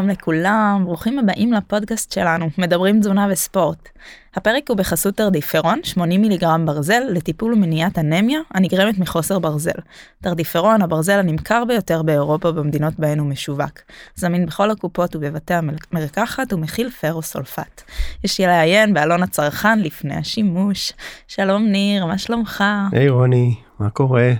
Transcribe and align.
שלום 0.00 0.10
לכולם, 0.10 0.82
ברוכים 0.84 1.18
הבאים 1.18 1.52
לפודקאסט 1.52 2.12
שלנו, 2.12 2.48
מדברים 2.58 3.00
תזונה 3.00 3.26
וספורט. 3.30 3.88
הפרק 4.34 4.68
הוא 4.68 4.76
בחסות 4.76 5.16
תרדיפרון, 5.16 5.80
80 5.82 6.20
מיליגרם 6.20 6.66
ברזל, 6.66 7.02
לטיפול 7.10 7.52
ומניעת 7.52 7.98
אנמיה 7.98 8.40
הנגרמת 8.54 8.98
מחוסר 8.98 9.38
ברזל. 9.38 9.80
תרדיפרון, 10.22 10.82
הברזל 10.82 11.18
הנמכר 11.18 11.64
ביותר 11.64 12.02
באירופה 12.02 12.52
במדינות 12.52 12.94
בהן 12.98 13.18
הוא 13.18 13.28
משווק. 13.28 13.78
זמין 14.14 14.46
בכל 14.46 14.70
הקופות 14.70 15.16
ובבתי 15.16 15.54
המרקחת 15.54 16.52
ומכיל 16.52 16.90
פרוסולפט. 16.90 17.82
יש 18.24 18.40
לעיין 18.40 18.94
בעלון 18.94 19.22
הצרכן 19.22 19.78
לפני 19.78 20.14
השימוש. 20.14 20.92
שלום 21.28 21.66
ניר, 21.66 22.06
מה 22.06 22.18
שלומך? 22.18 22.64
היי 22.92 23.08
hey, 23.08 23.12
רוני, 23.12 23.54
מה 23.80 23.90
קורה? 23.90 24.32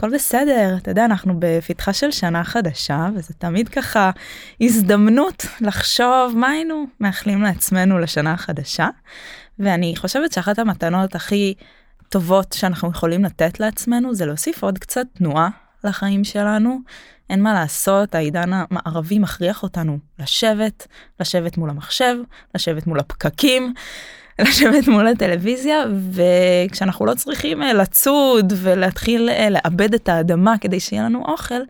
הכל 0.00 0.14
בסדר, 0.14 0.76
אתה 0.76 0.90
יודע, 0.90 1.04
אנחנו 1.04 1.34
בפתחה 1.38 1.92
של 1.92 2.10
שנה 2.10 2.44
חדשה, 2.44 3.08
וזה 3.14 3.34
תמיד 3.34 3.68
ככה 3.68 4.10
הזדמנות 4.60 5.46
לחשוב 5.60 6.32
מה 6.36 6.48
היינו 6.48 6.84
מאחלים 7.00 7.42
לעצמנו 7.42 7.98
לשנה 7.98 8.32
החדשה. 8.32 8.88
ואני 9.58 9.94
חושבת 9.96 10.32
שאחת 10.32 10.58
המתנות 10.58 11.14
הכי 11.14 11.54
טובות 12.08 12.52
שאנחנו 12.52 12.90
יכולים 12.90 13.24
לתת 13.24 13.60
לעצמנו 13.60 14.14
זה 14.14 14.26
להוסיף 14.26 14.62
עוד 14.62 14.78
קצת 14.78 15.06
תנועה 15.12 15.48
לחיים 15.84 16.24
שלנו. 16.24 16.78
אין 17.30 17.42
מה 17.42 17.54
לעשות, 17.54 18.14
העידן 18.14 18.50
המערבי 18.52 19.18
מכריח 19.18 19.62
אותנו 19.62 19.98
לשבת, 20.18 20.86
לשבת 21.20 21.56
מול 21.56 21.70
המחשב, 21.70 22.16
לשבת 22.54 22.86
מול 22.86 23.00
הפקקים. 23.00 23.74
לשבת 24.42 24.88
מול 24.88 25.06
הטלוויזיה 25.06 25.84
וכשאנחנו 26.12 27.06
לא 27.06 27.14
צריכים 27.14 27.62
אה, 27.62 27.72
לצוד 27.72 28.52
ולהתחיל 28.56 29.28
אה, 29.28 29.50
לאבד 29.50 29.94
את 29.94 30.08
האדמה 30.08 30.54
כדי 30.60 30.80
שיהיה 30.80 31.02
לנו 31.02 31.24
אוכל 31.24 31.60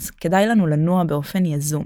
אז 0.00 0.10
כדאי 0.10 0.46
לנו 0.46 0.66
לנוע 0.66 1.04
באופן 1.04 1.44
יזום. 1.44 1.84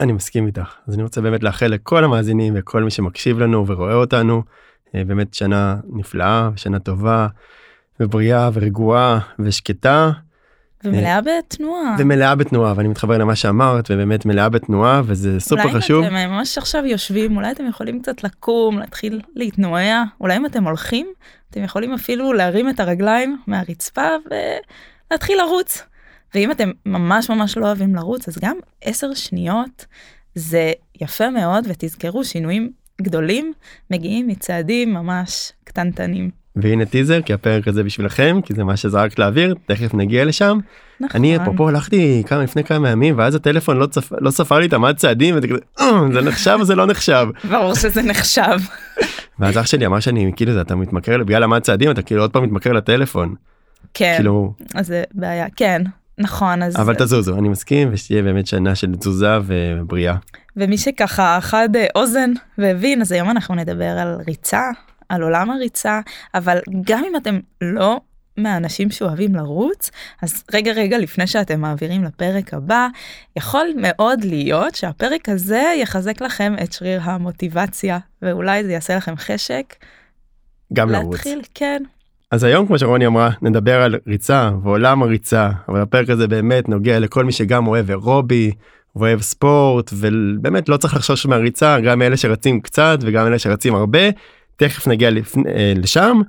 אני 0.00 0.12
מסכים 0.12 0.46
איתך 0.46 0.74
אז 0.88 0.94
אני 0.94 1.02
רוצה 1.02 1.20
באמת 1.20 1.42
לאחל 1.42 1.66
לכל 1.66 2.04
המאזינים 2.04 2.54
וכל 2.56 2.82
מי 2.82 2.90
שמקשיב 2.90 3.38
לנו 3.38 3.66
ורואה 3.66 3.94
אותנו 3.94 4.42
אה, 4.94 5.04
באמת 5.04 5.34
שנה 5.34 5.76
נפלאה 5.92 6.50
שנה 6.56 6.78
טובה 6.78 7.26
ובריאה 8.00 8.50
ורגועה 8.52 9.18
ושקטה 9.38 10.10
ומלאה 10.84 11.20
בתנועה. 11.20 11.96
ומלאה 11.98 12.34
בתנועה 12.34 12.74
ואני 12.76 12.88
מתחבר 12.88 13.18
למה 13.18 13.36
שאמרת 13.36 13.90
ובאמת 13.90 14.26
מלאה 14.26 14.48
בתנועה 14.48 15.02
וזה 15.04 15.40
סופר 15.40 15.62
אולי 15.62 15.74
חשוב. 15.74 15.96
אולי 16.04 16.08
אם 16.08 16.16
אתם 16.16 16.32
ממש 16.32 16.58
עכשיו 16.58 16.86
יושבים 16.86 17.36
אולי 17.36 17.52
אתם 17.52 17.66
יכולים 17.66 18.02
קצת 18.02 18.24
לקום 18.24 18.78
להתחיל 18.78 19.20
להתנועע 19.34 20.02
אולי 20.20 20.36
אם 20.36 20.46
אתם 20.46 20.64
הולכים 20.64 21.06
אתם 21.50 21.64
יכולים 21.64 21.92
אפילו 21.92 22.32
להרים 22.32 22.68
את 22.68 22.80
הרגליים 22.80 23.38
מהרצפה 23.46 24.08
ולהתחיל 25.10 25.38
לרוץ. 25.38 25.82
ואם 26.34 26.50
אתם 26.50 26.70
ממש 26.86 27.30
ממש 27.30 27.56
לא 27.56 27.66
אוהבים 27.66 27.94
לרוץ 27.94 28.28
אז 28.28 28.38
גם 28.38 28.56
10 28.82 29.14
שניות 29.14 29.86
זה 30.34 30.72
יפה 31.00 31.30
מאוד 31.30 31.64
ותזכרו 31.68 32.24
שינויים 32.24 32.72
גדולים 33.02 33.52
מגיעים 33.90 34.26
מצעדים 34.26 34.94
ממש 34.94 35.52
קטנטנים. 35.64 36.41
והנה 36.56 36.84
טיזר 36.84 37.20
כי 37.20 37.32
הפרק 37.32 37.68
הזה 37.68 37.82
בשבילכם 37.82 38.40
כי 38.44 38.54
זה 38.54 38.64
מה 38.64 38.76
שזרקת 38.76 39.18
לאוויר 39.18 39.54
תכף 39.66 39.94
נגיע 39.94 40.24
לשם. 40.24 40.58
נכון. 41.00 41.20
אני 41.20 41.36
אפרופו 41.36 41.68
הלכתי 41.68 42.22
כמה 42.26 42.42
לפני 42.42 42.64
כמה 42.64 42.90
ימים 42.90 43.18
ואז 43.18 43.34
הטלפון 43.34 43.76
לא, 43.76 43.86
צפ... 43.86 44.12
לא 44.20 44.30
ספר 44.30 44.58
לי 44.58 44.66
את 44.66 44.72
המד 44.72 44.96
צעדים 44.96 45.36
וזה 45.36 45.46
אה, 45.80 45.86
זה 46.12 46.20
נחשב 46.20 46.56
או 46.60 46.64
זה 46.64 46.74
לא 46.74 46.86
נחשב. 46.86 47.26
ברור 47.50 47.74
שזה 47.74 48.02
נחשב. 48.02 48.58
ואז 49.38 49.58
אח 49.58 49.66
שלי 49.66 49.86
אמר 49.86 50.00
שאני 50.00 50.32
כאילו 50.36 50.60
אתה 50.60 50.74
מתמכר 50.76 51.24
בגלל 51.24 51.42
המד 51.42 51.62
צעדים 51.62 51.90
אתה 51.90 52.02
כאילו 52.02 52.22
עוד 52.22 52.30
פעם 52.30 52.44
מתמכר 52.44 52.72
לטלפון. 52.72 53.34
כן. 53.94 54.14
כאילו. 54.16 54.54
אז 54.74 54.86
זה 54.86 55.04
בעיה 55.14 55.46
כן 55.56 55.82
נכון 56.18 56.62
אז 56.62 56.76
אבל 56.76 56.94
תזוזו 56.94 57.38
אני 57.38 57.48
מסכים 57.48 57.88
ושתהיה 57.92 58.22
באמת 58.22 58.46
שנה 58.46 58.74
של 58.74 58.94
תזוזה 58.94 59.38
ובריאה. 59.46 60.14
ומי 60.56 60.78
שככה 60.78 61.38
חד 61.40 61.68
אוזן 61.94 62.32
והבין 62.58 63.00
אז 63.00 63.12
היום 63.12 63.30
אנחנו 63.30 63.54
נדבר 63.54 63.84
על 63.84 64.18
ריצה 64.26 64.70
על 65.12 65.22
עולם 65.22 65.50
הריצה, 65.50 66.00
אבל 66.34 66.58
גם 66.86 67.04
אם 67.04 67.16
אתם 67.16 67.38
לא 67.60 68.00
מהאנשים 68.36 68.90
שאוהבים 68.90 69.34
לרוץ, 69.34 69.90
אז 70.22 70.44
רגע 70.52 70.72
רגע 70.72 70.98
לפני 70.98 71.26
שאתם 71.26 71.60
מעבירים 71.60 72.04
לפרק 72.04 72.54
הבא, 72.54 72.88
יכול 73.36 73.66
מאוד 73.76 74.24
להיות 74.24 74.74
שהפרק 74.74 75.28
הזה 75.28 75.74
יחזק 75.82 76.20
לכם 76.20 76.54
את 76.62 76.72
שריר 76.72 77.00
המוטיבציה, 77.02 77.98
ואולי 78.22 78.64
זה 78.64 78.72
יעשה 78.72 78.96
לכם 78.96 79.16
חשק. 79.16 79.74
גם 80.72 80.90
להתחיל, 80.90 81.32
לרוץ. 81.32 81.48
כן. 81.54 81.82
אז 82.30 82.44
היום 82.44 82.66
כמו 82.66 82.78
שרוני 82.78 83.06
אמרה 83.06 83.30
נדבר 83.42 83.82
על 83.82 83.98
ריצה 84.06 84.50
ועולם 84.62 85.02
הריצה 85.02 85.50
אבל 85.68 85.80
הפרק 85.80 86.10
הזה 86.10 86.28
באמת 86.28 86.68
נוגע 86.68 86.98
לכל 86.98 87.24
מי 87.24 87.32
שגם 87.32 87.66
אוהב 87.66 87.90
אירובי 87.90 88.52
אוהב 88.96 89.20
ספורט 89.20 89.90
ובאמת 89.92 90.68
לא 90.68 90.76
צריך 90.76 90.94
לחשוש 90.94 91.26
מהריצה 91.26 91.80
גם 91.80 92.02
אלה 92.02 92.16
שרצים 92.16 92.60
קצת 92.60 92.98
וגם 93.02 93.26
אלה 93.26 93.38
שרצים 93.38 93.74
הרבה 93.74 93.98
תכף 94.62 94.86
נגיע 94.88 95.10
לפני, 95.10 95.50
אה, 95.50 95.72
לשם 95.76 96.20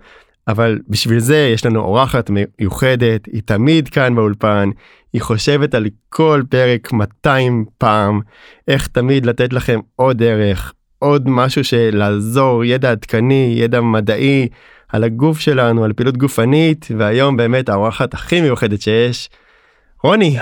אבל 0.48 0.80
בשביל 0.88 1.20
זה 1.20 1.52
יש 1.54 1.66
לנו 1.66 1.80
אורחת 1.80 2.30
מיוחדת 2.30 3.26
היא 3.26 3.42
תמיד 3.46 3.90
כאן 3.90 4.16
באולפן 4.16 4.70
היא 5.14 5.22
חושבת 5.22 5.76
על 5.76 5.86
כל 6.10 6.42
פרק 6.50 6.92
200 6.92 7.66
פעם 7.78 8.20
איך 8.68 8.88
תמיד 8.88 9.26
לתת 9.26 9.54
לכם 9.54 9.80
עוד 9.96 10.18
דרך 10.18 10.74
עוד 11.00 11.24
משהו 11.26 11.64
שלעזור 11.64 12.66
ידע 12.66 12.92
עדכני 12.92 13.54
ידע 13.58 13.82
מדעי 13.82 14.48
על 14.90 15.04
הגוף 15.04 15.40
שלנו 15.40 15.84
על 15.84 15.94
פעילות 15.94 16.18
גופנית 16.18 16.88
והיום 16.98 17.38
באמת 17.38 17.70
האורחת 17.70 18.14
הכי 18.14 18.42
מיוחדת 18.42 18.82
שיש 18.82 19.30
רוני. 20.04 20.38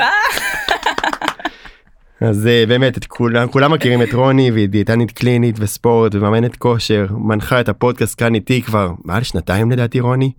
אז 2.22 2.46
uh, 2.46 2.70
באמת 2.70 2.98
את 2.98 3.06
כולם 3.06 3.48
כולם 3.48 3.72
מכירים 3.72 4.02
את 4.02 4.14
רוני 4.14 4.52
והיא 4.52 4.70
דיאטנית 4.70 5.12
קלינית 5.12 5.56
וספורט 5.60 6.16
ומאמנת 6.16 6.56
כושר 6.56 7.06
מנחה 7.18 7.62
את 7.62 7.70
הפודקאסט 7.70 8.20
כאן 8.20 8.36
איתי 8.36 8.62
כבר 8.62 8.92
מעל 9.06 9.24
שנתיים 9.24 9.72
לדעתי 9.72 10.00
רוני. 10.00 10.32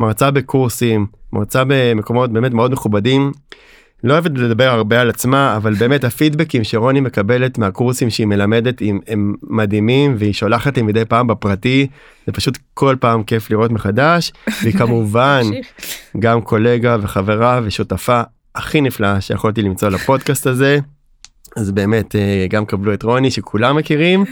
מרצה 0.00 0.30
בקורסים 0.30 1.06
מרצה 1.32 1.62
במקומות 1.66 2.32
באמת 2.32 2.52
מאוד 2.52 2.72
מכובדים. 2.72 3.32
לא 4.04 4.12
אוהבת 4.12 4.30
לדבר 4.34 4.64
הרבה 4.64 5.00
על 5.00 5.10
עצמה 5.10 5.56
אבל 5.56 5.74
באמת 5.74 6.04
הפידבקים 6.04 6.64
שרוני 6.64 7.00
מקבלת 7.00 7.58
מהקורסים 7.58 8.10
שהיא 8.10 8.26
מלמדת 8.26 8.82
הם, 8.82 9.00
הם 9.08 9.34
מדהימים 9.42 10.14
והיא 10.18 10.32
שולחת 10.32 10.76
לי 10.76 10.82
מדי 10.82 11.04
פעם 11.04 11.26
בפרטי 11.26 11.86
זה 12.26 12.32
פשוט 12.32 12.58
כל 12.74 12.96
פעם 13.00 13.22
כיף 13.22 13.50
לראות 13.50 13.70
מחדש 13.70 14.32
והיא 14.62 14.74
כמובן 14.78 15.42
גם 16.18 16.40
קולגה 16.40 16.96
וחברה 17.00 17.60
ושותפה 17.64 18.22
הכי 18.54 18.80
נפלאה 18.80 19.20
שיכולתי 19.20 19.62
למצוא 19.62 19.88
לפודקאסט 19.88 20.46
הזה. 20.46 20.78
אז 21.56 21.70
באמת 21.70 22.16
אה, 22.16 22.46
גם 22.50 22.66
קבלו 22.66 22.94
את 22.94 23.02
רוני 23.02 23.30
שכולם 23.30 23.76
מכירים 23.76 24.24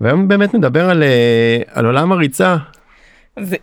והיום 0.00 0.28
באמת 0.28 0.54
נדבר 0.54 0.90
על, 0.90 1.02
אה, 1.02 1.58
על 1.72 1.86
עולם 1.86 2.12
הריצה. 2.12 2.56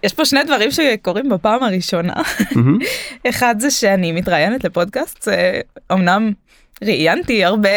יש 0.04 0.14
פה 0.14 0.26
שני 0.26 0.44
דברים 0.44 0.72
שקורים 0.72 1.30
בפעם 1.30 1.64
הראשונה. 1.64 2.14
אחד 3.30 3.56
זה 3.60 3.72
שאני 3.72 4.12
מתראיינת 4.12 4.64
לפודקאסט, 4.64 5.28
אמנם 5.92 6.32
ראיינתי 6.84 7.46
הרבה 7.46 7.70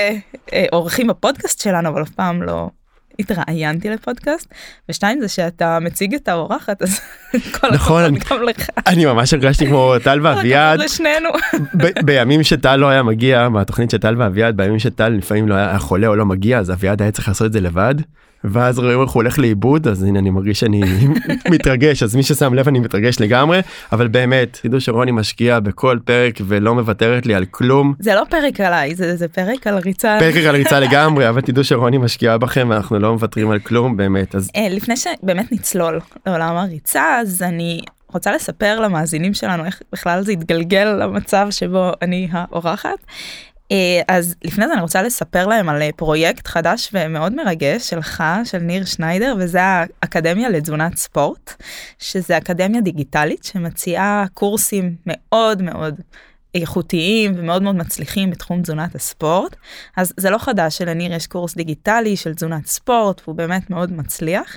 אה, 0.53 0.65
אורחים 0.73 1.07
בפודקאסט 1.07 1.61
שלנו 1.61 1.89
אבל 1.89 2.03
אף 2.03 2.11
פעם 2.11 2.43
לא 2.43 2.71
התראיינתי 3.19 3.91
לפודקאסט 3.91 4.49
ושתיים 4.89 5.21
זה 5.21 5.29
שאתה 5.29 5.79
מציג 5.81 6.15
את 6.15 6.29
האורחת 6.29 6.83
אז 6.83 7.01
כל 7.61 7.71
נכון 7.71 8.05
הכבוד 8.17 8.39
גם 8.41 8.49
לך. 8.49 8.69
אני 8.87 9.05
ממש 9.05 9.35
הרגשתי 9.35 9.67
כמו 9.67 9.95
טל 10.05 10.21
ואביעד 10.23 10.81
בימים 12.05 12.43
שטל 12.43 12.77
לא 12.77 12.89
היה 12.89 13.03
מגיע 13.03 13.49
בתוכנית 13.49 13.91
של 13.91 13.99
טל 13.99 14.15
ואביעד 14.19 14.57
בימים 14.57 14.79
שטל 14.79 15.09
לפעמים 15.09 15.49
לא 15.49 15.55
היה 15.55 15.79
חולה 15.79 16.07
או 16.07 16.17
לא 16.17 16.27
מגיע 16.27 16.59
אז 16.59 16.71
אביעד 16.71 17.03
היה 17.03 17.11
צריך 17.11 17.29
לעשות 17.29 17.47
את 17.47 17.53
זה 17.53 17.61
לבד. 17.61 17.95
ואז 18.45 18.79
רואים 18.79 19.03
איך 19.03 19.11
הוא 19.11 19.23
הולך 19.23 19.39
לאיבוד 19.39 19.89
אז 19.89 20.03
הנה 20.03 20.19
אני 20.19 20.31
מרגיש 20.31 20.61
שאני 20.61 20.83
מתרגש 21.55 22.03
אז 22.03 22.15
מי 22.17 22.23
ששם 22.23 22.55
לב 22.55 22.69
אני 22.69 22.79
מתרגש 22.79 23.21
לגמרי 23.21 23.61
אבל 23.93 24.09
באמת 24.09 24.59
תדעו 24.63 24.81
שרוני 24.81 25.11
משקיע 25.11 25.61
בכל 25.61 25.99
פרק 26.05 26.35
ולא 26.47 26.75
מוותרת 26.75 27.27
לי 27.27 27.35
על 27.35 27.45
כלום. 27.45 27.95
זה 27.99 28.15
לא 28.15 28.23
פרק 28.29 28.61
עליי 28.61 28.95
זה, 28.95 29.17
זה 29.17 29.29
פרק 29.29 29.67
על 29.67 29.79
ריצה. 29.79 30.17
פרק 30.21 30.37
על 30.37 30.57
ריצה 30.57 30.81
לגמרי 30.87 31.29
אבל 31.29 31.41
תדעו 31.41 31.65
שרוני 31.65 31.99
משקיעה 31.99 32.39
בכם 32.39 32.67
ואנחנו 32.71 32.99
לא 32.99 33.13
מוותרים 33.13 33.51
על 33.51 33.59
כלום 33.59 33.97
באמת 33.97 34.35
אז 34.35 34.51
אה, 34.57 34.69
לפני 34.71 34.95
שבאמת 34.97 35.53
נצלול 35.53 36.01
לעולם 36.27 36.57
הריצה 36.57 37.19
אז 37.21 37.43
אני 37.43 37.81
רוצה 38.13 38.33
לספר 38.33 38.81
למאזינים 38.81 39.35
שלנו 39.35 39.65
איך 39.65 39.83
בכלל 39.93 40.23
זה 40.23 40.33
התגלגל 40.33 40.85
למצב 40.85 41.47
שבו 41.51 41.91
אני 42.03 42.29
האורחת. 42.33 42.99
אה, 43.73 44.03
אז 44.09 44.35
לפני 44.45 44.67
זה 44.67 44.73
אני 44.73 44.81
רוצה 44.81 45.03
לספר 45.03 45.47
להם 45.47 45.69
על 45.69 45.83
אה, 45.83 45.91
פרויקט 45.97 46.47
חדש 46.47 46.91
ומאוד 46.93 47.35
מרגש 47.35 47.91
שלך, 47.91 48.25
של 48.45 48.59
ניר 48.59 48.85
שניידר, 48.85 49.35
וזה 49.39 49.61
האקדמיה 49.63 50.49
לתזונת 50.49 50.97
ספורט, 50.97 51.63
שזה 51.99 52.39
אקדמיה 52.39 52.81
דיגיטלית 52.81 53.45
שמציעה 53.45 54.25
קורסים 54.35 54.97
מאוד 55.07 55.63
מאוד 55.63 56.01
איכותיים 56.55 57.33
ומאוד 57.37 57.63
מאוד 57.63 57.77
מצליחים 57.77 58.31
בתחום 58.31 58.63
תזונת 58.63 58.95
הספורט. 58.95 59.57
אז 59.97 60.13
זה 60.17 60.31
לא 60.31 60.39
חדש 60.39 60.79
שלניר 60.79 61.13
יש 61.13 61.27
קורס 61.27 61.55
דיגיטלי 61.55 62.17
של 62.17 62.35
תזונת 62.35 62.67
ספורט, 62.67 63.21
והוא 63.25 63.37
באמת 63.37 63.71
מאוד 63.71 63.93
מצליח, 63.93 64.57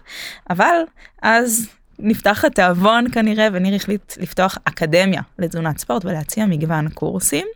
אבל 0.49 0.75
אז 1.21 1.67
נפתח 1.99 2.45
התיאבון 2.45 3.05
כנראה 3.11 3.47
וניר 3.53 3.75
החליט 3.75 4.13
לפתוח 4.17 4.57
אקדמיה 4.63 5.21
לתזונת 5.39 5.77
ספורט 5.77 6.05
ולהציע 6.05 6.45
מגוון 6.45 6.89
קורסים. 6.89 7.47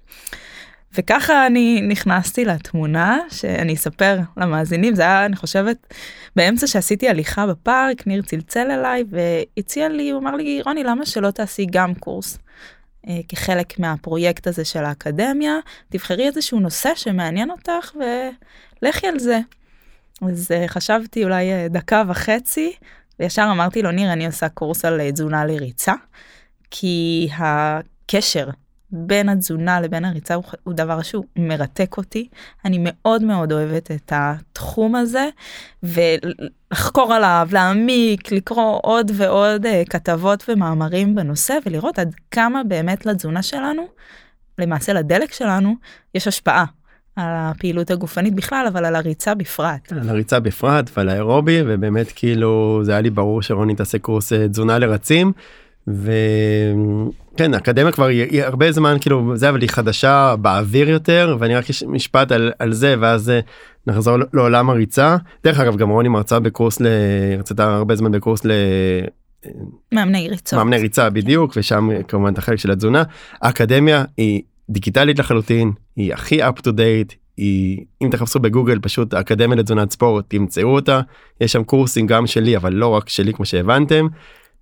וככה 0.97 1.47
אני 1.47 1.81
נכנסתי 1.81 2.45
לתמונה 2.45 3.19
שאני 3.29 3.73
אספר 3.73 4.19
למאזינים 4.37 4.95
זה 4.95 5.01
היה 5.01 5.25
אני 5.25 5.35
חושבת 5.35 5.93
באמצע 6.35 6.67
שעשיתי 6.67 7.09
הליכה 7.09 7.47
בפארק 7.47 8.07
ניר 8.07 8.21
צלצל 8.21 8.71
אליי 8.71 9.03
והציע 9.09 9.89
לי 9.89 10.09
הוא 10.09 10.21
אמר 10.21 10.35
לי 10.35 10.61
רוני 10.65 10.83
למה 10.83 11.05
שלא 11.05 11.31
תעשי 11.31 11.65
גם 11.71 11.95
קורס. 11.95 12.39
אה, 13.07 13.19
כחלק 13.27 13.79
מהפרויקט 13.79 14.47
הזה 14.47 14.65
של 14.65 14.83
האקדמיה 14.83 15.55
תבחרי 15.89 16.27
איזשהו 16.27 16.59
נושא 16.59 16.89
שמעניין 16.95 17.51
אותך 17.51 17.95
ולכי 18.81 19.07
על 19.07 19.19
זה. 19.19 19.39
אז 20.21 20.51
אה, 20.51 20.67
חשבתי 20.67 21.23
אולי 21.23 21.51
אה, 21.51 21.67
דקה 21.69 22.03
וחצי 22.07 22.73
וישר 23.19 23.47
אמרתי 23.51 23.81
לו 23.81 23.91
ניר 23.91 24.13
אני 24.13 24.25
עושה 24.25 24.49
קורס 24.49 24.85
על 24.85 25.11
תזונה 25.11 25.45
לריצה 25.45 25.93
כי 26.71 27.29
הקשר 27.37 28.49
בין 28.91 29.29
התזונה 29.29 29.81
לבין 29.81 30.05
הריצה 30.05 30.33
הוא, 30.33 30.73
דבר 30.73 31.01
שהוא 31.01 31.25
מרתק 31.35 31.97
אותי. 31.97 32.27
אני 32.65 32.77
מאוד 32.81 33.23
מאוד 33.23 33.51
אוהבת 33.51 33.91
את 33.91 34.13
התחום 34.15 34.95
הזה, 34.95 35.29
ולחקור 35.83 37.13
עליו, 37.13 37.49
להעמיק, 37.51 38.31
לקרוא 38.31 38.79
עוד 38.83 39.11
ועוד 39.15 39.65
uh, 39.65 39.69
כתבות 39.89 40.43
ומאמרים 40.47 41.15
בנושא, 41.15 41.57
ולראות 41.65 41.99
עד 41.99 42.15
כמה 42.31 42.63
באמת 42.63 43.05
לתזונה 43.05 43.43
שלנו, 43.43 43.87
למעשה 44.57 44.93
לדלק 44.93 45.33
שלנו, 45.33 45.75
יש 46.15 46.27
השפעה. 46.27 46.65
על 47.15 47.25
הפעילות 47.29 47.91
הגופנית 47.91 48.35
בכלל 48.35 48.65
אבל 48.67 48.85
על 48.85 48.95
הריצה 48.95 49.35
בפרט. 49.35 49.91
על 49.91 50.09
הריצה 50.09 50.39
בפרט 50.39 50.89
ועל 50.97 51.09
האירובי 51.09 51.61
ובאמת 51.65 52.11
כאילו 52.15 52.81
זה 52.83 52.91
היה 52.91 53.01
לי 53.01 53.09
ברור 53.09 53.41
שרוני 53.41 53.75
תעשה 53.75 53.99
קורס 53.99 54.33
אה, 54.33 54.47
תזונה 54.47 54.79
לרצים 54.79 55.31
וכן 57.39 57.53
אקדמיה 57.53 57.91
כבר 57.91 58.05
היא 58.05 58.43
הרבה 58.43 58.71
זמן 58.71 58.97
כאילו 59.01 59.31
זה 59.35 59.49
אבל 59.49 59.61
היא 59.61 59.69
חדשה 59.69 60.35
באוויר 60.35 60.89
יותר 60.89 61.37
ואני 61.39 61.55
רק 61.55 61.69
יש 61.69 61.83
משפט 61.83 62.31
על, 62.31 62.51
על 62.59 62.73
זה 62.73 62.95
ואז 62.99 63.29
אה, 63.29 63.39
נחזור 63.87 64.17
לעולם 64.33 64.69
הריצה 64.69 65.17
דרך 65.43 65.59
אגב 65.59 65.75
גם 65.75 65.89
רוני 65.89 66.09
מרצה 66.09 66.39
בקורס 66.39 66.81
ל... 66.81 66.87
הרצתה 67.35 67.75
הרבה 67.75 67.95
זמן 67.95 68.11
בקורס 68.11 68.45
ל... 68.45 68.51
מאמני 69.91 70.29
ריצות. 70.29 70.59
מאמני 70.59 70.77
ריצה 70.77 71.09
בדיוק 71.09 71.53
ושם 71.55 71.89
כמובן 72.07 72.33
את 72.33 72.37
החלק 72.37 72.59
של 72.59 72.71
התזונה. 72.71 73.03
האקדמיה 73.41 74.03
היא 74.17 74.41
דיגיטלית 74.69 75.19
לחלוטין 75.19 75.71
היא 75.95 76.13
הכי 76.13 76.43
up 76.43 76.59
to 76.67 76.69
date 76.69 77.15
היא 77.37 77.85
אם 78.01 78.09
תחפשו 78.11 78.39
בגוגל 78.39 78.79
פשוט 78.79 79.13
אקדמיה 79.13 79.57
לתזונת 79.57 79.91
ספורט 79.91 80.25
תמצאו 80.27 80.75
אותה 80.75 81.01
יש 81.41 81.51
שם 81.51 81.63
קורסים 81.63 82.07
גם 82.07 82.27
שלי 82.27 82.57
אבל 82.57 82.73
לא 82.73 82.87
רק 82.87 83.09
שלי 83.09 83.33
כמו 83.33 83.45
שהבנתם 83.45 84.07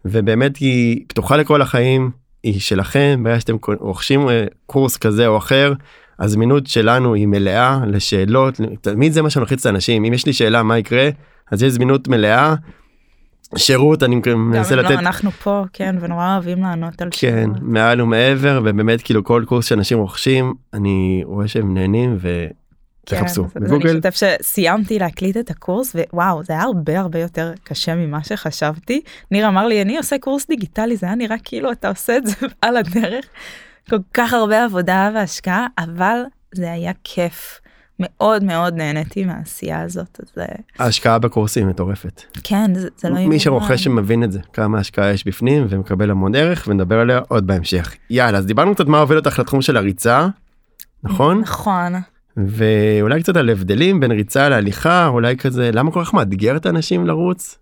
ובאמת 0.06 0.58
היא 0.58 1.06
פתוחה 1.08 1.38
לכל 1.38 1.62
החיים 1.62 2.12
היא 2.44 2.60
שלכם 2.60 3.22
ברגע 3.24 3.39
שאתם 3.39 3.56
רוכשים 3.80 4.30
אה, 4.30 4.45
קורס 4.66 4.98
כזה 4.98 5.28
או 5.28 5.38
אחר 5.38 5.74
הזמינות 6.19 6.68
שלנו 6.68 7.13
היא 7.13 7.28
מלאה 7.28 7.80
לשאלות 7.88 8.60
תמיד 8.81 9.12
זה 9.12 9.22
מה 9.22 9.30
שמלחיץ 9.30 9.60
את 9.60 9.66
האנשים 9.66 10.06
אם 10.06 10.13
יש 10.13 10.25
לי 10.25 10.34
שאלה 10.34 10.63
מה 10.63 10.78
יקרה 10.78 11.10
אז 11.51 11.63
יש 11.63 11.74
זמינות 11.74 12.07
מלאה. 12.07 12.56
שירות 13.56 14.04
אני 14.04 14.22
מנסה 14.36 14.75
לתת 14.75 14.92
אנחנו 14.92 15.31
פה 15.31 15.63
כן 15.74 15.95
ונורא 16.00 16.34
אוהבים 16.34 16.62
לענות 16.62 17.01
על 17.01 17.10
כן 17.12 17.18
שאלות. 17.18 17.57
מעל 17.62 18.01
ומעבר 18.01 18.62
ובאמת 18.63 19.01
כאילו 19.01 19.24
כל 19.24 19.44
קורס 19.48 19.66
שאנשים 19.66 19.98
רוכשים 19.98 20.54
אני 20.74 21.22
רואה 21.25 21.48
שהם 21.48 21.74
נהנים 21.74 22.18
תחפשו 23.07 23.45
כן, 23.54 23.59
בגוגל. 23.59 23.89
אני 23.89 24.00
אשתף 24.00 24.15
שסיימתי 24.15 25.00
להקליט 25.00 25.38
את 25.38 25.50
הקורס 25.50 25.95
ווואו 25.95 26.44
זה 26.44 26.54
היה 26.54 26.62
הרבה 26.62 27.00
הרבה 27.00 27.19
יותר 27.19 27.51
קשה 27.63 27.95
ממה 27.95 28.24
שחשבתי. 28.24 29.01
ניר 29.31 29.48
אמר 29.48 29.68
לי 29.68 29.81
אני 29.81 29.98
עושה 29.98 30.18
קורס 30.18 30.48
דיגיטלי 30.48 30.98
זה 30.98 31.06
היה 31.06 31.15
נראה 31.15 31.36
כאילו 31.44 31.71
אתה 31.71 31.89
עושה 31.89 32.18
את 32.18 32.27
זה 32.27 32.33
על 32.62 32.77
הדרך. 32.77 33.25
כל 33.89 33.98
כך 34.13 34.33
הרבה 34.33 34.63
עבודה 34.63 35.12
והשקעה 35.15 35.68
אבל 35.77 36.21
זה 36.56 36.71
היה 36.71 36.92
כיף. 37.04 37.59
מאוד 38.00 38.44
מאוד 38.44 38.74
נהניתי 38.74 39.25
מהעשייה 39.25 39.81
הזאת 39.81 40.19
אז 40.24 40.44
ההשקעה 40.80 41.19
בקורסים 41.19 41.69
מטורפת. 41.69 42.21
כן 42.44 42.75
זה, 42.75 42.88
זה 42.98 43.09
לא 43.09 43.15
מי 43.15 43.21
יאומן. 43.21 43.39
שרוכש 43.39 43.83
שמבין 43.83 44.24
את 44.24 44.31
זה 44.31 44.39
כמה 44.54 44.80
השקעה 44.80 45.09
יש 45.12 45.27
בפנים 45.27 45.68
ומקבל 45.69 46.12
המון 46.12 46.36
ערך 46.36 46.65
ונדבר 46.68 47.00
עליה 47.00 47.19
עוד 47.27 47.48
בהמשך. 47.48 47.95
יאללה 48.09 48.38
אז 48.38 48.45
דיברנו 48.45 48.75
קצת 48.75 48.88
מה 48.88 49.00
הוביל 49.00 49.18
אותך 49.18 49.39
לתחום 49.39 49.62
של 49.62 49.77
הריצה. 49.77 50.27
נכון? 51.04 51.39
נכון 51.39 51.94
ואולי 52.48 53.24
קצת 53.24 53.38
על 53.38 53.50
הבדלים 53.50 54.00
בין 54.00 54.12
ריצה 54.12 54.50
להליכה 54.50 55.07
אולי 55.07 55.38
כזה 55.38 55.69
למה 55.74 55.92
כל 55.92 56.04
כך 56.06 56.13
מאתגר 56.13 56.56
את 56.57 56.66
האנשים 56.66 57.07
לרוץ. 57.07 57.57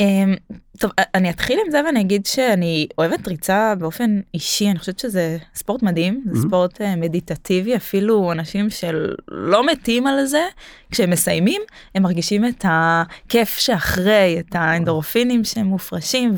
אמ, 0.00 0.34
טוב 0.78 0.90
אני 1.14 1.30
אתחיל 1.30 1.58
עם 1.64 1.70
זה 1.70 1.80
ואני 1.86 2.00
אגיד 2.00 2.26
שאני 2.26 2.86
אוהבת 2.98 3.28
ריצה 3.28 3.74
באופן 3.78 4.20
אישי 4.34 4.70
אני 4.70 4.78
חושבת 4.78 4.98
שזה 4.98 5.36
ספורט 5.54 5.82
מדהים 5.82 6.22
זה 6.26 6.38
Mhm. 6.38 6.42
ספורט 6.46 6.80
אה, 6.80 6.96
מדיטטיבי 6.96 7.76
אפילו 7.76 8.32
אנשים 8.32 8.70
שלא 8.70 9.66
מתים 9.66 10.06
על 10.06 10.24
זה 10.26 10.42
כשהם 10.90 11.10
מסיימים 11.10 11.62
הם 11.94 12.02
מרגישים 12.02 12.44
את 12.46 12.64
הכיף 12.68 13.56
שאחרי 13.58 14.36
את 14.40 14.54
האנדורפינים 14.54 15.44
שהם 15.44 15.66
מופרשים 15.66 16.34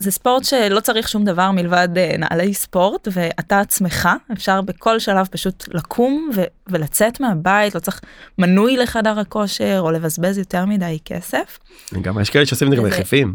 וזה 0.00 0.10
ספורט 0.10 0.44
שלא 0.44 0.80
צריך 0.80 1.08
שום 1.08 1.24
דבר 1.24 1.50
מלבד 1.50 1.88
אה, 1.96 2.14
נעלי 2.18 2.54
ספורט 2.54 3.08
ואתה 3.12 3.60
עצמך 3.60 4.08
אפשר 4.32 4.60
בכל 4.60 4.98
שלב 4.98 5.26
פשוט 5.26 5.68
לקום 5.74 6.30
ו- 6.34 6.42
ולצאת 6.66 7.20
מהבית 7.20 7.74
לא 7.74 7.80
צריך 7.80 8.00
מנוי 8.38 8.76
לחדר 8.76 9.18
הכושר 9.18 9.76
או 9.80 9.90
לבזבז 9.90 10.38
יותר 10.38 10.64
מדי 10.64 10.98
כסף. 11.04 11.58
גם 12.02 12.20
יש 12.20 12.30
כאלה 12.30 12.46
שעושים 12.46 12.68
את 12.68 12.72
זה 12.72 12.82
גם 12.82 12.86
יחפים. 12.86 13.34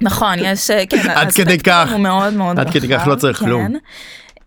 נכון 0.00 0.38
יש 0.38 0.70
אה, 0.70 0.86
כן 0.86 1.10
עד 1.20 1.32
כדי 1.32 1.58
כך. 1.58 1.88
הוא 1.92 2.00
מאוד 2.00 2.34
מאוד 2.34 2.60
עד 2.60 2.70
כדי 2.70 2.88
כך 2.88 3.06
לא 3.06 3.14
צריך 3.14 3.38
כן. 3.38 3.44
כלום. 3.44 3.76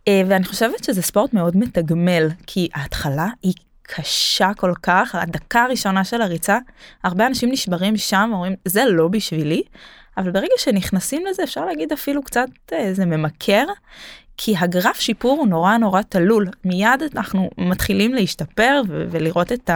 אה, 0.07 0.21
ואני 0.27 0.45
חושבת 0.45 0.83
שזה 0.83 1.01
ספורט 1.01 1.33
מאוד 1.33 1.57
מתגמל 1.57 2.27
כי 2.47 2.69
ההתחלה 2.73 3.27
היא 3.43 3.53
קשה 3.81 4.51
כל 4.57 4.73
כך 4.83 5.15
הדקה 5.15 5.63
הראשונה 5.63 6.03
של 6.03 6.21
הריצה 6.21 6.57
הרבה 7.03 7.27
אנשים 7.27 7.51
נשברים 7.51 7.97
שם 7.97 8.29
אומרים 8.33 8.55
זה 8.65 8.83
לא 8.85 9.07
בשבילי 9.07 9.61
אבל 10.17 10.31
ברגע 10.31 10.53
שנכנסים 10.57 11.25
לזה 11.25 11.43
אפשר 11.43 11.65
להגיד 11.65 11.91
אפילו 11.91 12.23
קצת 12.23 12.49
אה, 12.73 12.93
זה 12.93 13.05
ממכר. 13.05 13.65
כי 14.37 14.55
הגרף 14.57 14.99
שיפור 14.99 15.37
הוא 15.39 15.47
נורא 15.47 15.77
נורא 15.77 16.01
תלול 16.01 16.47
מיד 16.65 17.03
אנחנו 17.15 17.49
מתחילים 17.57 18.13
להשתפר 18.13 18.81
ו- 18.87 19.05
ולראות 19.11 19.51
את 19.51 19.69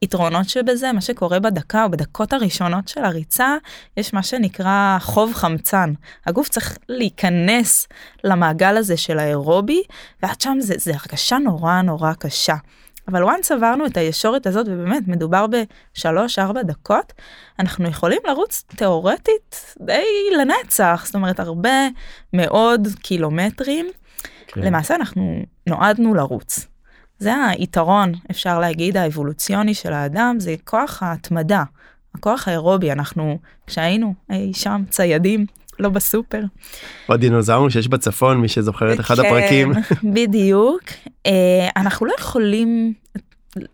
היתרונות 0.00 0.48
שבזה 0.48 0.92
מה 0.92 1.00
שקורה 1.00 1.40
בדקה 1.40 1.84
או 1.84 1.90
בדקות 1.90 2.32
הראשונות 2.32 2.88
של 2.88 3.04
הריצה 3.04 3.56
יש 3.96 4.14
מה 4.14 4.22
שנקרא 4.22 4.98
חוב 5.00 5.32
חמצן 5.34 5.92
הגוף 6.26 6.48
צריך 6.48 6.78
להיכנס 6.88 7.88
למעגל 8.24 8.76
הזה 8.76 8.96
של 8.96 9.18
האירובי 9.18 9.82
ועד 10.22 10.40
שם 10.40 10.56
זה, 10.60 10.74
זה 10.78 10.92
הרגשה 10.94 11.38
נורא 11.38 11.82
נורא 11.82 12.12
קשה. 12.12 12.56
אבל 13.08 13.24
once 13.24 13.54
עברנו 13.54 13.86
את 13.86 13.96
הישורת 13.96 14.46
הזאת 14.46 14.66
ובאמת 14.68 15.08
מדובר 15.08 15.46
בשלוש 15.46 16.38
ארבע 16.38 16.62
דקות 16.62 17.12
אנחנו 17.58 17.88
יכולים 17.88 18.20
לרוץ 18.24 18.64
תאורטית 18.76 19.74
די 19.80 20.06
לנצח 20.38 21.02
זאת 21.06 21.14
אומרת 21.14 21.40
הרבה 21.40 21.88
מאוד 22.32 22.88
קילומטרים 23.02 23.86
כן. 24.46 24.60
למעשה 24.60 24.94
אנחנו 24.94 25.42
נועדנו 25.66 26.14
לרוץ. 26.14 26.66
זה 27.18 27.34
היתרון 27.44 28.12
אפשר 28.30 28.60
להגיד 28.60 28.96
האבולוציוני 28.96 29.74
של 29.74 29.92
האדם 29.92 30.36
זה 30.38 30.54
כוח 30.64 31.02
ההתמדה 31.02 31.62
הכוח 32.14 32.48
האירובי 32.48 32.92
אנחנו 32.92 33.38
כשהיינו 33.66 34.14
אי 34.30 34.54
שם 34.54 34.82
ציידים 34.90 35.46
לא 35.78 35.88
בסופר. 35.88 36.40
עוד 37.06 37.20
דינוזאורים 37.20 37.70
שיש 37.70 37.88
בצפון 37.88 38.40
מי 38.40 38.48
שזוכר 38.48 38.92
את 38.92 39.00
אחד 39.00 39.14
כן, 39.14 39.26
הפרקים. 39.26 39.72
בדיוק 40.14 40.82
אה, 41.26 41.68
אנחנו 41.76 42.06
לא 42.06 42.12
יכולים 42.18 42.92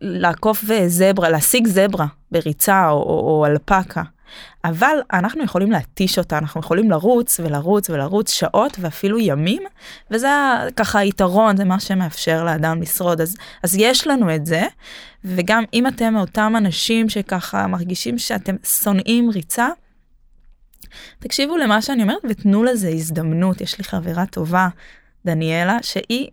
לעקוף 0.00 0.64
זברה 0.86 1.28
להשיג 1.28 1.66
זברה 1.66 2.06
בריצה 2.30 2.88
או, 2.90 3.02
או, 3.02 3.38
או 3.38 3.46
אלפקה. 3.46 4.02
אבל 4.64 4.96
אנחנו 5.12 5.44
יכולים 5.44 5.72
להתיש 5.72 6.18
אותה 6.18 6.38
אנחנו 6.38 6.60
יכולים 6.60 6.90
לרוץ 6.90 7.40
ולרוץ 7.40 7.90
ולרוץ 7.90 8.32
שעות 8.32 8.76
ואפילו 8.80 9.18
ימים 9.18 9.62
וזה 10.10 10.28
ככה 10.76 10.98
היתרון 10.98 11.56
זה 11.56 11.64
מה 11.64 11.80
שמאפשר 11.80 12.44
לאדם 12.44 12.82
לשרוד 12.82 13.20
אז 13.20 13.36
אז 13.62 13.76
יש 13.78 14.06
לנו 14.06 14.34
את 14.34 14.46
זה 14.46 14.62
וגם 15.24 15.64
אם 15.74 15.86
אתם 15.86 16.14
מאותם 16.14 16.54
אנשים 16.56 17.08
שככה 17.08 17.66
מרגישים 17.66 18.18
שאתם 18.18 18.56
שונאים 18.82 19.30
ריצה. 19.30 19.68
תקשיבו 21.18 21.56
למה 21.56 21.82
שאני 21.82 22.02
אומרת 22.02 22.22
ותנו 22.30 22.64
לזה 22.64 22.88
הזדמנות 22.88 23.60
יש 23.60 23.78
לי 23.78 23.84
חברה 23.84 24.26
טובה 24.26 24.68
דניאלה 25.24 25.78
שהיא 25.82 26.28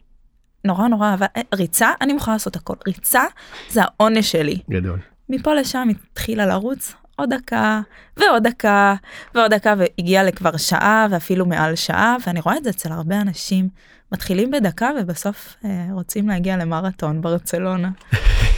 נורא 0.65 0.87
נורא 0.87 1.11
אהבה 1.11 1.25
אה, 1.37 1.41
ריצה 1.55 1.91
אני 2.01 2.13
מוכנה 2.13 2.33
לעשות 2.33 2.55
הכל 2.55 2.73
ריצה 2.87 3.23
זה 3.69 3.81
העונש 3.83 4.31
שלי 4.31 4.57
גדול. 4.69 4.99
מפה 5.29 5.53
לשם 5.53 5.87
התחילה 5.89 6.45
לרוץ 6.45 6.93
עוד 7.15 7.33
דקה 7.33 7.81
ועוד 8.17 8.47
דקה 8.47 8.95
ועוד 9.35 9.53
דקה 9.53 9.73
והגיעה 9.77 10.23
לכבר 10.23 10.57
שעה 10.57 11.07
ואפילו 11.09 11.45
מעל 11.45 11.75
שעה 11.75 12.15
ואני 12.27 12.39
רואה 12.39 12.57
את 12.57 12.63
זה 12.63 12.69
אצל 12.69 12.91
הרבה 12.91 13.21
אנשים 13.21 13.69
מתחילים 14.11 14.51
בדקה 14.51 14.89
ובסוף 14.99 15.55
אה, 15.65 15.87
רוצים 15.91 16.27
להגיע 16.27 16.57
למרתון 16.57 17.21
ברצלונה. 17.21 17.89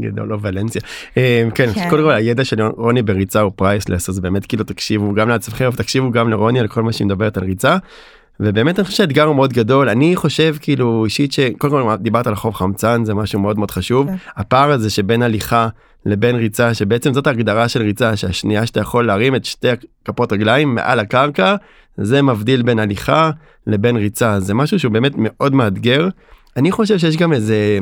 גדול 0.00 0.32
או 0.32 0.40
ולנסיה. 0.40 0.80
אה, 1.16 1.48
כן, 1.54 1.72
כן. 1.72 1.90
קודם 1.90 2.02
כל 2.02 2.12
הידע 2.12 2.44
של 2.44 2.62
רוני 2.62 3.02
בריצה 3.02 3.40
הוא 3.40 3.52
פרייסלס 3.56 4.08
אז 4.08 4.20
באמת 4.20 4.46
כאילו 4.46 4.64
תקשיבו 4.64 5.14
גם 5.14 5.28
לעצמכם 5.28 5.64
אבל 5.64 5.76
תקשיבו 5.76 6.10
גם 6.10 6.30
לרוני 6.30 6.60
על 6.60 6.68
כל 6.68 6.82
מה 6.82 6.92
שהיא 6.92 7.06
מדברת 7.06 7.36
על 7.36 7.44
ריצה. 7.44 7.76
ובאמת 8.40 8.78
אני 8.78 8.84
חושב 8.84 8.96
שהאתגר 8.96 9.24
הוא 9.24 9.36
מאוד 9.36 9.52
גדול 9.52 9.88
אני 9.88 10.16
חושב 10.16 10.56
כאילו 10.60 11.04
אישית 11.04 11.32
שקודם 11.32 11.72
כל 11.72 11.96
דיברת 11.96 12.26
על 12.26 12.34
חוב 12.34 12.54
חמצן 12.54 13.04
זה 13.04 13.14
משהו 13.14 13.40
מאוד 13.40 13.58
מאוד 13.58 13.70
חשוב 13.70 14.06
כן. 14.06 14.14
הפער 14.36 14.70
הזה 14.70 14.90
שבין 14.90 15.22
הליכה 15.22 15.68
לבין 16.06 16.36
ריצה 16.36 16.74
שבעצם 16.74 17.14
זאת 17.14 17.26
ההגדרה 17.26 17.68
של 17.68 17.82
ריצה 17.82 18.16
שהשנייה 18.16 18.66
שאתה 18.66 18.80
יכול 18.80 19.06
להרים 19.06 19.34
את 19.34 19.44
שתי 19.44 19.68
כפות 20.04 20.32
רגליים 20.32 20.74
מעל 20.74 21.00
הקרקע 21.00 21.54
זה 21.96 22.22
מבדיל 22.22 22.62
בין 22.62 22.78
הליכה 22.78 23.30
לבין 23.66 23.96
ריצה 23.96 24.40
זה 24.40 24.54
משהו 24.54 24.78
שהוא 24.78 24.92
באמת 24.92 25.12
מאוד 25.16 25.54
מאתגר 25.54 26.08
אני 26.56 26.72
חושב 26.72 26.98
שיש 26.98 27.16
גם 27.16 27.32
איזה 27.32 27.78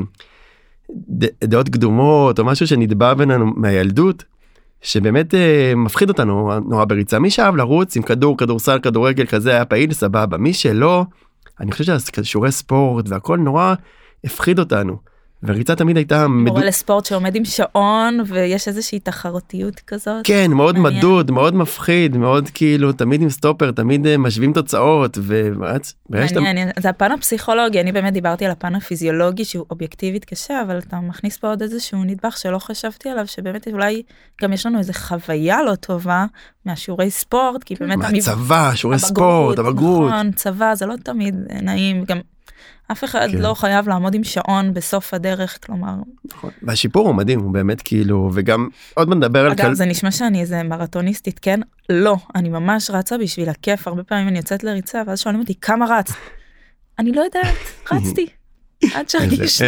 דעות 1.45 1.69
קדומות 1.69 2.39
או 2.39 2.45
משהו 2.45 2.67
שנדבע 2.67 3.15
בינינו 3.15 3.47
מהילדות 3.57 4.25
שבאמת 4.83 5.35
אה, 5.35 5.73
מפחיד 5.77 6.09
אותנו 6.09 6.61
נורא 6.69 6.85
בריצה 6.85 7.19
מי 7.19 7.31
שאהב 7.31 7.57
לרוץ 7.57 7.97
עם 7.97 8.03
כדור 8.03 8.37
כדורסל 8.37 8.79
כדורגל 8.79 9.27
כזה 9.27 9.51
היה 9.51 9.65
פעיל 9.65 9.93
סבבה 9.93 10.37
מי 10.37 10.53
שלא 10.53 11.05
אני 11.61 11.73
חושב 11.73 11.99
שהשיעורי 11.99 12.53
ספורט 12.53 13.09
והכל 13.09 13.39
נורא 13.39 13.75
הפחיד 14.25 14.59
אותנו. 14.59 15.14
וריצה 15.45 15.75
תמיד 15.75 15.97
הייתה 15.97 16.29
מדו... 16.29 16.53
מורה 16.53 16.65
לספורט 16.65 17.05
שעומד 17.05 17.37
עם 17.37 17.45
שעון 17.45 18.21
ויש 18.27 18.69
איזושהי 18.69 18.99
תחרותיות 18.99 19.81
כזאת. 19.81 20.21
כן 20.25 20.51
מאוד 20.53 20.79
מעניין. 20.79 20.99
מדוד 20.99 21.31
מאוד 21.31 21.55
מפחיד 21.55 22.17
מאוד 22.17 22.49
כאילו 22.55 22.93
תמיד 22.93 23.23
עם 23.23 23.31
סטופר 23.31 23.71
תמיד 23.71 24.07
אה, 24.07 24.19
משווים 24.19 24.53
תוצאות 24.53 25.19
שאתה 26.29 26.41
מעניין, 26.41 26.69
זה 26.79 26.89
הפן 26.89 27.13
הפסיכולוגי, 27.13 27.81
אני 27.81 27.93
באמת 27.93 28.13
דיברתי 28.13 28.45
על 28.45 28.51
הפן 28.51 28.75
הפיזיולוגי 28.75 29.45
שהוא 29.45 29.67
אובייקטיבית 29.71 30.25
קשה, 30.25 30.63
אבל 30.63 30.79
אתה 30.79 31.01
מכניס 31.01 31.37
פה 31.37 31.49
עוד 31.49 31.63
איזשהו 31.63 32.05
נדבך 32.05 32.37
שלא 32.39 32.59
חשבתי 32.59 33.09
עליו, 33.09 33.27
שבאמת 33.27 33.69
אולי 33.69 34.03
גם 34.43 34.53
יש 34.53 34.67
לנו 34.67 34.79
איזה 34.79 34.93
חוויה 34.95 35.63
לא 35.63 35.75
טובה 35.75 36.25
מהשיעורי 36.67 37.11
ספורט, 37.11 37.65
כי 37.65 37.75
באמת 37.81 37.99
מהצבא 37.99 38.75
שיעורי 38.75 38.99
ספורט 38.99 39.59
הבגרות 39.59 40.13
נכון, 40.13 40.33
צבא 40.33 40.75
זה 40.75 40.87
לא 40.87 40.95
תמיד 41.03 41.35
נעים, 41.63 42.05
גם 42.05 42.21
אף 42.93 43.05
אחד 43.05 43.29
כן. 43.31 43.39
לא 43.39 43.55
חייב 43.55 43.89
לעמוד 43.89 44.15
עם 44.15 44.25
שעון 44.25 44.75
בסוף 44.75 45.15
הדרך, 45.15 45.59
כלומר, 45.67 45.95
נכון. 46.25 46.51
והשיפור 46.63 47.07
הוא 47.07 47.15
מדהים 47.15 47.41
הוא 47.41 47.53
באמת 47.53 47.83
כאילו 47.83 48.31
וגם 48.35 48.69
עוד 48.95 49.09
מעט 49.09 49.19
נדבר 49.19 49.47
על 49.47 49.53
אגב 49.53 49.65
כל... 49.65 49.75
זה 49.75 49.87
נשמע 49.87 50.11
שאני 50.11 50.41
איזה 50.41 50.63
מרתוניסטית, 50.63 51.39
כן? 51.39 51.61
לא, 51.89 52.17
אני 52.35 52.49
ממש 52.49 52.91
רצה 52.91 53.19
בשביל 53.19 53.49
הכיף, 53.49 53.89
הרבה 53.89 54.03
פעמים 54.03 54.29
אני 54.29 54.37
יוצאת 54.39 54.65
לריצה 54.65 55.03
ואז 55.07 55.21
שואלים 55.21 55.41
אותי 55.41 55.55
כמה 55.61 55.99
רצת. 55.99 56.15
אני 56.99 57.13
לא 57.13 57.21
יודעת, 57.21 57.57
רצתי. 57.93 58.27
עד 58.95 59.09
שהרגיש 59.09 59.63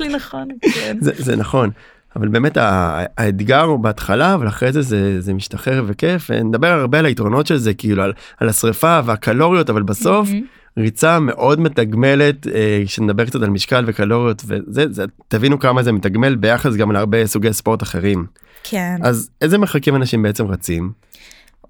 לי, 0.00 0.08
נכון, 0.08 0.48
כן. 0.74 0.96
זה, 1.00 1.12
זה 1.16 1.36
נכון 1.36 1.70
אבל 2.16 2.28
באמת 2.28 2.56
האתגר 2.56 3.62
הוא 3.62 3.78
בהתחלה 3.78 4.34
אבל 4.34 4.48
אחרי 4.48 4.72
זה 4.72 4.82
זה, 4.82 5.20
זה 5.20 5.34
משתחרר 5.34 5.84
וכיף 5.86 6.30
נדבר 6.30 6.66
הרבה 6.66 6.98
על 6.98 7.06
היתרונות 7.06 7.46
של 7.46 7.56
זה 7.56 7.74
כאילו 7.74 8.02
על, 8.02 8.12
על 8.38 8.48
השריפה 8.48 9.00
והקלוריות 9.04 9.70
אבל 9.70 9.82
בסוף 9.82 10.28
מהמם. 10.28 10.46
ריצה 10.78 11.20
מאוד 11.20 11.60
מתגמלת 11.60 12.46
אה, 12.46 12.82
שנדבר 12.86 13.24
קצת 13.26 13.42
על 13.42 13.50
משקל 13.50 13.84
וקלוריות 13.86 14.42
וזה 14.46 14.84
זה, 14.90 15.04
תבינו 15.28 15.58
כמה 15.58 15.82
זה 15.82 15.92
מתגמל 15.92 16.36
ביחס 16.36 16.74
גם 16.74 16.92
להרבה 16.92 17.26
סוגי 17.26 17.52
ספורט 17.52 17.82
אחרים 17.82 18.26
כן. 18.62 18.96
אז 19.02 19.30
איזה 19.40 19.58
מרחקים 19.58 19.96
אנשים 19.96 20.22
בעצם 20.22 20.46
רצים 20.46 20.92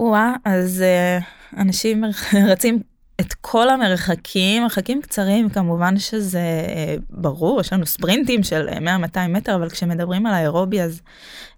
וואה, 0.00 0.34
אז 0.44 0.82
אה, 0.82 1.18
אנשים 1.62 2.04
רצים 2.50 2.80
את 3.20 3.34
כל 3.34 3.68
המרחקים, 3.70 4.62
מרחקים 4.62 5.02
קצרים 5.02 5.48
כמובן 5.48 5.98
שזה 5.98 6.38
אה, 6.38 6.94
ברור, 7.10 7.60
יש 7.60 7.72
לנו 7.72 7.86
ספרינטים 7.86 8.42
של 8.42 8.68
אה, 8.68 8.96
100-200 9.16 9.28
מטר, 9.28 9.54
אבל 9.54 9.70
כשמדברים 9.70 10.26
על 10.26 10.34
האירובי 10.34 10.80
אז 10.82 11.00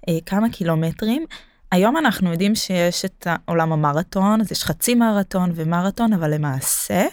אה, 0.09 0.19
כמה 0.27 0.49
קילומטרים. 0.49 1.25
היום 1.73 1.97
אנחנו 1.97 2.31
יודעים 2.31 2.55
שיש 2.55 3.05
את 3.05 3.27
עולם 3.45 3.73
המרתון, 3.73 4.41
אז 4.41 4.53
יש 4.53 4.65
חצי 4.65 4.95
מרתון 4.95 5.53
ומרתון, 5.55 6.13
אבל 6.13 6.35
למעשה 6.35 7.07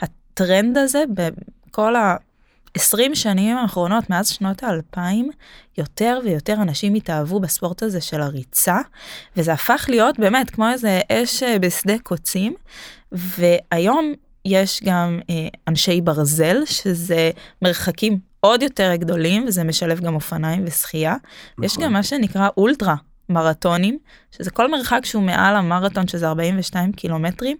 הטרנד 0.00 0.78
הזה 0.78 1.04
בכל 1.14 1.96
ה... 1.96 2.16
20 2.76 3.14
שנים 3.14 3.56
האחרונות, 3.56 4.10
מאז 4.10 4.28
שנות 4.28 4.62
האלפיים, 4.62 5.30
יותר 5.78 6.20
ויותר 6.24 6.52
אנשים 6.52 6.94
התאהבו 6.94 7.40
בספורט 7.40 7.82
הזה 7.82 8.00
של 8.00 8.20
הריצה, 8.20 8.78
וזה 9.36 9.52
הפך 9.52 9.86
להיות 9.88 10.18
באמת 10.18 10.50
כמו 10.50 10.70
איזה 10.70 11.00
אש 11.12 11.42
אה, 11.42 11.58
בשדה 11.58 11.98
קוצים, 12.02 12.54
והיום 13.12 14.12
יש 14.44 14.80
גם 14.84 15.20
אה, 15.30 15.48
אנשי 15.68 16.00
ברזל, 16.00 16.64
שזה 16.64 17.30
מרחקים 17.62 18.18
עוד 18.40 18.62
יותר 18.62 18.94
גדולים, 18.96 19.44
וזה 19.46 19.64
משלב 19.64 20.00
גם 20.00 20.14
אופניים 20.14 20.64
ושחייה. 20.66 21.16
יש 21.62 21.72
נכון. 21.72 21.84
גם 21.84 21.92
מה 21.92 22.02
שנקרא 22.02 22.48
אולטרה 22.56 22.94
מרתונים, 23.28 23.98
שזה 24.30 24.50
כל 24.50 24.70
מרחק 24.70 25.00
שהוא 25.04 25.22
מעל 25.22 25.56
המרתון, 25.56 26.08
שזה 26.08 26.28
42 26.28 26.92
קילומטרים, 26.92 27.56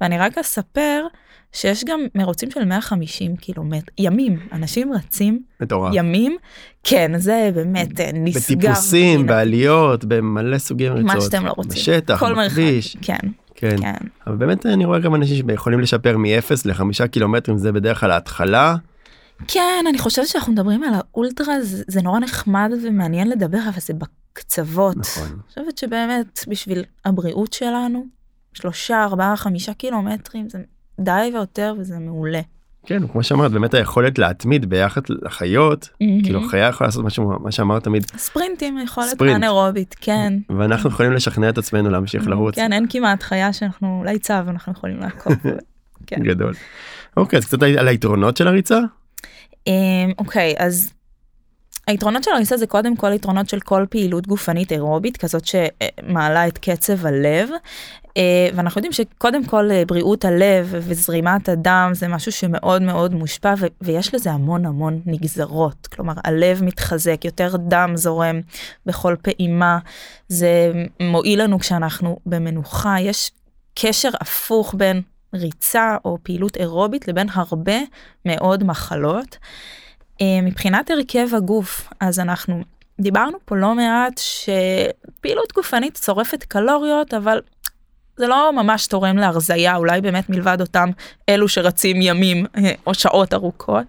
ואני 0.00 0.18
רק 0.18 0.38
אספר 0.38 1.06
שיש 1.52 1.84
גם 1.84 2.00
מרוצים 2.14 2.50
של 2.50 2.64
150 2.64 3.36
קילומטר, 3.36 3.92
ימים, 3.98 4.38
אנשים 4.52 4.92
רצים 4.92 5.42
מטורף 5.60 5.92
ימים, 5.94 6.36
כן, 6.84 7.12
זה 7.18 7.50
באמת 7.54 8.00
אה, 8.00 8.10
נסגר. 8.14 8.70
בטיפוסים 8.70 9.20
הנה, 9.20 9.28
בעליות 9.28 10.04
במלא 10.04 10.58
סוגי 10.58 10.88
ריצות 10.88 11.14
מה 11.14 11.20
שאתם 11.20 11.46
לא 11.46 11.52
רוצים. 11.56 11.72
בשטח 11.72 12.20
כל 12.20 12.34
מרחק, 12.34 12.50
בכביש 12.50 12.96
כן, 13.02 13.18
כן 13.54 13.76
כן. 13.80 14.06
אבל 14.26 14.36
באמת 14.36 14.66
אני 14.66 14.84
רואה 14.84 14.98
גם 14.98 15.14
אנשים 15.14 15.46
שיכולים 15.48 15.80
לשפר 15.80 16.16
מ-0 16.16 16.52
ל-5 16.64 17.06
קילומטרים 17.06 17.58
זה 17.58 17.72
בדרך 17.72 18.00
כלל 18.00 18.10
ההתחלה 18.10 18.76
כן, 19.48 19.84
אני 19.88 19.98
חושבת 19.98 20.26
שאנחנו 20.26 20.52
מדברים 20.52 20.82
על 20.82 20.94
האולטרה, 20.94 21.62
זה, 21.62 21.84
זה 21.88 22.02
נורא 22.02 22.18
נחמד 22.18 22.70
ומעניין 22.82 23.28
לדבר, 23.28 23.58
אבל 23.68 23.80
זה 23.80 23.94
בקצוות. 23.94 24.96
נכון. 24.96 25.28
אני 25.28 25.42
חושבת 25.48 25.78
שבאמת 25.78 26.44
בשביל 26.48 26.84
הבריאות 27.04 27.52
שלנו, 27.52 28.06
שלושה, 28.54 29.04
ארבעה, 29.04 29.36
חמישה 29.36 29.74
קילומטרים, 29.74 30.48
זה 30.48 30.58
די 31.00 31.30
ויותר 31.32 31.74
וזה 31.78 31.98
מעולה. 31.98 32.40
כן 32.86 33.08
כמו 33.08 33.22
שאמרת 33.22 33.52
באמת 33.52 33.74
היכולת 33.74 34.18
להתמיד 34.18 34.70
ביחד 34.70 35.00
לחיות 35.08 35.88
כאילו 35.98 36.38
מהמם. 36.38 36.50
חיה 36.50 36.68
יכולה 36.68 36.88
לעשות 36.88 37.04
משהו 37.04 37.32
מה 37.40 37.52
שאמרת 37.52 37.84
תמיד 37.84 38.06
ספרינטים, 38.16 38.78
יכולת 38.78 39.08
ספרינט. 39.08 39.36
אנאירובית, 39.36 39.94
כן. 40.00 40.32
ואנחנו 40.58 40.90
יכולים 40.90 41.12
לשכנע 41.12 41.48
את 41.48 41.58
עצמנו 41.58 41.90
להמשיך 41.90 42.26
לרוץ 42.26 42.54
כן, 42.54 42.72
אין 42.72 42.86
כמעט 42.90 43.22
חיה 43.22 43.52
שאנחנו, 43.52 43.98
אולי 44.00 44.18
צו, 44.18 44.34
אנחנו 44.34 44.72
יכולים 44.72 45.00
לעקוב. 45.00 45.32
כן. 46.06 46.22
גדול. 46.22 46.54
אוקיי 47.16 47.36
אז 47.36 47.44
קצת 47.44 47.62
על 47.62 47.88
היתרונות 47.88 48.36
של 48.36 48.48
הריצה 48.48 48.78
אוקיי, 50.18 50.54
אז 50.58 50.92
היתרונות 51.86 52.24
של 52.24 52.30
הריסה 52.30 52.56
זה 52.56 52.66
קודם 52.66 52.96
כל 52.96 53.12
יתרונות 53.12 53.48
של 53.48 53.60
כל 53.60 53.86
פעילות 53.90 54.26
גופנית 54.26 54.72
אירובית, 54.72 55.16
כזאת 55.16 55.42
שמעלה 55.46 56.48
את 56.48 56.58
קצב 56.58 57.06
הלב. 57.06 57.48
אה, 58.16 58.48
ואנחנו 58.54 58.78
יודעים 58.78 58.92
שקודם 58.92 59.44
כל 59.44 59.70
אה, 59.70 59.82
בריאות 59.86 60.24
הלב 60.24 60.68
וזרימת 60.72 61.48
הדם 61.48 61.90
זה 61.94 62.08
משהו 62.08 62.32
שמאוד 62.32 62.82
מאוד 62.82 63.14
מושפע 63.14 63.54
ו- 63.58 63.66
ויש 63.80 64.14
לזה 64.14 64.30
המון 64.32 64.66
המון 64.66 65.00
נגזרות. 65.06 65.86
כלומר, 65.86 66.12
הלב 66.24 66.64
מתחזק, 66.64 67.24
יותר 67.24 67.56
דם 67.56 67.92
זורם 67.94 68.40
בכל 68.86 69.16
פעימה, 69.22 69.78
זה 70.28 70.72
מועיל 71.00 71.42
לנו 71.42 71.58
כשאנחנו 71.58 72.18
במנוחה, 72.26 72.96
יש 73.00 73.30
קשר 73.74 74.10
הפוך 74.20 74.74
בין 74.78 75.02
ריצה 75.34 75.96
או 76.04 76.18
פעילות 76.22 76.56
אירובית 76.56 77.08
לבין 77.08 77.28
הרבה 77.32 77.78
מאוד 78.24 78.64
מחלות. 78.64 79.38
אה, 80.20 80.40
מבחינת 80.42 80.90
הרכב 80.90 81.28
הגוף, 81.34 81.88
אז 82.00 82.20
אנחנו 82.20 82.62
דיברנו 83.00 83.38
פה 83.44 83.56
לא 83.56 83.74
מעט 83.74 84.18
שפעילות 84.18 85.52
גופנית 85.54 85.94
צורפת 85.94 86.44
קלוריות, 86.44 87.14
אבל 87.14 87.40
זה 88.16 88.26
לא 88.26 88.52
ממש 88.52 88.86
תורם 88.86 89.16
להרזייה, 89.16 89.76
אולי 89.76 90.00
באמת 90.00 90.30
מלבד 90.30 90.60
אותם 90.60 90.88
אלו 91.28 91.48
שרצים 91.48 92.02
ימים 92.02 92.46
אה, 92.56 92.72
או 92.86 92.94
שעות 92.94 93.34
ארוכות. 93.34 93.86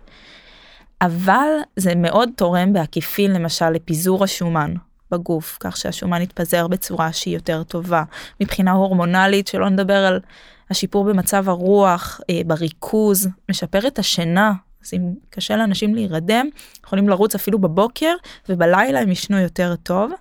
אבל 1.01 1.49
זה 1.75 1.95
מאוד 1.95 2.29
תורם 2.35 2.73
בעקיפין 2.73 3.33
למשל 3.33 3.69
לפיזור 3.69 4.23
השומן 4.23 4.73
בגוף, 5.11 5.57
כך 5.59 5.77
שהשומן 5.77 6.21
יתפזר 6.21 6.67
בצורה 6.67 7.13
שהיא 7.13 7.33
יותר 7.33 7.63
טובה. 7.63 8.03
מבחינה 8.41 8.71
הורמונלית, 8.71 9.47
שלא 9.47 9.69
נדבר 9.69 10.05
על 10.05 10.19
השיפור 10.69 11.03
במצב 11.03 11.49
הרוח, 11.49 12.21
אה, 12.29 12.41
בריכוז, 12.45 13.27
משפר 13.49 13.87
את 13.87 13.99
השינה. 13.99 14.53
אז 14.85 14.93
אם 14.93 15.01
קשה 15.29 15.55
לאנשים 15.57 15.95
להירדם, 15.95 16.45
יכולים 16.85 17.09
לרוץ 17.09 17.35
אפילו 17.35 17.59
בבוקר, 17.59 18.13
ובלילה 18.49 18.99
הם 18.99 19.11
ישנו 19.11 19.37
יותר 19.37 19.75
טוב. 19.83 20.11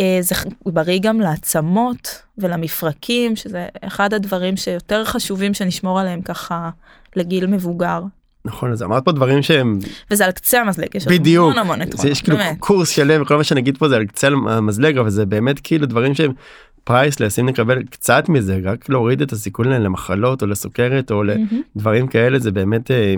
אה, 0.00 0.18
זה 0.20 0.34
בריא 0.66 0.98
גם 1.02 1.20
לעצמות 1.20 2.22
ולמפרקים, 2.38 3.36
שזה 3.36 3.66
אחד 3.80 4.14
הדברים 4.14 4.56
שיותר 4.56 5.04
חשובים 5.04 5.54
שנשמור 5.54 6.00
עליהם 6.00 6.22
ככה 6.22 6.70
לגיל 7.16 7.46
מבוגר. 7.46 8.02
נכון 8.44 8.72
אז 8.72 8.82
אמרת 8.82 9.04
פה 9.04 9.12
דברים 9.12 9.42
שהם 9.42 9.78
וזה 10.10 10.24
על 10.24 10.30
קצה 10.30 10.60
המזלג, 10.60 10.94
יש 10.94 11.06
בדיוק 11.06 11.44
המון 11.44 11.58
המון 11.58 11.78
זה 11.78 11.84
יתרונות, 11.84 12.12
יש 12.12 12.22
כאילו 12.22 12.36
באמת. 12.36 12.56
קורס 12.58 12.88
שלם 12.88 13.22
וכל 13.22 13.36
מה 13.36 13.44
שאני 13.44 13.60
אגיד 13.60 13.78
פה 13.78 13.88
זה 13.88 13.96
על 13.96 14.06
קצה 14.06 14.26
המזלג 14.26 14.98
אבל 14.98 15.10
זה 15.10 15.26
באמת 15.26 15.60
כאילו 15.60 15.86
דברים 15.86 16.14
שהם 16.14 16.32
priceless 16.84 17.38
אם 17.38 17.46
נקבל 17.46 17.82
קצת 17.82 18.28
מזה 18.28 18.60
רק 18.64 18.88
להוריד 18.88 19.22
את 19.22 19.32
הסיכון 19.32 19.68
למחלות 19.68 20.42
או 20.42 20.46
לסוכרת 20.46 21.10
או. 21.10 21.22
לדברים 21.22 22.06
כאלה 22.06 22.38
זה 22.38 22.50
באמת 22.50 22.90
אה, 22.90 23.14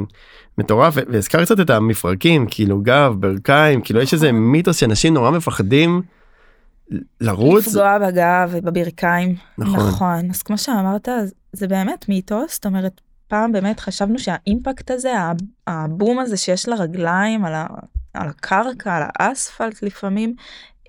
מטורף 0.58 0.94
והזכר 1.08 1.44
קצת 1.44 1.60
את 1.60 1.70
המפרקים 1.70 2.46
כאילו 2.50 2.80
גב 2.82 3.14
ברכיים 3.18 3.80
כאילו 3.80 4.00
יש 4.00 4.12
איזה 4.14 4.32
נכון. 4.32 4.42
מיתוס 4.42 4.76
שאנשים 4.76 5.14
נורא 5.14 5.30
מפחדים 5.30 6.02
לרוץ 7.20 7.66
לפגוע 7.66 7.98
בגב 7.98 8.50
ובברכיים. 8.52 9.36
נכון. 9.58 9.76
נכון. 9.76 10.30
אז 10.30 10.42
כמו 10.42 10.58
שאמרת, 10.58 11.08
זה 11.52 11.68
באמת 11.68 12.08
מיתוס, 12.08 12.54
זאת 12.54 12.66
אומרת, 12.66 13.00
פעם 13.28 13.52
באמת 13.52 13.80
חשבנו 13.80 14.18
שהאימפקט 14.18 14.90
הזה, 14.90 15.12
הבום 15.66 16.18
הזה 16.18 16.36
שיש 16.36 16.68
לרגליים 16.68 17.44
על, 17.44 17.54
ה, 17.54 17.66
על 18.14 18.28
הקרקע, 18.28 18.96
על 18.96 19.02
האספלט 19.18 19.82
לפעמים, 19.82 20.34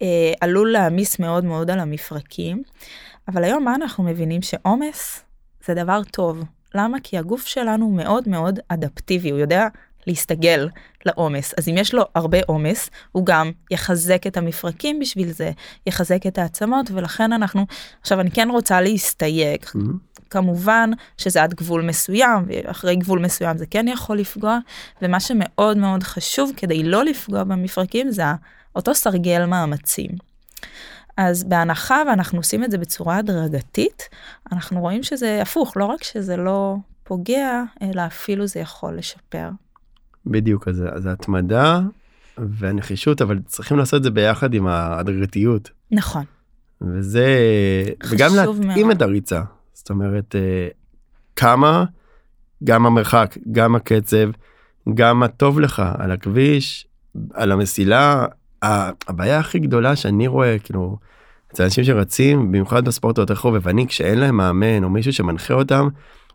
אה, 0.01 0.33
עלול 0.41 0.71
להעמיס 0.71 1.19
מאוד 1.19 1.45
מאוד 1.45 1.71
על 1.71 1.79
המפרקים. 1.79 2.63
אבל 3.27 3.43
היום 3.43 3.63
מה 3.63 3.75
אנחנו 3.75 4.03
מבינים? 4.03 4.41
שעומס 4.41 5.23
זה 5.65 5.73
דבר 5.73 6.01
טוב. 6.11 6.43
למה? 6.75 6.97
כי 7.03 7.17
הגוף 7.17 7.45
שלנו 7.45 7.89
מאוד 7.89 8.29
מאוד 8.29 8.59
אדפטיבי, 8.69 9.29
הוא 9.29 9.39
יודע 9.39 9.67
להסתגל 10.07 10.69
לעומס. 11.05 11.53
אז 11.57 11.69
אם 11.69 11.75
יש 11.77 11.93
לו 11.93 12.03
הרבה 12.15 12.37
עומס, 12.45 12.89
הוא 13.11 13.25
גם 13.25 13.51
יחזק 13.71 14.27
את 14.27 14.37
המפרקים 14.37 14.99
בשביל 14.99 15.31
זה, 15.31 15.51
יחזק 15.87 16.27
את 16.27 16.37
העצמות, 16.37 16.91
ולכן 16.91 17.33
אנחנו, 17.33 17.65
עכשיו 18.01 18.19
אני 18.19 18.31
כן 18.31 18.49
רוצה 18.51 18.81
להסתייג. 18.81 19.65
מהמם. 19.75 19.97
כמובן 20.29 20.89
שזה 21.17 21.43
עד 21.43 21.53
גבול 21.53 21.81
מסוים, 21.81 22.45
ואחרי 22.47 22.95
גבול 22.95 23.19
מסוים 23.19 23.57
זה 23.57 23.65
כן 23.65 23.87
יכול 23.87 24.17
לפגוע, 24.19 24.57
ומה 25.01 25.19
שמאוד 25.19 25.77
מאוד 25.77 26.03
חשוב 26.03 26.51
כדי 26.57 26.83
לא 26.83 27.05
לפגוע 27.05 27.43
במפרקים 27.43 28.11
זה 28.11 28.23
אותו 28.75 28.95
סרגל 28.95 29.45
מאמצים. 29.45 30.11
אז 31.17 31.43
בהנחה 31.43 32.03
ואנחנו 32.07 32.39
עושים 32.39 32.63
את 32.63 32.71
זה 32.71 32.77
בצורה 32.77 33.17
הדרגתית, 33.17 34.09
אנחנו 34.51 34.79
רואים 34.79 35.03
שזה 35.03 35.41
הפוך, 35.41 35.77
לא 35.77 35.85
רק 35.85 36.03
שזה 36.03 36.37
לא 36.37 36.75
פוגע, 37.03 37.63
אלא 37.81 38.05
אפילו 38.05 38.47
זה 38.47 38.59
יכול 38.59 38.97
לשפר. 38.97 39.49
בדיוק 40.25 40.67
אז 40.67 40.83
אז 40.91 41.05
ההתמדה 41.05 41.81
והנחישות 42.37 43.21
אבל 43.21 43.39
צריכים 43.45 43.77
לעשות 43.77 43.97
את 43.97 44.03
זה 44.03 44.11
ביחד 44.11 44.53
עם 44.53 44.67
ההדרגתיות 44.67 45.69
נכון, 45.91 46.23
וזה 46.81 47.27
וגם 48.09 48.35
להתאים 48.35 48.87
מאוד. 48.87 48.95
את 48.95 49.01
הריצה 49.01 49.41
זאת 49.73 49.89
אומרת 49.89 50.35
אה, 50.35 50.67
כמה 51.35 51.85
גם 52.63 52.85
המרחק 52.85 53.37
גם 53.51 53.75
הקצב 53.75 54.29
גם 54.93 55.19
מה 55.19 55.27
טוב 55.27 55.59
לך 55.59 55.81
על 55.97 56.11
הכביש 56.11 56.87
על 57.33 57.51
המסילה 57.51 58.25
הבעיה 59.07 59.39
הכי 59.39 59.59
גדולה 59.59 59.95
שאני 59.95 60.27
רואה 60.27 60.59
כאילו 60.59 60.97
אצל 61.53 61.63
אנשים 61.63 61.83
שרצים 61.83 62.51
במיוחד 62.51 62.85
בספורט 62.85 63.17
היותר 63.17 63.35
חובבני 63.35 63.87
כשאין 63.87 64.19
להם 64.19 64.37
מאמן 64.37 64.83
או 64.83 64.89
מישהו 64.89 65.13
שמנחה 65.13 65.53
אותם 65.53 65.87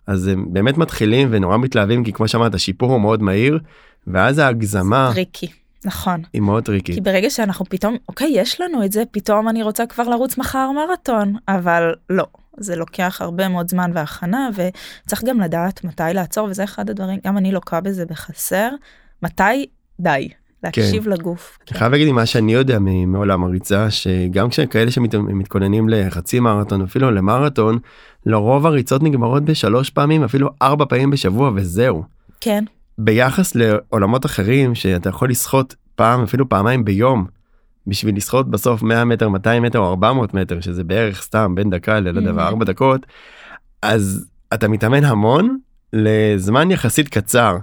אז 0.07 0.27
הם 0.27 0.47
באמת 0.53 0.79
מתחילים 0.79 1.29
ונורא 1.31 1.57
מתלהבים 1.57 2.05
כי 2.05 2.13
כמו 2.13 2.29
שאמרת 2.29 2.55
השיפור 2.55 2.93
הוא 2.93 3.01
מאוד 3.01 3.23
מהיר 3.23 3.59
ואז 4.07 4.39
ההגזמה 4.39 5.11
tricky, 5.13 5.47
נכון. 5.85 6.23
היא 6.33 6.43
מאוד 6.43 6.63
כי 6.63 6.67
טריקית. 6.67 7.03
ברגע 7.03 7.31
שאנחנו 7.31 7.65
פתאום, 7.65 7.97
אוקיי, 8.09 8.31
יש 8.35 8.61
לנו 8.61 8.85
את 8.85 8.93
זה, 8.93 9.03
פתאום 9.11 9.49
אני 9.49 9.63
רוצה 9.63 9.87
כבר 9.87 10.09
לרוץ 10.09 10.39
מחר 10.39 10.71
מרתון, 10.73 11.35
אבל 11.49 11.95
לא. 12.11 12.27
זה 12.57 12.77
לוקח 12.77 13.19
הרבה 13.21 13.49
מאוד 13.49 13.71
זמן 13.71 13.91
והכנה, 13.95 14.49
וצריך 14.55 15.25
גם 15.25 15.41
לדעת 15.41 15.85
מתי 15.85 16.03
לעצור, 16.15 16.49
וזה 16.51 16.65
אחד 16.65 16.91
הדברים, 16.91 17.19
גם 17.27 17.39
אני 17.39 17.53
לוקה 17.53 17.81
בזה 17.81 18.07
בחסר, 18.07 18.69
מתי 19.23 19.67
די, 20.01 20.29
להקשיב 20.65 21.09
לגוף. 21.09 21.59
אני 21.71 21.79
חייב 21.79 21.93
להגיד 21.93 22.13
מה 22.13 22.27
שאני 22.27 22.53
יודע 22.53 22.79
מעולם 23.07 23.45
הריצה 23.45 23.91
שגם 23.91 24.49
כשכאלה 24.49 24.91
שמתכוננים 24.91 25.89
לחצי 25.89 26.41
מרתון 26.41 26.83
אפילו 26.83 27.11
למרתון 27.11 27.79
לרוב 28.27 28.67
הריצות 28.67 29.03
נגמרות 29.03 29.45
בשלוש 29.45 29.91
פעמים 29.91 30.25
אפילו 30.25 30.49
ארבע 30.63 30.85
פעמים 30.89 31.11
בשבוע 31.11 31.51
וזהו. 31.55 32.03
כן, 32.41 32.65
ביחס 32.99 33.55
לעולמות 33.55 34.27
אחרים 34.27 34.75
שאתה 34.75 35.09
יכול 35.09 35.31
לשחות 35.31 35.75
פעם 35.95 36.23
אפילו 36.23 36.49
פעמיים 36.49 36.85
ביום 36.85 37.27
בשביל 37.87 38.17
לשחות 38.17 38.51
בסוף 38.51 38.83
100 38.83 39.05
מטר 39.05 39.29
200 39.29 39.63
מטר 39.63 39.79
או 39.79 39.91
400 39.91 40.35
מטר 40.35 40.61
שזה 40.61 40.85
בערך 40.85 41.23
סתם 41.23 41.55
בין 41.55 41.71
דקה 41.71 42.01
ללא 42.01 42.19
יודע 42.19 42.31
Mhm. 42.31 42.41
ארבע 42.41 42.65
דקות 42.65 43.07
אז 43.83 44.27
אתה 44.55 44.69
מתאמן 44.69 45.05
המון 45.05 45.59
לזמן 45.93 46.71
יחסית 46.71 47.09
קצר 47.09 47.57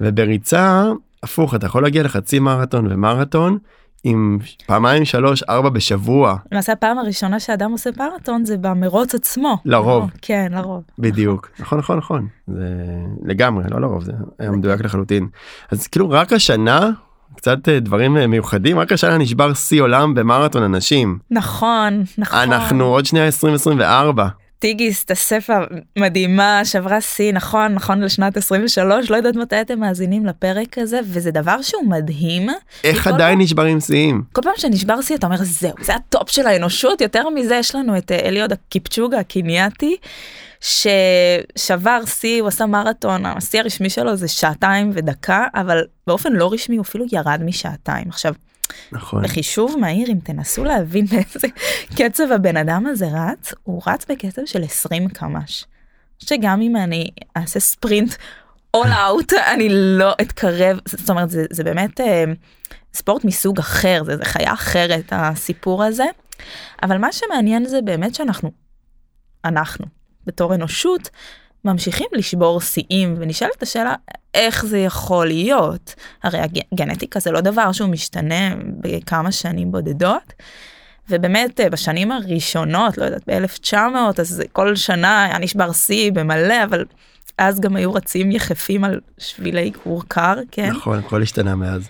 ובריצה 0.00 0.84
הפוך 1.22 1.54
אתה 1.54 1.66
יכול 1.66 1.82
להגיע 1.82 2.02
לחצי 2.02 2.38
מרתון 2.38 2.86
ומרתון 2.90 3.58
עם 4.04 4.38
פעמיים 4.66 5.04
שלוש 5.04 5.42
ארבע 5.42 5.68
בשבוע 5.68 6.36
למעשה 6.52 6.72
הפעם 6.72 6.98
הראשונה 6.98 7.40
שאדם 7.40 7.70
עושה 7.70 7.90
מרתון 7.98 8.44
זה 8.44 8.56
במרוץ 8.56 9.14
עצמו. 9.14 9.58
לרוב. 9.64 10.10
כן, 10.22 10.52
לרוב. 10.54 10.82
בדיוק 10.98 11.50
נכון 11.60 11.78
נכון 11.78 11.98
נכון 11.98 12.26
זה 12.46 12.74
לגמרי 13.24 13.64
לא 13.70 13.80
לרוב 13.80 14.04
זה 14.04 14.12
היה 14.38 14.50
מדויק 14.50 14.80
לחלוטין 14.80 15.28
אז 15.70 15.86
כאילו 15.86 16.10
רק 16.10 16.32
השנה 16.32 16.90
קצת 17.36 17.68
אה, 17.68 17.80
דברים 17.80 18.16
אה, 18.16 18.26
מיוחדים 18.26 18.78
רק 18.78 18.92
השנה 18.92 19.18
נשבר 19.18 19.54
שיא 19.54 19.82
עולם 19.82 20.14
במרתון 20.14 20.62
אנשים 20.62 21.18
נכון, 21.30 22.02
נכון. 22.18 22.38
אנחנו 22.38 22.84
עוד 22.84 23.06
שנייה 23.06 23.26
2024 23.26 24.28
טיגיסט 24.58 25.04
אספה 25.10 25.64
מדהימה, 25.98 26.60
שברה 26.64 27.00
שיא, 27.00 27.32
נכון, 27.32 27.74
נכון 27.74 28.00
לשנת 28.00 28.36
23, 28.36 29.10
לא 29.10 29.16
יודעת 29.16 29.36
מתי 29.36 29.60
אתם 29.60 29.80
מאזינים 29.80 30.26
לפרק 30.26 30.78
הזה, 30.78 31.00
וזה 31.04 31.30
דבר 31.30 31.62
שהוא 31.62 31.88
מדהים. 31.90 32.48
איך 32.84 33.06
עדיין 33.06 33.34
פעם- 33.38 33.40
נשברים 33.42 33.80
שיאים 33.80 34.22
כל 34.32 34.42
פעם 34.42 34.52
שנשבר 34.56 35.02
שיא 35.02 35.16
אתה 35.16 35.26
אומר 35.26 35.36
זהו, 35.42 35.72
זה 35.82 35.94
הטופ 35.94 36.30
של 36.30 36.46
האנושות, 36.46 37.00
יותר 37.00 37.28
מזה 37.28 37.54
יש 37.56 37.74
לנו 37.74 37.98
את 37.98 38.12
אה, 38.12 38.18
אליוד 38.28 38.52
קיפצ'וגה 38.52 39.18
הקנייתי, 39.18 39.96
ששבר 40.60 42.00
שיא, 42.06 42.40
הוא 42.40 42.48
עשה 42.48 42.66
מרתון, 42.66 43.26
השיא 43.26 43.60
הרשמי 43.60 43.90
שלו 43.90 44.16
זה 44.16 44.28
שעתיים 44.28 44.90
ודקה, 44.94 45.46
אבל 45.54 45.82
באופן 46.06 46.32
לא 46.32 46.52
רשמי 46.52 46.76
הוא 46.76 46.82
אפילו 46.82 47.04
ירד 47.12 47.40
משעתיים. 47.44 48.04
עכשיו, 48.08 48.32
נכון 48.92 49.22
בחישוב 49.22 49.76
מהיר, 49.80 50.08
אם 50.08 50.18
תנסו 50.24 50.64
להבין 50.64 51.06
באיזה 51.10 51.48
קצב 51.96 52.32
הבן 52.32 52.56
אדם 52.56 52.86
הזה 52.86 53.06
רץ, 53.12 53.52
הוא 53.62 53.82
רץ 53.86 54.06
בקצב 54.08 54.42
של 54.44 54.64
20 54.64 55.08
קמ"ש. 55.08 55.64
שגם 56.18 56.60
אם 56.60 56.76
אני 56.76 57.10
אעשה 57.36 57.60
ספרינט 57.60 58.14
all 58.76 58.86
out, 58.86 59.32
אני 59.54 59.68
לא 59.70 60.12
אתקרב, 60.20 60.78
זאת 60.86 61.10
אומרת, 61.10 61.30
זה, 61.30 61.44
זה 61.50 61.64
באמת 61.64 62.00
אה, 62.00 62.24
ספורט 62.94 63.24
מסוג 63.24 63.58
אחר, 63.58 64.02
זה, 64.04 64.16
זה 64.16 64.24
חיה 64.24 64.52
אחרת, 64.52 65.12
הסיפור 65.12 65.84
הזה. 65.84 66.04
אבל 66.82 66.98
מה 66.98 67.12
שמעניין 67.12 67.64
זה 67.64 67.82
באמת 67.82 68.14
שאנחנו, 68.14 68.50
אנחנו, 69.44 69.86
בתור 70.26 70.54
אנושות, 70.54 71.10
ממשיכים 71.64 72.06
לשבור 72.12 72.60
שיאים, 72.60 73.14
ונשאלת 73.18 73.62
השאלה 73.62 73.94
איך 74.34 74.66
זה 74.66 74.78
יכול 74.78 75.26
להיות. 75.26 75.94
הרי 76.22 76.38
הגנטיקה 76.72 77.20
זה 77.20 77.30
לא 77.30 77.40
דבר 77.40 77.72
שהוא 77.72 77.88
משתנה 77.88 78.54
בכמה 78.80 79.32
שנים 79.32 79.72
בודדות. 79.72 80.32
ובאמת 81.10 81.60
אה, 81.60 81.70
בשנים 81.70 82.12
הראשונות, 82.12 82.98
לא 82.98 83.04
יודעת, 83.04 83.28
ב-1900, 83.28 83.76
אז 84.20 84.42
כל 84.52 84.76
שנה 84.76 85.24
היה 85.24 85.38
נשבר 85.38 85.72
שיא 85.72 86.12
במלא, 86.12 86.64
אבל 86.64 86.84
אז 87.38 87.60
גם 87.60 87.76
היו 87.76 87.94
רצים 87.94 88.30
יחפים 88.30 88.84
על 88.84 89.00
שבילי 89.18 89.72
כורכר, 89.82 90.34
כן? 90.50 90.70
נכון 90.70 90.98
הכל 90.98 91.22
השתנה 91.22 91.56
מאז 91.56 91.88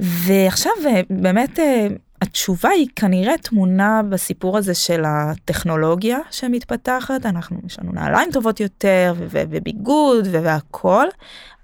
ועכשיו 0.00 0.72
אה, 0.86 1.00
באמת 1.10 1.58
אה, 1.58 1.86
התשובה 2.26 2.68
היא 2.68 2.88
כנראה 2.96 3.38
טמונה 3.38 4.00
בסיפור 4.08 4.58
הזה 4.58 4.74
של 4.74 5.02
הטכנולוגיה 5.06 6.18
שמתפתחת, 6.30 7.26
אנחנו, 7.26 7.58
יש 7.66 7.78
לנו 7.78 7.92
נעליים 7.92 8.32
טובות 8.32 8.60
יותר 8.60 9.14
ו- 9.16 9.26
ו- 9.30 9.42
וביגוד 9.50 10.26
ו- 10.30 10.42
והכל, 10.42 11.06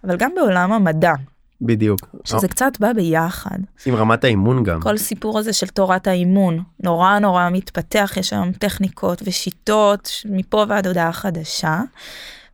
אבל 0.05 0.17
גם 0.17 0.31
בעולם 0.37 0.73
המדע, 0.73 1.13
בדיוק. 1.61 2.01
שזה 2.25 2.49
קצת 2.49 2.73
בא 2.81 2.93
ביחד. 2.93 3.59
עם 3.87 3.95
רמת 3.95 4.25
האימון 4.25 4.65
גם. 4.65 4.81
כל 4.81 4.97
סיפור 4.97 5.39
הזה 5.39 5.53
של 5.53 5.67
תורת 5.67 6.07
האימון 6.07 6.63
נורא 6.83 7.19
נורא 7.19 7.49
מתפתח, 7.53 8.15
יש 8.17 8.33
היום 8.33 8.53
טכניקות 8.53 9.23
ושיטות 9.25 10.11
מפה 10.25 10.65
ועד 10.69 10.87
הודעה 10.87 11.13
חדשה. 11.13 11.81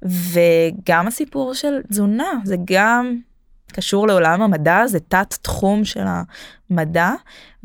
וגם 0.02 1.06
הסיפור 1.06 1.54
של 1.54 1.80
תזונה 1.88 2.32
זה 2.44 2.56
גם 2.64 3.16
קשור 3.72 4.06
לעולם 4.06 4.42
המדע, 4.42 4.86
זה 4.86 5.00
תת 5.00 5.34
תחום 5.42 5.84
של 5.84 6.04
המדע, 6.70 7.10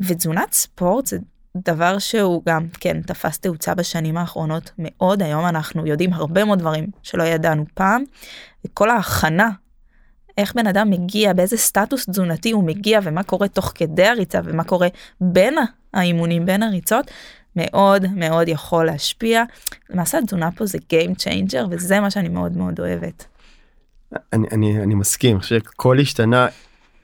ותזונת 0.00 0.52
ספורט 0.52 1.06
זה 1.06 1.18
דבר 1.56 1.98
שהוא 1.98 2.42
גם, 2.46 2.66
כן, 2.80 3.02
תפס 3.02 3.38
תאוצה 3.38 3.74
בשנים 3.74 4.16
האחרונות 4.16 4.70
מאוד, 4.78 5.22
היום 5.22 5.46
אנחנו 5.46 5.86
יודעים 5.86 6.12
הרבה 6.12 6.44
מאוד 6.44 6.58
דברים 6.58 6.86
שלא 7.02 7.22
ידענו 7.22 7.64
פעם, 7.74 8.04
וכל 8.66 8.90
ההכנה, 8.90 9.50
איך 10.38 10.54
בן 10.54 10.66
אדם 10.66 10.90
מגיע, 10.90 11.32
באיזה 11.32 11.56
סטטוס 11.56 12.06
תזונתי 12.10 12.50
הוא 12.50 12.64
מגיע, 12.64 13.00
ומה 13.02 13.22
קורה 13.22 13.48
תוך 13.48 13.72
כדי 13.74 14.06
הריצה, 14.06 14.40
ומה 14.44 14.64
קורה 14.64 14.88
בין 15.20 15.54
האימונים, 15.94 16.46
בין 16.46 16.62
הריצות, 16.62 17.10
מאוד 17.56 18.06
מאוד 18.14 18.48
יכול 18.48 18.86
להשפיע. 18.86 19.44
למעשה 19.90 20.18
התזונה 20.18 20.50
פה 20.52 20.66
זה 20.66 20.78
Game 20.78 21.14
Changer, 21.18 21.66
וזה 21.70 22.00
מה 22.00 22.10
שאני 22.10 22.28
מאוד 22.28 22.56
מאוד 22.56 22.80
אוהבת. 22.80 23.24
אני, 24.32 24.46
אני, 24.52 24.82
אני 24.82 24.94
מסכים, 24.94 25.42
שכל 25.42 25.98
השתנה, 25.98 26.46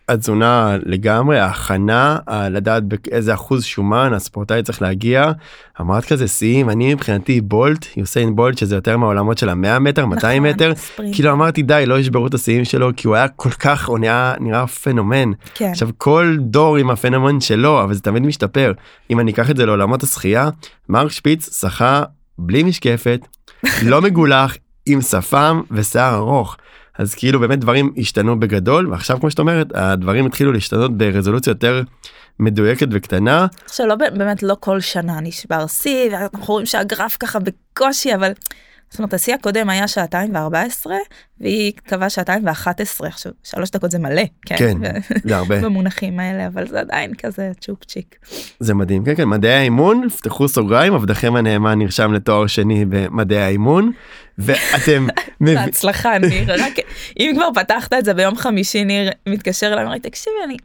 התזונה 0.08 0.76
לגמרי, 0.86 1.38
ההכנה, 1.38 2.18
לדעת 2.50 2.82
באיזה 2.84 3.34
אחוז 3.34 3.64
שומן 3.64 4.12
הספורטאי 4.12 4.62
צריך 4.62 4.82
להגיע. 4.82 5.32
אמרת 5.80 6.04
כזה 6.04 6.28
שיאים, 6.28 6.70
אני 6.70 6.94
מבחינתי 6.94 7.40
בולט, 7.40 7.86
יוסיין 7.96 8.36
בולט, 8.36 8.58
שזה 8.58 8.74
יותר 8.74 8.96
מהעולמות 8.96 9.38
של 9.38 9.48
המאה 9.48 9.78
מטר, 9.78 10.06
200 10.06 10.46
נכון, 10.46 10.54
מטר. 10.54 10.72
ספרינט. 10.76 11.14
כאילו 11.14 11.32
אמרתי 11.32 11.62
די, 11.62 11.84
לא 11.86 11.98
ישברו 11.98 12.26
את 12.26 12.34
השיאים 12.34 12.64
שלו, 12.64 12.90
כי 12.96 13.06
הוא 13.06 13.16
היה 13.16 13.28
כל 13.28 13.50
כך, 13.50 13.88
הוא 13.88 13.98
נראה, 13.98 14.34
נראה 14.40 14.66
פנומן. 14.66 15.30
כן. 15.54 15.70
עכשיו 15.70 15.88
כל 15.98 16.36
דור 16.40 16.76
עם 16.76 16.90
הפנומן 16.90 17.40
שלו, 17.40 17.82
אבל 17.82 17.94
זה 17.94 18.00
תמיד 18.00 18.22
משתפר. 18.22 18.72
אם 19.10 19.20
אני 19.20 19.30
אקח 19.30 19.50
את 19.50 19.56
זה 19.56 19.66
לעולמות 19.66 20.02
השחייה, 20.02 20.48
מרק 20.88 21.10
שפיץ 21.10 21.60
שחה 21.60 22.02
בלי 22.38 22.62
משקפת, 22.62 23.20
לא 23.82 24.02
מגולח, 24.02 24.56
עם 24.86 25.00
שפם 25.00 25.60
ושיער 25.70 26.14
ארוך. 26.14 26.56
אז 27.00 27.14
כאילו 27.14 27.40
באמת 27.40 27.58
דברים 27.60 27.92
השתנו 27.96 28.40
בגדול 28.40 28.90
ועכשיו 28.90 29.20
כמו 29.20 29.30
שאת 29.30 29.38
אומרת 29.38 29.66
הדברים 29.74 30.26
התחילו 30.26 30.52
להשתנות 30.52 30.98
ברזולוציה 30.98 31.50
יותר 31.50 31.82
מדויקת 32.38 32.86
וקטנה. 32.90 33.46
עכשיו 33.64 33.86
לא 33.86 33.94
באמת 33.94 34.42
לא 34.42 34.56
כל 34.60 34.80
שנה 34.80 35.20
נשבר 35.20 35.66
שיא 35.66 36.10
ואנחנו 36.12 36.54
רואים 36.54 36.66
שהגרף 36.66 37.16
ככה 37.20 37.38
בקושי 37.38 38.14
אבל. 38.14 38.32
זאת 38.90 38.98
אומרת 38.98 39.14
השיא 39.14 39.34
הקודם 39.34 39.70
היה 39.70 39.88
שעתיים 39.88 40.34
וארבע 40.34 40.60
עשרה 40.60 40.96
והיא 41.40 41.72
קבעה 41.84 42.10
שעתיים 42.10 42.46
ואחת 42.46 42.80
עשרה. 42.80 43.08
עכשיו 43.08 43.32
שלוש 43.42 43.70
דקות 43.70 43.90
זה 43.90 43.98
מלא 43.98 44.22
כן, 44.46 44.56
כן 44.56 44.78
זה 45.24 45.36
הרבה. 45.36 45.60
במונחים 45.64 46.20
האלה 46.20 46.46
אבל 46.46 46.66
זה 46.66 46.80
עדיין 46.80 47.14
כזה 47.14 47.50
צ'ופצ'יק. 47.60 48.16
זה 48.60 48.74
מדהים. 48.74 49.04
כן 49.04 49.14
כן 49.14 49.28
מדעי 49.28 49.52
האימון 49.52 50.08
פתחו 50.08 50.48
סוגריים 50.48 50.94
עבדכם 50.94 51.36
הנאמן 51.36 51.78
נרשם 51.78 52.12
לתואר 52.12 52.46
שני 52.46 52.84
במדעי 52.84 53.42
האימון 53.42 53.90
ואתם 54.40 55.06
בהצלחה 55.40 56.18
ניר 56.18 56.54
רק 56.64 56.72
אם 57.18 57.32
כבר 57.36 57.62
פתחת 57.62 57.92
את 57.92 58.04
זה 58.04 58.14
ביום 58.14 58.36
חמישי 58.36 58.84
ניר 58.84 59.10
מתקשר 59.28 59.72
אליי 59.72 60.00
תקשיבי 60.00 60.36
אני 60.44 60.56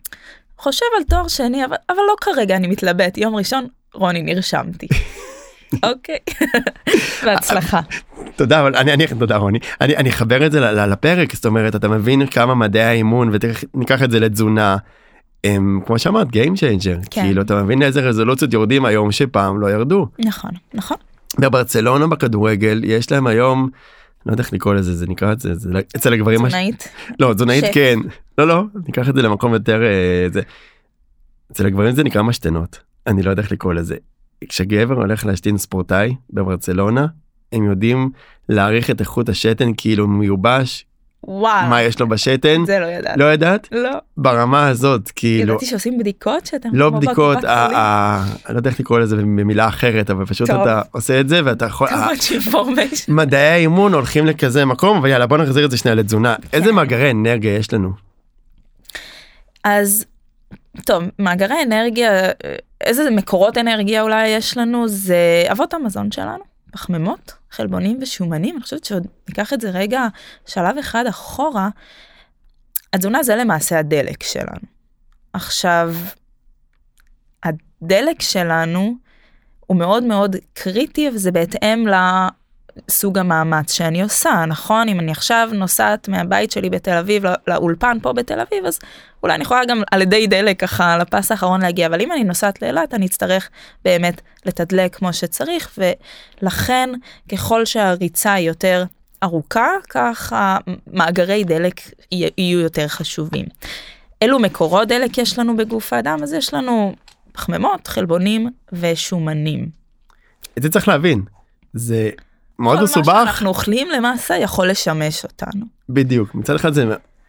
חושב 0.57 0.85
על 0.97 1.03
תואר 1.03 1.27
שני 1.27 1.65
אבל 1.65 1.75
אבל 1.89 1.99
לא 2.07 2.15
כרגע 2.21 2.55
אני 2.55 2.67
מתלבט 2.67 3.17
יום 3.17 3.35
ראשון 3.35 3.67
רוני 3.93 4.21
נרשמתי. 4.21 4.87
אוקיי 5.83 6.17
בהצלחה 7.23 7.79
תודה 8.35 8.61
אבל 8.61 8.75
אני 8.75 8.93
אני 8.93 9.07
תודה 9.19 9.37
רוני 9.37 9.59
אני 9.81 9.97
אני 9.97 10.09
אחבר 10.09 10.45
את 10.45 10.51
זה 10.51 10.59
לפרק 10.59 11.35
זאת 11.35 11.45
אומרת 11.45 11.75
אתה 11.75 11.87
מבין 11.87 12.27
כמה 12.27 12.55
מדעי 12.55 12.83
האימון 12.83 13.31
וניקח 13.73 14.03
את 14.03 14.11
זה 14.11 14.19
לתזונה. 14.19 14.77
הם 15.43 15.79
כמו 15.85 15.99
שאמרת 15.99 16.27
Game 16.27 16.55
Changer 16.55 17.07
כן. 17.11 17.21
כאילו 17.21 17.41
אתה 17.41 17.63
מבין 17.63 17.79
לאיזה 17.79 18.01
רזולוציות 18.01 18.53
יורדים 18.53 18.85
היום 18.85 19.11
שפעם 19.11 19.59
לא 19.59 19.67
ירדו. 19.67 20.07
נכון 20.19 20.51
נכון 20.73 20.97
בברצלונה 21.39 22.07
בכדורגל 22.07 22.81
יש 22.83 23.11
להם 23.11 23.27
היום 23.27 23.69
לא 24.25 24.31
יודע 24.31 24.43
איך 24.43 24.53
לקרוא 24.53 24.73
לזה 24.73 24.95
זה 24.95 25.07
נקרא 25.07 25.31
את 25.31 25.39
זה, 25.39 25.55
זה 25.55 25.69
אצל 25.95 26.13
הגברים 26.13 26.47
תזונאית 26.47 26.87
לא 27.19 27.33
תזונאית 27.33 27.65
שף. 27.65 27.73
כן 27.73 27.99
לא 28.37 28.47
לא 28.47 28.63
ניקח 28.87 29.09
את 29.09 29.15
זה 29.15 29.21
למקום 29.21 29.53
יותר 29.53 29.83
אה, 29.83 30.27
זה. 30.33 30.41
אצל 31.51 31.65
הגברים 31.65 31.95
זה 31.95 32.03
נקרא 32.03 32.21
משתנות 32.21 32.79
אני 33.07 33.23
לא 33.23 33.29
יודע 33.29 33.41
איך 33.41 33.51
לקרוא 33.51 33.73
לזה. 33.73 33.95
כשגבר 34.49 34.95
הולך 34.95 35.25
להשתין 35.25 35.57
ספורטאי 35.57 36.15
בברצלונה 36.29 37.07
הם 37.51 37.63
יודעים 37.63 38.09
להעריך 38.49 38.91
את 38.91 38.99
איכות 38.99 39.29
השתן 39.29 39.71
כאילו 39.77 40.07
מיובש 40.07 40.85
וואו 41.27 41.69
מה 41.69 41.81
יש 41.81 41.99
לו 41.99 42.09
בשתן 42.09 42.65
זה 42.65 42.79
לא 42.79 42.85
ידעתי. 42.85 43.19
לא 43.19 43.25
יודעת 43.25 43.67
לא. 43.71 43.89
ברמה 44.17 44.67
הזאת 44.67 45.11
כאילו 45.15 45.53
ידעתי 45.53 45.65
שעושים 45.65 45.97
בדיקות 45.97 46.45
שאתם 46.45 46.69
לא 46.73 46.89
בדיקות 46.89 47.45
אני 47.45 48.53
לא 48.53 48.57
יודע 48.57 48.69
איך 48.69 48.79
לקרוא 48.79 48.99
לזה 48.99 49.15
במילה 49.15 49.67
אחרת 49.67 50.09
אבל 50.09 50.25
פשוט. 50.25 50.49
אתה 50.49 50.81
עושה 50.91 51.19
את 51.19 51.29
זה 51.29 51.41
ואתה 51.45 51.65
יכול. 51.65 51.87
information. 51.89 53.05
מדעי 53.07 53.47
האימון 53.47 53.93
הולכים 53.93 54.25
לכזה 54.25 54.65
מקום 54.65 54.97
אבל 54.97 55.09
יאללה 55.09 55.27
בוא 55.27 55.37
נחזיר 55.37 55.65
את 55.65 55.71
זה 55.71 55.77
שנייה 55.77 55.95
לתזונה 55.95 56.35
איזה 56.53 56.71
מאגרי 56.71 57.11
אנרגיה 57.11 57.55
יש 57.55 57.73
לנו 57.73 57.91
אז 59.63 60.05
טוב 60.85 61.03
מאגרי 61.19 61.55
אנרגיה 61.63 62.25
אה, 62.25 62.31
איזה 62.81 63.11
מקורות 63.11 63.57
אנרגיה 63.57 64.01
אולי 64.01 64.27
יש 64.27 64.57
לנו 64.57 64.87
זה 64.87 65.45
אבות 65.51 65.73
המזון 65.73 66.11
שלנו 66.11 66.54
פחמימות 66.75 67.33
חלבונים 67.51 67.99
ושומנים 68.01 68.55
אני 68.55 68.63
חושבת 68.63 68.85
שעוד 68.85 69.07
ניקח 69.27 69.53
את 69.53 69.61
זה 69.61 69.69
רגע 69.69 70.07
שלב 70.45 70.77
אחד 70.77 71.05
אחורה. 71.05 71.69
התזונה 72.93 73.23
זה 73.23 73.35
למעשה 73.35 73.79
הדלק 73.79 74.23
שלנו. 74.23 74.67
עכשיו 75.33 75.95
הדלק 77.43 78.21
שלנו 78.21 78.95
הוא 79.59 79.77
מאוד 79.77 80.03
מאוד 80.03 80.35
קריטי 80.53 81.09
וזה 81.09 81.31
בהתאם 81.31 81.87
לסוג 82.89 83.17
המאמץ 83.17 83.71
שאני 83.73 84.01
עושה 84.01 84.45
נכון 84.47 84.89
אם 84.89 84.99
אני 84.99 85.11
עכשיו 85.11 85.49
נוסעת 85.53 86.07
מהבית 86.09 86.51
שלי 86.51 86.69
בתל 86.69 86.97
אביב 86.97 87.25
לא- 87.25 87.31
לאולפן 87.47 87.97
פה 88.01 88.13
בתל 88.13 88.39
אביב 88.39 88.65
אז 88.65 88.79
אולי 89.23 89.35
אני 89.35 89.43
יכולה 89.43 89.61
גם 89.67 89.81
על 89.91 90.01
ידי 90.01 90.27
דלק 90.27 90.59
ככה 90.59 90.97
לפס 90.97 91.31
האחרון 91.31 91.61
להגיע 91.61 91.87
אבל 91.87 92.01
אם 92.01 92.11
אני 92.11 92.23
נוסעת 92.23 92.61
לאילת 92.61 92.93
אני 92.93 93.05
אצטרך 93.05 93.49
באמת 93.85 94.21
לתדלק 94.45 94.95
כמו 94.95 95.13
שצריך 95.13 95.79
ולכן 96.41 96.89
ככל 97.31 97.65
שהריצה 97.65 98.33
היא 98.33 98.47
יותר 98.47 98.83
ארוכה 99.23 99.67
כך 99.89 100.33
מאגרי 100.93 101.43
דלק 101.43 101.81
יה- 102.11 102.29
יהיו 102.37 102.59
יותר 102.59 102.87
חשובים. 102.87 103.45
אילו 104.21 104.39
מקורות 104.39 104.87
דלק 104.87 105.17
יש 105.17 105.39
לנו 105.39 105.57
בגוף 105.57 105.93
האדם 105.93 106.19
אז 106.23 106.33
יש 106.33 106.53
לנו 106.53 106.95
פחמימות 107.31 107.87
חלבונים 107.87 108.49
ושומנים. 108.73 109.69
את 110.57 110.63
זה 110.63 110.69
צריך 110.69 110.87
להבין 110.87 111.21
זה 111.73 112.09
מאוד 112.59 112.73
כל 112.73 112.77
מה 112.77 112.83
מסובך 112.83 113.21
שאנחנו 113.25 113.49
אוכלים 113.49 113.87
למעשה 113.89 114.37
יכול 114.37 114.69
לשמש 114.69 115.23
אותנו. 115.23 115.65
בדיוק 115.89 116.35
מצד 116.35 116.55
אחד 116.55 116.73
זה 116.73 116.85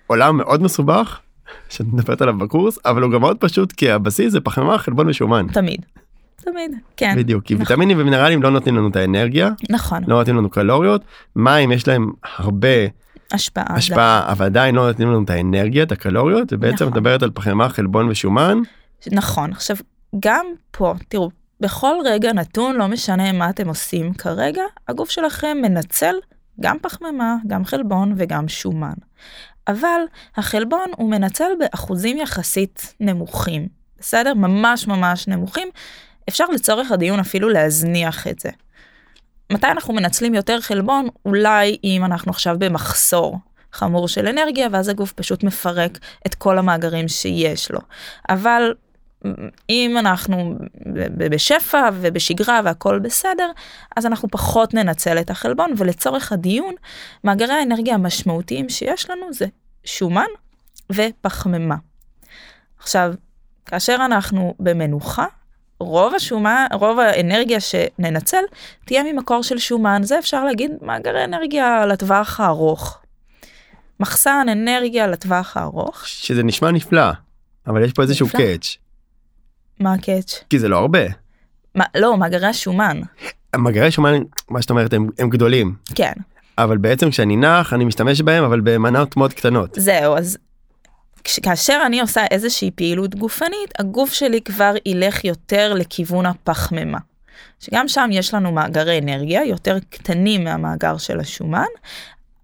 עולם 0.07 0.37
מאוד 0.37 0.63
מסובך 0.63 1.21
שאת 1.69 1.87
מדברת 1.87 2.23
עליו 2.23 2.39
בקורס 2.39 2.79
אבל 2.85 3.03
הוא 3.03 3.13
גם 3.13 3.21
מאוד 3.21 3.37
פשוט 3.41 3.73
כי 3.73 3.91
הבסיס 3.91 4.33
זה 4.33 4.41
פחמימה 4.41 4.79
חלבון 4.79 5.09
ושומן 5.09 5.47
תמיד. 5.53 5.87
תמיד. 6.37 6.71
כן. 6.97 7.15
בדיוק 7.17 7.45
כי 7.45 7.55
נכון. 7.55 7.67
ויטמינים 7.67 8.01
ומינרלים 8.01 8.43
לא 8.43 8.51
נותנים 8.51 8.77
לנו 8.77 8.89
את 8.89 8.97
האנרגיה 8.97 9.51
נכון. 9.71 10.03
לא 10.07 10.19
נותנים 10.19 10.37
לנו 10.37 10.51
קלוריות 10.51 11.03
מים 11.37 11.73
יש 11.73 11.89
להם 11.89 12.11
הרבה 12.37 12.69
השפעה. 13.33 13.65
השפעה 13.69 14.33
אבל 14.33 14.47
עדיין 14.47 14.75
לא 14.75 14.87
נותנים 14.87 15.09
לנו 15.09 15.23
את 15.25 15.31
האנרגיה 15.31 15.83
את 15.83 15.93
הקלוריות 15.93 16.53
ובעצם 16.53 16.75
נכון. 16.75 16.89
מדברת 16.89 17.23
על 17.23 17.31
פחמימה 17.35 17.69
חלבון 17.69 18.09
ושומן 18.09 18.59
נכון. 19.13 19.53
עכשיו, 19.53 19.77
גם 20.21 20.47
פה, 20.71 20.95
תראו, 21.09 21.31
בכל 21.61 21.95
רגע 22.05 22.33
נתון, 22.33 22.77
לא 22.77 22.87
משנה 22.87 23.33
מה 23.33 23.51
אתם 23.51 23.69
עושים 23.69 24.15
כרגע, 24.15 24.63
הגוף 24.89 25.11
שלכם 25.11 25.59
מנצל 25.63 26.15
גם 26.61 26.77
פחמימה, 26.83 27.37
גם 27.47 27.65
חלבון 27.65 28.15
וגם 28.17 28.49
שומן. 28.49 28.95
אבל 29.69 30.01
החלבון 30.37 30.91
הוא 30.97 31.11
מנצל 31.11 31.51
באחוזים 31.59 32.17
יחסית 32.17 32.95
נמוכים, 33.01 33.69
בסדר? 33.99 34.35
ממש 34.35 34.87
ממש 34.87 35.29
נמוכים. 35.29 35.69
אפשר 36.29 36.45
לצורך 36.45 36.93
הדיון 36.93 37.21
אפילו 37.21 37.49
להזניח 37.49 38.27
את 38.27 38.39
זה. 38.41 38.51
מתי 39.53 39.67
אנחנו 39.67 39.95
מנצלים 39.95 40.35
יותר 40.35 40.61
חלבון? 40.61 41.09
אולי 41.25 41.77
אם 41.85 42.05
אנחנו 42.05 42.31
עכשיו 42.31 42.57
במחסור 42.59 43.39
חמור 43.73 44.09
של 44.09 44.27
אנרגיה, 44.27 44.69
ואז 44.73 44.89
הגוף 44.89 45.13
פשוט 45.13 45.45
מפרק 45.45 45.99
את 46.27 46.35
כל 46.35 46.59
המאגרים 46.59 47.09
שיש 47.09 47.71
לו. 47.71 47.81
אבל 48.29 48.75
אם 49.71 49.97
אנחנו 49.99 50.59
בשפע 51.17 51.89
ובשגרה 51.95 52.61
והכל 52.65 52.99
בסדר, 52.99 53.51
אז 53.97 54.07
אנחנו 54.07 54.29
פחות 54.29 54.75
ננצל 54.75 55.19
את 55.21 55.31
החלבון, 55.31 55.73
ולצורך 55.77 56.33
הדיון, 56.33 56.75
מאגרי 57.25 57.53
האנרגיה 57.53 57.95
המשמעותיים 57.95 58.69
שיש 58.69 59.11
לנו 59.11 59.33
זה 59.33 59.47
שומן 59.85 60.27
ופחמימה. 60.93 61.77
עכשיו, 62.79 63.15
כאשר 63.67 63.97
אנחנו 64.05 64.55
במנוחה, 64.61 65.27
רוב 65.81 66.15
השומן, 66.15 66.67
רוב 66.73 66.99
האנרגיה 66.99 67.61
שננצל 67.61 68.43
תהיה 68.85 69.03
ממקור 69.13 69.43
של 69.43 69.59
שומן, 69.59 70.03
זה 70.03 70.19
אפשר 70.19 70.45
להגיד 70.45 70.71
מאגרי 70.83 71.25
אנרגיה 71.25 71.87
לטווח 71.87 72.41
הארוך. 72.41 72.99
מחסן 74.01 74.47
אנרגיה 74.53 75.07
לטווח 75.07 75.57
הארוך, 75.57 76.07
שזה 76.07 76.43
נשמע 76.43 76.71
נפלא 76.71 77.11
אבל 77.67 77.85
יש 77.85 77.93
פה 77.93 78.03
איזשהו. 78.03 78.29
קאץ' 78.29 78.77
מה 79.81 79.93
הקאץ'? 79.93 80.45
כי 80.51 80.59
זה 80.59 80.69
לא 80.69 80.79
הרבה. 80.79 81.01
מה, 81.75 81.85
לא, 81.97 82.17
מאגרי 82.17 82.47
השומן, 82.47 83.01
מאגרי 83.57 83.91
שומן 83.91 84.15
מה 84.51 84.63
שאת 84.63 84.71
אומרת 84.71 84.93
הם, 84.93 85.09
הם 85.19 85.29
גדולים 85.31 85.75
כן. 85.95 86.13
אבל 86.59 86.77
בעצם 86.77 87.11
כשאני 87.11 87.37
נח 87.37 87.73
אני 87.73 87.85
משתמש 87.85 88.21
בהם 88.21 88.45
אבל 88.45 88.61
במנות 88.61 89.17
מאוד 89.17 89.33
קטנות. 89.33 89.71
זהו, 89.77 90.17
אז 90.17 90.39
כש- 91.25 91.41
כאשר 91.41 91.83
אני 91.87 92.01
עושה 92.01 92.25
איזושהי 92.31 92.71
פעילות 92.71 93.15
גופנית, 93.15 93.73
הגוף 93.79 94.13
שלי 94.13 94.41
כבר 94.41 94.75
ילך 94.87 95.25
יותר 95.25 95.75
לכיוון 95.75 96.27
הפחמימה. 96.27 96.99
שגם 97.61 97.89
שם 97.89 98.09
יש 98.13 98.35
לנו 98.35 98.53
מאגרי 98.53 98.99
אנרגיה 98.99 99.45
יותר 99.45 99.79
קטנים 99.91 100.45
מהמאגר 100.45 100.97
של 100.97 101.21
השומן, 101.21 101.65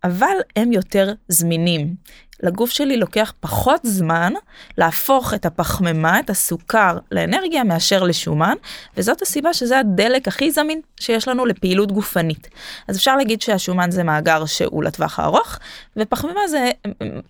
אבל 0.04 0.36
הם 0.56 0.72
יותר 0.72 1.12
זמינים. 1.28 1.94
לגוף 2.42 2.70
שלי 2.70 2.96
לוקח 2.96 3.32
פחות 3.40 3.80
זמן 3.84 4.32
להפוך 4.78 5.34
את 5.34 5.46
הפחמימה, 5.46 6.20
את 6.20 6.30
הסוכר, 6.30 6.98
לאנרגיה 7.12 7.64
מאשר 7.64 8.02
לשומן, 8.02 8.54
וזאת 8.96 9.22
הסיבה 9.22 9.54
שזה 9.54 9.78
הדלק 9.78 10.28
הכי 10.28 10.50
זמין 10.50 10.80
שיש 11.00 11.28
לנו 11.28 11.46
לפעילות 11.46 11.92
גופנית. 11.92 12.48
אז 12.88 12.96
אפשר 12.96 13.16
להגיד 13.16 13.42
שהשומן 13.42 13.90
זה 13.90 14.02
מאגר 14.02 14.46
שהוא 14.46 14.84
לטווח 14.84 15.18
הארוך, 15.18 15.58
ופחמימה 15.96 16.40
זה 16.48 16.70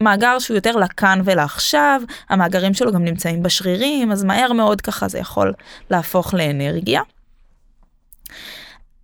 מאגר 0.00 0.38
שהוא 0.38 0.54
יותר 0.54 0.76
לכאן 0.76 1.20
ולעכשיו, 1.24 2.02
המאגרים 2.28 2.74
שלו 2.74 2.92
גם 2.92 3.04
נמצאים 3.04 3.42
בשרירים, 3.42 4.12
אז 4.12 4.24
מהר 4.24 4.52
מאוד 4.52 4.80
ככה 4.80 5.08
זה 5.08 5.18
יכול 5.18 5.52
להפוך 5.90 6.35
לאנרגיה. 6.35 7.02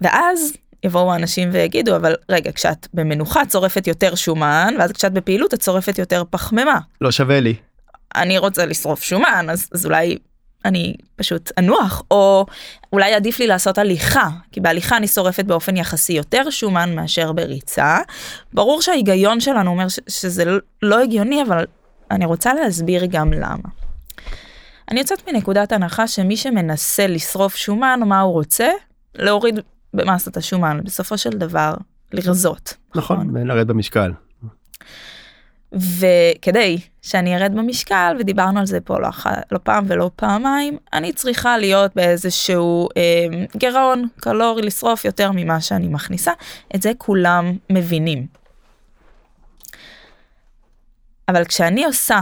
ואז 0.01 0.53
יבואו 0.85 1.13
האנשים 1.13 1.49
ויגידו 1.53 1.97
אבל 1.97 2.15
רגע 2.29 2.53
כשאת 2.53 2.87
במנוחה 2.95 3.45
צורפת 3.47 3.87
יותר 3.87 4.15
שומן 4.15 4.75
ואז 4.79 4.93
כשאת 4.93 5.13
בפעילות 5.13 5.55
את 5.55 5.61
צורפת 5.61 5.99
יותר 5.99 6.23
פחמימה. 6.31 6.79
לא 7.01 7.11
שווה 7.11 7.41
לי. 7.41 7.55
אני 8.17 8.39
רוצה 8.39 8.67
לשרוף 8.67 9.03
שומן 9.03 9.47
אז, 9.51 9.69
אז 9.75 9.87
אולי 9.87 10.19
אני 10.65 10.95
פשוט 11.17 11.51
אנוח 11.59 12.03
או 12.11 12.47
אולי 12.93 13.15
עדיף 13.15 13.39
לי 13.39 13.47
לעשות 13.47 13.79
הליכה 13.79 14.29
כי 14.53 14.61
בהליכה 14.61 14.97
אני 14.97 15.09
שורפת 15.09 15.45
באופן 15.45 15.77
יחסי 15.77 16.13
יותר 16.13 16.51
שומן 16.51 16.95
מאשר 16.95 17.33
בריצה. 17.33 17.99
ברור 18.53 18.83
שההיגיון 18.83 19.41
שלנו 19.41 19.71
אומר 19.71 19.89
ש- 19.89 20.01
שזה 20.09 20.45
לא 20.83 21.01
הגיוני 21.03 21.43
אבל 21.43 21.65
אני 22.11 22.27
רוצה 22.27 22.55
להסביר 22.55 23.05
גם 23.05 23.33
למה. 23.33 23.69
אני 24.91 25.01
יוצאת 25.01 25.29
מנקודת 25.29 25.73
הנחה 25.73 26.07
שמי 26.09 26.37
שמנסה 26.37 27.07
לשרוף 27.07 27.57
שומן 27.57 28.01
מה 28.07 28.21
הוא 28.21 28.33
רוצה 28.33 28.69
להוריד 29.15 29.61
במסת 29.95 30.37
השומן 30.37 30.81
בסופו 30.85 31.19
של 31.19 31.31
דבר 31.31 31.75
לרזות. 32.13 32.75
נכון, 32.95 33.31
ולרדת 33.37 33.67
במשקל. 33.67 34.13
וכדי 35.73 36.79
שאני 37.03 37.37
ארד 37.37 37.53
במשקל 37.55 38.17
ודיברנו 38.21 38.61
על 38.61 38.67
זה 38.67 38.81
פה 38.81 38.99
לא, 38.99 39.09
לא 39.53 39.59
פעם 39.63 39.85
ולא 39.89 40.11
פעמיים 40.17 40.79
אני 40.93 41.13
צריכה 41.13 41.59
להיות 41.59 41.97
באיזשהו 41.97 42.89
אה, 42.97 43.27
גירעון 43.57 44.09
קלורי 44.21 44.63
לשרוף 44.63 45.05
יותר 45.05 45.31
ממה 45.35 45.61
שאני 45.61 45.89
מכניסה 45.89 46.33
את 46.75 46.83
זה 46.83 46.93
כולם 46.99 47.57
מבינים. 47.71 48.27
אבל 51.29 51.45
כשאני 51.45 51.85
עושה 51.85 52.21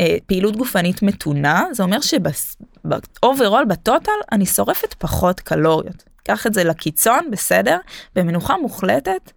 אה, 0.00 0.16
פעילות 0.26 0.56
גופנית 0.56 1.02
מתונה 1.02 1.64
זה 1.72 1.82
אומר 1.82 1.98
שבאוברול 2.00 3.64
בטוטל 3.64 4.12
אני 4.32 4.46
שורפת 4.46 4.94
פחות 4.94 5.40
קלוריות. 5.40 6.09
קח 6.24 6.46
את 6.46 6.54
זה 6.54 6.64
לקיצון, 6.64 7.20
בסדר? 7.30 7.78
במנוחה 8.16 8.56
מוחלטת, 8.56 9.32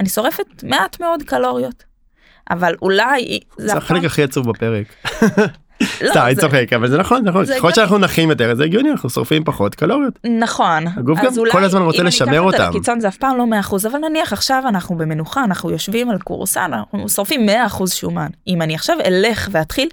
אני 0.00 0.08
שורפת 0.08 0.62
מעט 0.62 1.00
מאוד 1.00 1.22
קלוריות. 1.22 1.84
אבל 2.50 2.74
אולי... 2.82 3.40
זה 3.56 3.76
החלק 3.76 4.04
הכי 4.04 4.22
עצוב 4.22 4.50
בפרק. 4.50 4.86
לא, 6.00 6.10
סתם, 6.10 6.20
אני 6.26 6.36
צוחק, 6.36 6.72
אבל 6.72 6.88
זה 6.88 6.98
נכון, 6.98 7.24
נכון, 7.24 7.44
ככל 7.46 7.72
שאנחנו 7.72 7.98
נחים 7.98 8.30
יותר 8.30 8.54
זה 8.54 8.64
הגיוני, 8.64 8.90
אנחנו 8.90 9.10
שורפים 9.10 9.44
פחות 9.44 9.74
קלוריות. 9.74 10.18
נכון. 10.38 10.86
הגוף 10.86 11.18
גם 11.18 11.32
כל 11.52 11.64
הזמן 11.64 11.82
רוצה 11.82 12.02
לשמר 12.02 12.40
אותם. 12.40 12.56
אם 12.56 12.62
אני 12.62 12.68
אקח 12.68 12.68
את 12.68 12.72
זה 12.72 12.78
לקיצון 12.78 13.00
זה 13.00 13.08
אף 13.08 13.16
פעם 13.16 13.36
לא 13.36 13.44
100% 13.84 13.88
אבל 13.88 13.98
נניח 13.98 14.32
עכשיו 14.32 14.62
אנחנו 14.68 14.96
במנוחה, 14.96 15.44
אנחנו 15.44 15.70
יושבים 15.70 16.10
על 16.10 16.18
קורסה, 16.18 16.64
אנחנו 16.64 17.08
שורפים 17.08 17.48
100% 17.48 17.86
שומן. 17.86 18.28
אם 18.46 18.62
אני 18.62 18.74
עכשיו 18.74 18.96
אלך 19.04 19.48
ואתחיל, 19.52 19.88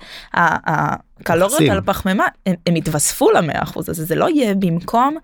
הקלוריות 1.20 1.72
על 1.72 1.82
פחמימה, 1.82 2.26
הם 2.46 2.76
יתווספו 2.76 3.32
ל-100% 3.32 3.78
הזה, 3.78 4.06
זה 4.06 4.16
לא 4.16 4.30
יהיה 4.30 4.56
במקום, 4.56 5.18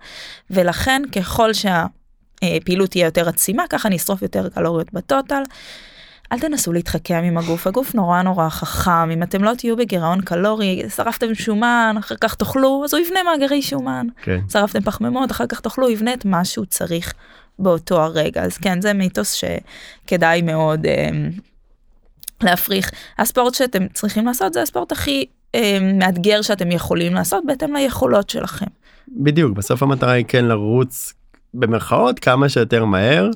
ולכן 0.50 1.02
ככל 1.16 1.50
שהפעילות 1.52 2.90
תהיה 2.90 3.04
יותר 3.04 3.28
עצימה, 3.28 3.64
ככה 3.70 3.88
אני 3.88 3.96
אשרוף 3.96 4.22
יותר 4.22 4.48
קלוריות 4.48 4.92
בטוטל. 4.92 5.42
אל 6.32 6.38
תנסו 6.38 6.72
להתחכם 6.72 7.22
עם 7.24 7.38
הגוף, 7.38 7.66
הגוף 7.66 7.94
נורא 7.94 8.22
נורא 8.22 8.48
חכם, 8.48 9.10
אם 9.10 9.22
אתם 9.22 9.44
לא 9.44 9.52
תהיו 9.58 9.76
בגירעון 9.76 10.20
קלורי, 10.20 10.82
שרפתם 10.96 11.34
שומן, 11.34 11.96
אחר 11.98 12.14
כך 12.20 12.34
תאכלו, 12.34 12.82
אז 12.84 12.94
הוא 12.94 13.02
יבנה 13.06 13.20
מאגרי 13.22 13.62
שומן. 13.62 14.06
כן. 14.22 14.40
שרפתם 14.52 14.80
פחמימות, 14.80 15.30
אחר 15.30 15.46
כך 15.46 15.60
תאכלו, 15.60 15.90
יבנה 15.90 16.14
את 16.14 16.24
מה 16.24 16.44
שהוא 16.44 16.64
צריך 16.66 17.14
באותו 17.58 18.02
הרגע. 18.02 18.42
אז 18.42 18.58
כן, 18.58 18.80
זה 18.80 18.92
מיתוס 18.92 19.32
שכדאי 19.32 20.42
מאוד 20.42 20.86
אה, 20.86 21.08
להפריך. 22.42 22.90
הספורט 23.18 23.54
שאתם 23.54 23.88
צריכים 23.88 24.26
לעשות 24.26 24.52
זה 24.52 24.62
הספורט 24.62 24.92
הכי 24.92 25.26
מאתגר 25.98 26.42
שאתם 26.42 26.70
יכולים 26.70 27.14
לעשות 27.14 27.44
בהתאם 27.46 27.76
ליכולות 27.76 28.30
שלכם. 28.30 28.66
בדיוק, 29.08 29.56
בסוף 29.56 29.82
המטרה 29.82 30.12
היא 30.12 30.24
כן 30.28 30.44
לרוץ 30.44 31.12
במרכאות 31.54 32.18
כמה 32.18 32.48
שיותר 32.48 32.84
מהר. 32.84 33.30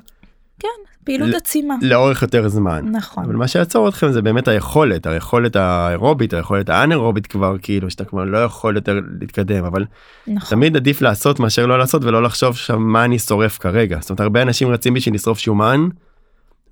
כן, 0.58 0.68
פעילות 1.04 1.34
עצימה. 1.34 1.74
לאורך 1.82 2.22
יותר 2.22 2.48
זמן. 2.48 2.88
נכון. 2.92 3.24
אבל 3.24 3.36
מה 3.36 3.48
שיעצור 3.48 3.88
אתכם 3.88 4.12
זה 4.12 4.22
באמת 4.22 4.48
היכולת, 4.48 5.06
היכולת 5.06 5.56
האירובית, 5.56 6.34
היכולת 6.34 6.68
האנאירובית 6.68 7.26
כבר, 7.26 7.56
כאילו 7.62 7.90
שאתה 7.90 8.04
כבר 8.04 8.24
לא 8.24 8.38
יכול 8.38 8.76
יותר 8.76 9.00
להתקדם, 9.20 9.64
אבל 9.64 9.84
נכון. 10.26 10.58
תמיד 10.58 10.76
עדיף 10.76 11.02
לעשות 11.02 11.40
מאשר 11.40 11.66
לא 11.66 11.78
לעשות 11.78 12.04
ולא 12.04 12.22
לחשוב 12.22 12.56
שם 12.56 12.82
מה 12.82 13.04
אני 13.04 13.18
שורף 13.18 13.58
כרגע. 13.58 13.98
זאת 14.00 14.10
אומרת 14.10 14.20
הרבה 14.20 14.42
אנשים 14.42 14.68
רצים 14.68 14.94
בשביל 14.94 15.14
לשרוף 15.14 15.38
שומן, 15.38 15.88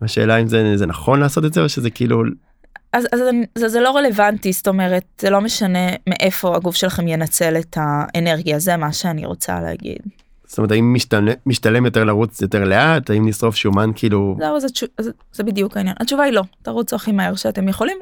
השאלה 0.02 0.36
אם 0.36 0.48
זה, 0.48 0.76
זה 0.76 0.86
נכון 0.86 1.20
לעשות 1.20 1.44
את 1.44 1.54
זה 1.54 1.62
או 1.62 1.68
שזה 1.68 1.90
כאילו... 1.90 2.22
אז, 2.94 3.06
אז 3.12 3.20
זה, 3.58 3.68
זה 3.68 3.80
לא 3.80 3.96
רלוונטי, 3.96 4.52
זאת 4.52 4.68
אומרת, 4.68 5.04
זה 5.20 5.30
לא 5.30 5.40
משנה 5.40 5.88
מאיפה 6.06 6.56
הגוף 6.56 6.74
שלכם 6.76 7.08
ינצל 7.08 7.56
את 7.56 7.76
האנרגיה, 7.80 8.58
זה 8.58 8.76
מה 8.76 8.92
שאני 8.92 9.26
רוצה 9.26 9.60
להגיד. 9.60 9.98
זאת 10.46 10.58
אומרת 10.58 10.70
האם 10.70 10.94
משתלם, 10.94 11.34
משתלם 11.46 11.84
יותר 11.84 12.04
לרוץ 12.04 12.42
יותר 12.42 12.64
לאט 12.64 13.10
האם 13.10 13.28
לשרוף 13.28 13.54
שומן 13.54 13.90
כאילו 13.94 14.36
זהו 14.38 14.60
זה, 14.60 14.66
זה, 15.00 15.10
זה 15.32 15.42
בדיוק 15.42 15.76
העניין 15.76 15.96
התשובה 16.00 16.22
היא 16.22 16.32
לא 16.32 16.42
תרוצו 16.62 16.96
הכי 16.96 17.12
מהר 17.12 17.34
שאתם 17.34 17.68
יכולים 17.68 17.96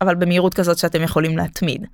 אבל 0.00 0.14
במהירות 0.14 0.54
כזאת 0.54 0.78
שאתם 0.78 1.02
יכולים 1.02 1.38
להתמיד. 1.38 1.86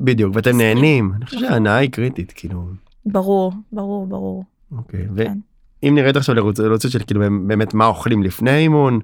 בדיוק 0.00 0.36
ואתם 0.36 0.58
נהנים 0.58 1.12
אני 1.16 1.26
חושב 1.26 1.38
שההנאה 1.38 1.76
היא 1.76 1.90
קריטית 1.90 2.32
כאילו. 2.36 2.66
ברור 3.06 3.52
ברור 3.72 4.06
ברור. 4.06 4.44
אוקיי 4.78 5.06
כן. 5.16 5.38
ואם 5.82 5.94
נרד 5.94 6.16
עכשיו 6.16 6.34
לרזולוציות 6.34 6.92
של 6.92 6.98
כאילו 7.06 7.20
באמת 7.46 7.74
מה 7.74 7.86
אוכלים 7.86 8.22
לפני 8.22 8.50
האימון 8.50 9.00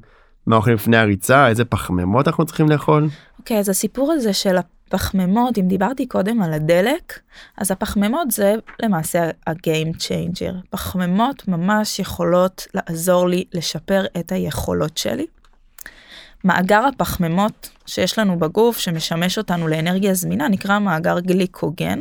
מה 0.47 0.57
אוכלים 0.57 0.77
לפני 0.77 0.97
הריצה 0.97 1.49
איזה 1.49 1.65
פחמימות 1.65 2.29
אנחנו 2.29 2.47
צריכים 2.47 2.69
לאכול. 2.69 3.09
אוקיי 3.39 3.59
אז 3.59 3.69
הסיפור 3.69 4.13
הזה 4.13 4.33
של 4.33 4.57
פחמימות, 4.89 5.59
אם 5.59 5.69
דיברתי 5.69 6.07
קודם 6.07 6.43
על 6.43 6.53
הדלק, 6.53 7.21
אז 7.57 7.71
הפחמימות 7.71 8.31
זה 8.31 8.55
למעשה 8.83 9.31
ה-game 9.47 9.97
changer. 9.99 10.55
פחמימות 10.71 11.49
ממש 11.49 11.99
יכולות 11.99 12.67
לעזור 12.75 13.29
לי 13.29 13.45
לשפר 13.55 14.05
את 14.19 14.33
היכולות 14.33 14.99
שלי. 14.99 15.27
מאגר 16.45 16.85
הפחמימות 16.87 17.71
שיש 17.87 18.19
לנו 18.19 18.39
בגוף 18.39 18.79
שמשמש 18.79 19.39
אותנו 19.39 19.69
לאנרגיה 19.69 20.15
זמינה 20.15 20.49
נקרא 20.49 20.79
מאגר 20.79 21.21
גליקוגן 21.21 22.01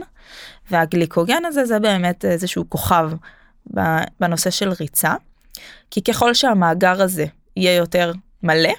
והגליקוגן 0.71 1.45
הזה 1.45 1.65
זה 1.65 1.79
באמת 1.79 2.25
איזשהו 2.25 2.65
כוכב 2.69 3.11
בנושא 4.19 4.49
של 4.49 4.73
ריצה 4.79 5.13
כי 5.91 6.03
ככל 6.03 6.33
שהמאגר 6.33 7.01
הזה 7.01 7.25
יהיה 7.57 7.75
יותר 7.75 8.11
מלא 8.43 8.73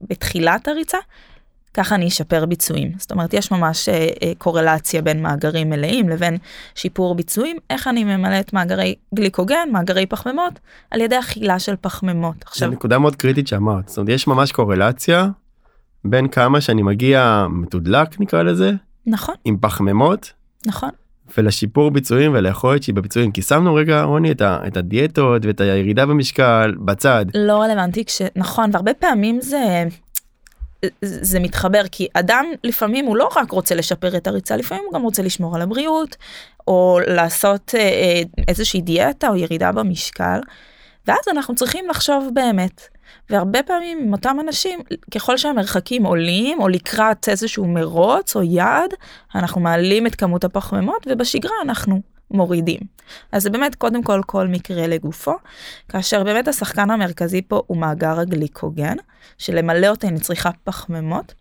בתחילת 0.00 0.68
הריצה 0.68 0.98
ככה 1.76 1.94
אני 1.94 2.08
אשפר 2.08 2.46
ביצועים. 2.46 2.92
זאת 2.98 3.10
אומרת, 3.12 3.34
יש 3.34 3.50
ממש 3.50 3.88
אה, 3.88 4.08
אה, 4.22 4.32
קורלציה 4.38 5.02
בין 5.02 5.22
מאגרים 5.22 5.70
מלאים 5.70 6.08
לבין 6.08 6.38
שיפור 6.74 7.14
ביצועים, 7.14 7.56
איך 7.70 7.88
אני 7.88 8.04
ממלא 8.04 8.40
את 8.40 8.52
מאגרי 8.52 8.94
גליקוגן, 9.14 9.68
מאגרי 9.72 10.06
פחמימות, 10.06 10.52
על 10.90 11.00
ידי 11.00 11.18
אכילה 11.18 11.58
של 11.58 11.74
פחמימות. 11.80 12.36
עכשיו... 12.42 12.68
זו 12.68 12.74
נקודה 12.74 12.98
מאוד 12.98 13.16
קריטית 13.16 13.48
שאמרת, 13.48 13.88
זאת 13.88 13.98
אומרת, 13.98 14.10
יש 14.10 14.26
ממש 14.26 14.52
קורלציה 14.52 15.28
בין 16.04 16.28
כמה 16.28 16.60
שאני 16.60 16.82
מגיע 16.82 17.46
מתודלק 17.50 18.20
נקרא 18.20 18.42
לזה, 18.42 18.72
נכון, 19.06 19.34
עם 19.44 19.56
פחמימות, 19.60 20.32
נכון. 20.66 20.90
ולשיפור 21.38 21.90
ביצועים 21.90 22.34
וליכולת 22.34 22.82
שהיא 22.82 22.94
בביצועים 22.94 23.32
כי 23.32 23.42
שמנו 23.42 23.74
רגע 23.74 24.02
רוני 24.02 24.30
את, 24.30 24.40
ה, 24.40 24.58
את 24.66 24.76
הדיאטות 24.76 25.44
ואת 25.44 25.60
הירידה 25.60 26.06
במשקל 26.06 26.74
בצד. 26.78 27.24
לא 27.34 27.62
רלוונטי 27.62 28.04
כשנכון 28.04 28.70
והרבה 28.72 28.94
פעמים 28.94 29.40
זה 29.40 29.84
זה 31.02 31.40
מתחבר 31.40 31.82
כי 31.92 32.08
אדם 32.14 32.44
לפעמים 32.64 33.06
הוא 33.06 33.16
לא 33.16 33.28
רק 33.36 33.50
רוצה 33.50 33.74
לשפר 33.74 34.16
את 34.16 34.26
הריצה 34.26 34.56
לפעמים 34.56 34.84
הוא 34.86 34.94
גם 34.94 35.02
רוצה 35.02 35.22
לשמור 35.22 35.56
על 35.56 35.62
הבריאות 35.62 36.16
או 36.68 36.98
לעשות 37.06 37.74
אה, 37.74 37.80
אה, 37.80 38.22
איזושהי 38.48 38.80
דיאטה 38.80 39.28
או 39.28 39.36
ירידה 39.36 39.72
במשקל. 39.72 40.40
ואז 41.06 41.20
אנחנו 41.32 41.54
צריכים 41.54 41.88
לחשוב 41.88 42.30
באמת 42.34 42.95
והרבה 43.30 43.62
פעמים 43.62 43.98
עם 43.98 44.12
אותם 44.12 44.36
אנשים 44.40 44.80
ככל 45.14 45.36
שהמרחקים 45.36 46.06
עולים 46.06 46.60
או 46.60 46.68
לקראת 46.68 47.28
איזשהו 47.28 47.66
מרוץ 47.66 48.36
או 48.36 48.42
יעד 48.42 48.90
אנחנו 49.34 49.60
מעלים 49.60 50.06
את 50.06 50.14
כמות 50.14 50.44
הפחמימות 50.44 51.06
ובשגרה 51.10 51.54
אנחנו 51.62 52.00
מורידים. 52.30 52.80
אז 53.32 53.42
זה 53.42 53.50
באמת 53.50 53.74
קודם 53.74 54.02
כל 54.02 54.20
כל 54.26 54.48
מקרה 54.48 54.86
לגופו, 54.86 55.34
כאשר 55.88 56.24
באמת 56.24 56.48
השחקן 56.48 56.90
המרכזי 56.90 57.42
פה 57.42 57.62
הוא 57.66 57.76
מאגר 57.76 58.20
הגליקוגן, 58.20 58.96
שלמלא 59.38 59.86
אותה 59.86 60.08
אני 60.08 60.20
צריכה 60.20 60.50
פחמימות. 60.64 61.34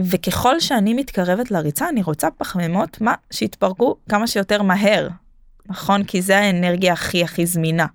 וככל 0.00 0.60
שאני 0.60 0.94
מתקרבת 0.94 1.50
לריצה 1.50 1.88
אני 1.88 2.02
רוצה 2.02 2.28
פחמימות 2.30 3.00
מה 3.00 3.14
שיתפרקו 3.30 3.96
כמה 4.08 4.26
שיותר 4.26 4.62
מהר, 4.62 5.08
נכון? 5.66 6.04
כי 6.04 6.22
זה 6.22 6.38
האנרגיה 6.38 6.92
הכי 6.92 7.24
הכי 7.24 7.46
זמינה. 7.46 7.86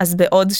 אז 0.00 0.14
בעוד 0.14 0.52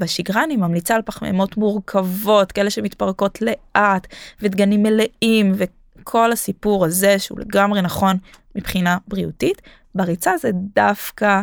בשגרה 0.00 0.44
אני 0.44 0.56
ממליצה 0.56 0.94
על 0.94 1.02
פחמימות 1.02 1.56
מורכבות, 1.56 2.52
כאלה 2.52 2.70
שמתפרקות 2.70 3.38
לאט, 3.42 4.06
ודגנים 4.42 4.82
מלאים, 4.82 5.52
וכל 5.54 6.32
הסיפור 6.32 6.84
הזה 6.84 7.18
שהוא 7.18 7.40
לגמרי 7.40 7.82
נכון 7.82 8.16
מבחינה 8.54 8.98
בריאותית, 9.08 9.62
בריצה 9.94 10.32
זה 10.40 10.50
דווקא 10.76 11.40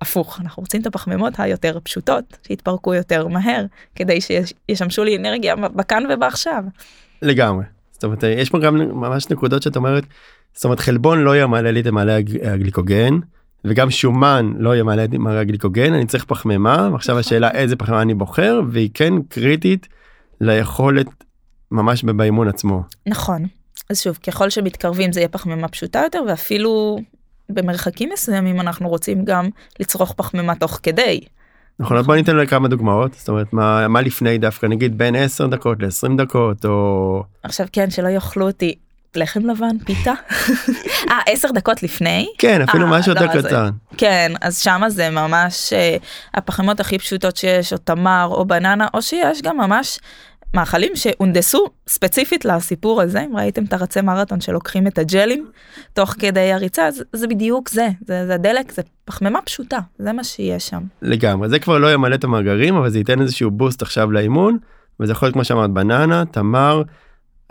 הפוך, 0.00 0.40
אנחנו 0.40 0.60
רוצים 0.60 0.80
את 0.80 0.86
הפחמימות 0.86 1.40
היותר 1.40 1.78
פשוטות, 1.82 2.38
שיתפרקו 2.46 2.94
יותר 2.94 3.28
מהר, 3.28 3.64
כדי 3.94 4.18
שישמשו 4.20 5.04
לי 5.04 5.16
אנרגיה 5.16 5.56
בכאן 5.56 6.02
ובעכשיו. 6.10 6.64
לגמרי. 7.22 7.64
זאת 7.92 8.04
אומרת, 8.04 8.22
יש 8.22 8.50
פה 8.50 8.58
גם 8.58 8.76
ממש 8.76 9.30
נקודות 9.30 9.62
שאת 9.62 9.76
אומרת, 9.76 10.04
זאת 10.54 10.64
אומרת, 10.64 10.80
חלבון 10.80 11.18
לא 11.18 11.36
ימלא 11.36 11.70
לי 11.70 11.80
את 11.80 11.86
מעלה 11.86 12.16
הגליקוגן, 12.42 13.18
וגם 13.64 13.90
שומן 13.90 14.52
לא 14.58 14.76
ימלא 14.76 15.04
את 15.04 15.14
מעלה 15.14 15.40
הגליקוגן, 15.40 15.92
אני 15.92 16.06
צריך 16.06 16.24
פחמימה, 16.24 16.88
ועכשיו 16.92 17.14
נכון. 17.14 17.20
השאלה 17.20 17.50
איזה 17.50 17.76
פחמימה 17.76 18.02
אני 18.02 18.14
בוחר, 18.14 18.60
והיא 18.70 18.90
כן 18.94 19.12
קריטית 19.28 19.88
ליכולת 20.40 21.06
ממש 21.70 22.04
באימון 22.04 22.48
עצמו. 22.48 22.82
נכון. 23.06 23.46
אז 23.90 24.00
שוב, 24.00 24.18
ככל 24.26 24.50
שמתקרבים 24.50 25.12
זה 25.12 25.20
יהיה 25.20 25.28
פחמימה 25.28 25.68
פשוטה 25.68 26.00
יותר, 26.04 26.22
ואפילו 26.28 26.98
במרחקים 27.48 28.10
מסוימים 28.12 28.60
אנחנו 28.60 28.88
רוצים 28.88 29.24
גם 29.24 29.48
לצרוך 29.80 30.12
פחמימה 30.12 30.54
תוך 30.54 30.80
כדי. 30.82 31.20
נכון, 31.78 31.96
אז 31.96 32.06
בוא 32.06 32.14
ניתן 32.14 32.36
לה 32.36 32.46
כמה 32.46 32.68
דוגמאות, 32.68 33.14
זאת 33.14 33.28
אומרת 33.28 33.52
מה, 33.52 33.88
מה 33.88 34.00
לפני 34.00 34.38
דווקא 34.38 34.66
נגיד 34.66 34.98
בין 34.98 35.16
10 35.16 35.46
דקות 35.46 35.82
ל-20 35.82 36.16
דקות 36.16 36.64
או... 36.64 37.22
עכשיו 37.42 37.66
כן 37.72 37.90
שלא 37.90 38.08
יאכלו 38.08 38.46
אותי 38.46 38.74
לחם 39.16 39.50
לבן 39.50 39.78
פיתה? 39.84 40.12
אה 41.10 41.20
10 41.26 41.48
דקות 41.50 41.82
לפני? 41.82 42.26
כן 42.38 42.62
אפילו 42.62 42.86
아, 42.88 42.92
אה, 42.92 42.98
משהו 42.98 43.12
יותר 43.12 43.26
קטן. 43.42 43.70
כן 43.96 44.32
אז 44.40 44.58
שמה 44.58 44.90
זה 44.90 45.10
ממש 45.10 45.72
uh, 45.72 46.02
הפחמות 46.34 46.80
הכי 46.80 46.98
פשוטות 46.98 47.36
שיש 47.36 47.72
או 47.72 47.78
תמר 47.78 48.28
או 48.30 48.44
בננה 48.44 48.86
או 48.94 49.02
שיש 49.02 49.42
גם 49.42 49.56
ממש 49.56 49.98
מאכלים 50.54 50.96
שהונדסו 50.96 51.66
ספציפית 51.88 52.44
לסיפור 52.44 53.02
הזה, 53.02 53.20
אם 53.20 53.36
ראיתם 53.36 53.64
את 53.64 53.72
הרצי 53.72 54.00
מרתון 54.00 54.40
שלוקחים 54.40 54.86
את 54.86 54.98
הג'לים 54.98 55.50
תוך 55.92 56.14
כדי 56.18 56.52
הריצה, 56.52 56.90
זה, 56.90 57.04
זה 57.12 57.26
בדיוק 57.26 57.68
זה, 57.68 57.88
זה, 58.06 58.26
זה 58.26 58.34
הדלק, 58.34 58.72
זה 58.72 58.82
פחמימה 59.04 59.42
פשוטה, 59.42 59.78
זה 59.98 60.12
מה 60.12 60.24
שיש 60.24 60.68
שם. 60.68 60.82
לגמרי, 61.02 61.48
זה 61.48 61.58
כבר 61.58 61.78
לא 61.78 61.92
ימלא 61.92 62.14
את 62.14 62.24
המאגרים, 62.24 62.76
אבל 62.76 62.90
זה 62.90 62.98
ייתן 62.98 63.20
איזשהו 63.20 63.50
בוסט 63.50 63.82
עכשיו 63.82 64.10
לאימון, 64.10 64.58
וזה 65.00 65.12
יכול 65.12 65.26
להיות 65.26 65.34
כמו 65.34 65.44
שאמרת 65.44 65.70
בננה, 65.70 66.24
תמר, 66.30 66.82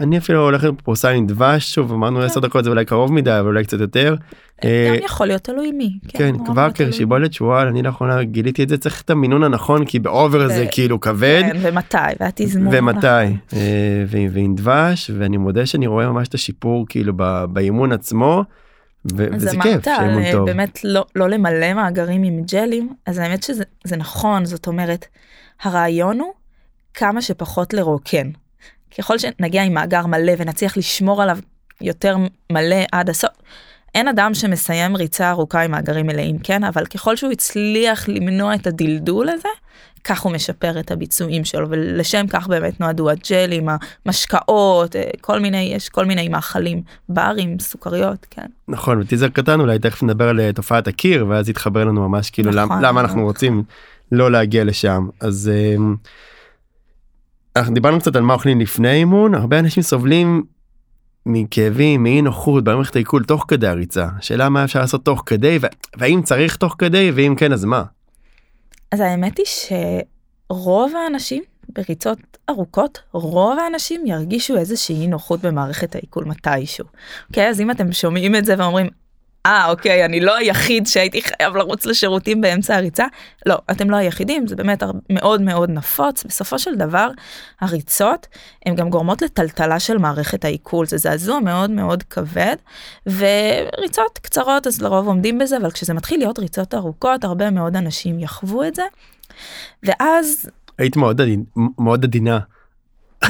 אני 0.04 0.18
אפילו 0.18 0.44
הולך 0.44 0.64
לפרוסה 0.64 1.10
עם 1.10 1.28
דבש 1.28 1.74
שוב 1.74 1.94
אמרנו 1.94 2.22
10 2.22 2.34
כן. 2.34 2.48
דקות 2.48 2.64
זה 2.64 2.70
אולי 2.70 2.86
קרוב 2.86 3.14
מדי 3.14 3.40
אבל 3.40 3.48
אולי 3.48 3.64
קצת 3.64 3.80
יותר. 3.80 4.16
גם 4.64 4.70
אה, 4.70 4.98
יכול 5.06 5.28
להיות 5.28 5.44
תלוי 5.44 5.72
מי. 5.72 6.00
כן, 6.08 6.18
כן 6.18 6.46
קוואקר 6.46 6.92
שיבולת 6.92 7.34
שועל 7.34 7.68
אני 7.68 7.82
לאחרונה 7.82 8.24
גיליתי 8.24 8.64
את 8.64 8.70
זה 8.70 8.78
צריך 8.78 9.02
את 9.02 9.10
המינון 9.10 9.44
הנכון 9.44 9.86
כי 9.86 10.00
באובר 10.00 10.48
זה 10.48 10.66
כאילו 10.72 11.00
כבד. 11.00 11.42
כן, 11.52 11.58
ומתי 11.62 11.98
והתזמון. 12.20 12.76
ומתי 12.76 13.08
אה, 13.54 14.04
ועם 14.08 14.56
דבש 14.56 15.12
ואני 15.18 15.38
מודה 15.38 15.66
שאני 15.66 15.88
רואה 15.88 16.10
ממש 16.10 16.28
את 16.28 16.34
השיפור 16.34 16.86
כאילו 16.90 17.14
באימון 17.50 17.92
עצמו. 17.92 18.44
וזה 19.06 19.52
כיף 19.62 19.86
שאימון 19.86 20.24
טוב. 20.32 20.46
באמת 20.46 20.80
לא, 20.84 21.06
לא 21.16 21.30
למלא 21.30 21.74
מאגרים 21.74 22.24
עם 22.24 22.42
ג'לים 22.52 22.94
אז 23.06 23.18
האמת 23.18 23.44
שזה 23.44 23.98
נכון 23.98 24.46
זאת 24.46 24.68
אומרת 24.68 25.06
הרעיון 25.64 26.20
הוא 26.20 26.34
כמה 26.94 27.22
שפחות 27.22 27.74
לרוקן. 27.74 28.30
ככל 28.98 29.18
שנגיע 29.18 29.64
עם 29.64 29.74
מאגר 29.74 30.06
מלא 30.06 30.34
ונצליח 30.38 30.78
לשמור 30.78 31.22
עליו 31.22 31.38
יותר 31.82 32.18
מלא 32.52 32.84
עד 32.92 33.10
הסוף, 33.10 33.32
אין 33.96 34.08
אדם 34.08 34.34
שמסיים 34.34 34.96
ריצה 34.96 35.30
ארוכה 35.30 35.62
עם 35.62 35.72
מאגרים 35.72 36.08
מלאים, 36.08 36.40
כן? 36.40 36.64
אבל 36.64 36.86
ככל 36.86 37.16
שהוא 37.16 37.32
הצליח 37.32 38.10
למנוע 38.10 38.56
את 38.56 38.68
הדלדול 38.68 39.30
הזה, 39.30 39.50
כך 40.04 40.22
הוא 40.22 40.32
משפר 40.32 40.80
את 40.80 40.92
הביצועים 40.92 41.46
שלו, 41.46 41.70
ולשם 41.70 42.26
כך 42.30 42.48
באמת 42.48 42.80
נועדו 42.80 43.10
הג'לים, 43.10 43.68
המשקאות, 44.06 44.96
אה, 44.96 45.10
כל 45.22 45.40
מיני, 45.40 45.72
יש 45.76 45.90
כל 45.90 46.06
מיני 46.06 46.30
מאכלים, 46.30 46.82
ברים, 47.10 47.60
סוכריות, 47.60 48.26
כן. 48.30 48.46
נכון, 48.68 49.00
וטיזר 49.02 49.30
קטן 49.30 49.60
אולי 49.60 49.80
תכף 49.80 50.04
נדבר 50.04 50.30
על 50.30 50.40
אה, 50.40 50.54
תופעת 50.54 50.88
הקיר, 50.88 51.26
ואז 51.30 51.50
יתחבר 51.50 51.86
לנו 51.86 52.10
ממש 52.10 52.30
כאילו 52.30 52.52
נכון, 52.52 52.62
למה, 52.62 52.88
למה 52.88 53.02
אנחנו 53.02 53.24
רוצים 53.24 53.64
לא 54.12 54.32
להגיע 54.32 54.64
לשם. 54.64 55.08
אז... 55.20 55.52
אנחנו 57.56 57.74
דיברנו 57.74 58.00
קצת 58.00 58.16
על 58.16 58.22
מה 58.22 58.34
אוכלים 58.34 58.60
לפני 58.60 58.94
אימון 58.94 59.36
הרבה 59.36 59.60
אנשים 59.60 59.84
סובלים 59.84 60.44
מכאבים 61.26 62.04
מאי 62.04 62.22
נוחות 62.22 62.64
במערכת 62.64 62.96
העיכול 62.96 63.24
תוך 63.24 63.46
כדי 63.48 63.68
הריצה 63.68 64.08
שאלה 64.22 64.50
מה 64.50 64.64
אפשר 64.64 64.80
לעשות 64.80 65.06
תוך 65.06 65.24
כדי 65.26 65.60
והאם 65.98 66.22
צריך 66.22 66.56
תוך 66.56 66.76
כדי 66.78 67.12
ואם 67.16 67.36
כן 67.38 67.54
אז 67.54 67.66
מה. 67.66 67.84
אז 68.92 69.00
האמת 69.00 69.38
היא 69.38 69.46
שרוב 70.50 70.94
האנשים 70.96 71.44
בריצות 71.70 72.38
ארוכות 72.50 73.02
רוב 73.12 73.60
האנשים 73.60 74.06
ירגישו 74.06 74.58
איזושהי 74.58 75.08
נוחות 75.08 75.42
במערכת 75.42 75.96
העיכול 75.96 76.26
מתישהו. 76.26 76.86
אוקיי 77.30 77.50
אז 77.50 77.62
אם 77.62 77.72
אתם 77.72 77.92
שומעים 77.92 78.36
את 78.36 78.46
זה 78.46 78.56
ואומרים 78.58 78.88
אה 79.46 79.70
אוקיי 79.70 80.06
אני 80.06 80.20
לא 80.20 80.36
היחיד 80.36 80.88
שהייתי 80.88 81.22
חייב 81.22 81.56
לרוץ 81.56 81.86
לשירותים 81.86 82.42
באמצע 82.42 82.76
הריצה. 82.76 83.06
לא 83.46 83.58
אתם 83.72 83.90
לא 83.90 83.96
היחידים 83.96 84.48
זה 84.48 84.56
באמת 84.56 84.84
מאוד 85.10 85.42
מאוד 85.42 85.70
נפוץ. 85.70 86.24
בסופו 86.24 86.60
של 86.60 86.76
דבר 86.76 87.10
הריצות 87.62 88.28
הן 88.66 88.76
גם 88.76 88.90
גורמות 88.90 89.22
לטלטלה 89.22 89.80
של 89.80 89.98
מערכת 89.98 90.46
העיכול. 90.46 90.86
זה 90.86 90.98
זעזוע 90.98 91.40
מאוד 91.40 91.70
מאוד 91.70 92.04
כבד 92.04 92.56
וריצות 93.06 94.20
קצרות 94.22 94.68
אז 94.68 94.82
לרוב 94.82 95.08
עומדים 95.08 95.40
בזה 95.40 95.58
אבל 95.58 95.72
כשזה 95.72 95.94
מתחיל 95.94 96.20
להיות 96.20 96.40
ריצות 96.40 96.74
ארוכות 96.74 97.24
הרבה 97.24 97.50
מאוד 97.50 97.76
אנשים 97.76 98.20
יחוו 98.20 98.64
את 98.64 98.76
זה. 98.76 98.84
ואז 99.84 100.50
היית 100.78 100.96
מאוד, 100.96 101.22
עדין, 101.22 101.44
מאוד 101.80 102.04
עדינה 102.04 102.40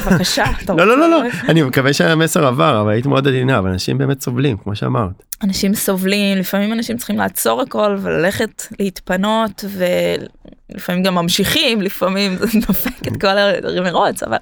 בבקשה. 0.05 0.43
לא 0.67 0.87
לא 0.87 0.97
לא 0.97 1.09
לא 1.09 1.21
אני 1.49 1.63
מקווה 1.63 1.93
שהמסר 1.93 2.45
עבר 2.45 2.81
אבל 2.81 2.91
היית 2.91 3.05
מאוד 3.05 3.27
עדינה 3.27 3.59
אבל 3.59 3.69
אנשים 3.69 3.97
באמת 3.97 4.21
סובלים 4.21 4.57
כמו 4.57 4.75
שאמרת. 4.75 5.23
אנשים 5.43 5.75
סובלים 5.75 6.37
לפעמים 6.37 6.73
אנשים 6.73 6.97
צריכים 6.97 7.17
לעצור 7.17 7.61
הכל 7.61 7.97
וללכת 8.01 8.63
להתפנות 8.79 9.65
ולפעמים 10.69 11.03
גם 11.03 11.15
ממשיכים 11.15 11.81
לפעמים 11.81 12.37
זה 12.37 12.45
דופק 12.67 13.07
את 13.07 13.21
כל 13.21 13.37
המרוץ 13.77 14.23
אבל 14.23 14.37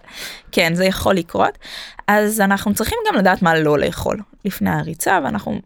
כן 0.52 0.76
זה 0.76 0.86
יכול 0.86 1.16
לקרות 1.16 1.58
אז 2.08 2.42
אנחנו 2.42 2.74
צריכים 2.74 2.98
גם 3.10 3.20
לדעת 3.20 3.42
מה 3.42 3.60
לא 3.60 3.80
לאכול 3.80 4.18
לפני 4.46 4.70
הריצה 4.70 5.20
ואנחנו 5.24 5.62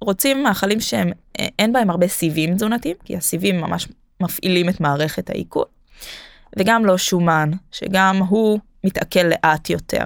רוצים 0.00 0.42
מאכלים 0.42 0.80
שהם 0.80 1.10
אין 1.58 1.72
בהם 1.72 1.90
הרבה 1.90 2.08
סיבים 2.08 2.54
תזונתיים 2.54 2.96
כי 3.04 3.16
הסיבים 3.16 3.60
ממש 3.60 3.88
מפעילים 4.20 4.68
את 4.68 4.80
מערכת 4.80 5.30
העיכול. 5.30 5.64
וגם 6.58 6.86
לא 6.86 6.98
שומן 6.98 7.50
שגם 7.72 8.22
הוא 8.28 8.60
מתעכל 8.84 9.22
לאט 9.22 9.70
יותר. 9.70 10.04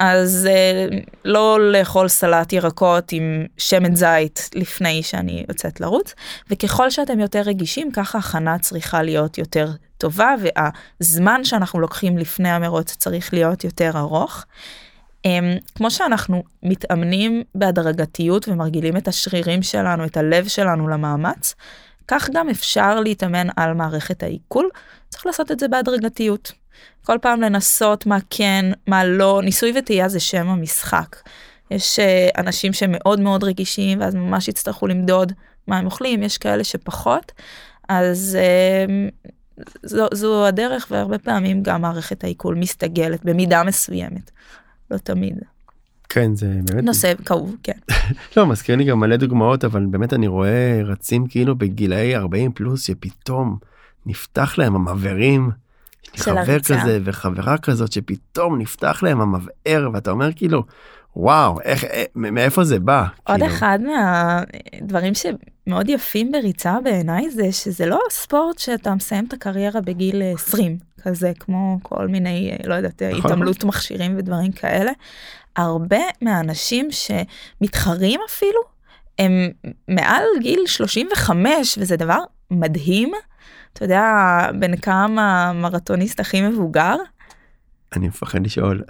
אז 0.00 0.48
אה, 0.50 0.98
לא 1.24 1.72
לאכול 1.72 2.08
סלט 2.08 2.52
ירקות 2.52 3.12
עם 3.12 3.46
שמן 3.56 3.94
זית 3.94 4.50
לפני 4.54 5.02
שאני 5.02 5.44
יוצאת 5.48 5.80
לרוץ, 5.80 6.14
וככל 6.50 6.90
שאתם 6.90 7.20
יותר 7.20 7.40
רגישים 7.40 7.92
ככה 7.92 8.18
הכנה 8.18 8.58
צריכה 8.58 9.02
להיות 9.02 9.38
יותר 9.38 9.70
טובה 9.98 10.34
והזמן 10.40 11.44
שאנחנו 11.44 11.80
לוקחים 11.80 12.18
לפני 12.18 12.50
המרוץ 12.50 12.96
צריך 12.96 13.34
להיות 13.34 13.64
יותר 13.64 13.90
ארוך. 13.94 14.44
Um, 15.26 15.30
כמו 15.74 15.90
שאנחנו 15.90 16.42
מתאמנים 16.62 17.42
בהדרגתיות 17.54 18.48
ומרגילים 18.48 18.96
את 18.96 19.08
השרירים 19.08 19.62
שלנו, 19.62 20.04
את 20.04 20.16
הלב 20.16 20.48
שלנו 20.48 20.88
למאמץ, 20.88 21.54
כך 22.10 22.30
גם 22.32 22.48
אפשר 22.48 23.00
להתאמן 23.00 23.46
על 23.56 23.74
מערכת 23.74 24.22
העיכול, 24.22 24.68
צריך 25.08 25.26
לעשות 25.26 25.50
את 25.50 25.60
זה 25.60 25.68
בהדרגתיות. 25.68 26.52
כל 27.04 27.18
פעם 27.22 27.40
לנסות 27.40 28.06
מה 28.06 28.18
כן, 28.30 28.64
מה 28.86 29.04
לא, 29.04 29.40
ניסוי 29.44 29.72
וטעייה 29.78 30.08
זה 30.08 30.20
שם 30.20 30.48
המשחק. 30.48 31.16
יש 31.70 31.98
uh, 31.98 32.40
אנשים 32.40 32.72
שמאוד 32.72 33.20
מאוד 33.20 33.44
רגישים 33.44 34.00
ואז 34.00 34.14
ממש 34.14 34.48
יצטרכו 34.48 34.86
למדוד 34.86 35.32
מה 35.66 35.78
הם 35.78 35.86
אוכלים, 35.86 36.22
יש 36.22 36.38
כאלה 36.38 36.64
שפחות, 36.64 37.32
אז 37.88 38.38
uh, 38.38 39.64
זו, 39.82 40.06
זו 40.12 40.46
הדרך 40.46 40.86
והרבה 40.90 41.18
פעמים 41.18 41.62
גם 41.62 41.82
מערכת 41.82 42.24
העיכול 42.24 42.54
מסתגלת 42.54 43.24
במידה 43.24 43.62
מסוימת, 43.62 44.30
לא 44.90 44.98
תמיד. 44.98 45.38
כן 46.12 46.34
זה 46.34 46.46
באמת 46.64 46.84
נושא 46.84 47.12
כאוב 47.24 47.56
כן. 47.62 47.78
לא 48.36 48.46
מזכיר 48.46 48.76
לי 48.76 48.84
גם 48.84 49.00
מלא 49.00 49.16
דוגמאות 49.16 49.64
אבל 49.64 49.86
באמת 49.86 50.12
אני 50.12 50.26
רואה 50.26 50.80
רצים 50.84 51.26
כאילו 51.26 51.56
בגילאי 51.56 52.16
40 52.16 52.52
פלוס 52.52 52.82
שפתאום 52.82 53.56
נפתח 54.06 54.58
להם 54.58 54.74
המבערים. 54.74 55.50
חבר 56.16 56.60
כזה 56.60 56.98
וחברה 57.04 57.58
כזאת 57.58 57.92
שפתאום 57.92 58.58
נפתח 58.58 59.02
להם 59.02 59.20
המבער 59.20 59.90
ואתה 59.92 60.10
אומר 60.10 60.32
כאילו 60.32 60.62
וואו 61.16 61.60
איך 61.60 61.84
אה, 61.84 62.04
מאיפה 62.14 62.64
זה 62.64 62.78
בא. 62.78 63.04
עוד 63.24 63.40
כאילו. 63.40 63.54
אחד 63.54 63.78
מהדברים 63.82 65.12
שמאוד 65.14 65.88
יפים 65.88 66.32
בריצה 66.32 66.76
בעיניי 66.84 67.30
זה 67.30 67.52
שזה 67.52 67.86
לא 67.86 68.00
ספורט 68.10 68.58
שאתה 68.58 68.94
מסיים 68.94 69.24
את 69.24 69.32
הקריירה 69.32 69.80
בגיל 69.80 70.22
20 70.34 70.78
כזה 71.02 71.32
כמו 71.40 71.78
כל 71.82 72.08
מיני 72.08 72.56
לא 72.64 72.74
יודעת 72.74 73.02
נכון. 73.02 73.30
התעמלות 73.30 73.64
מכשירים 73.64 74.14
ודברים 74.18 74.52
כאלה. 74.52 74.92
הרבה 75.60 76.00
מהאנשים 76.22 76.88
שמתחרים 76.90 78.20
אפילו 78.28 78.60
הם 79.18 79.50
מעל 79.88 80.24
גיל 80.40 80.62
35 80.66 81.78
וזה 81.78 81.96
דבר 81.96 82.18
מדהים 82.50 83.12
אתה 83.72 83.84
יודע 83.84 84.02
בן 84.58 84.76
כמה 84.76 85.52
מרתוניסט 85.52 86.20
הכי 86.20 86.42
מבוגר? 86.42 86.96
אני 87.96 88.08
מפחד 88.08 88.44
לשאול. 88.44 88.82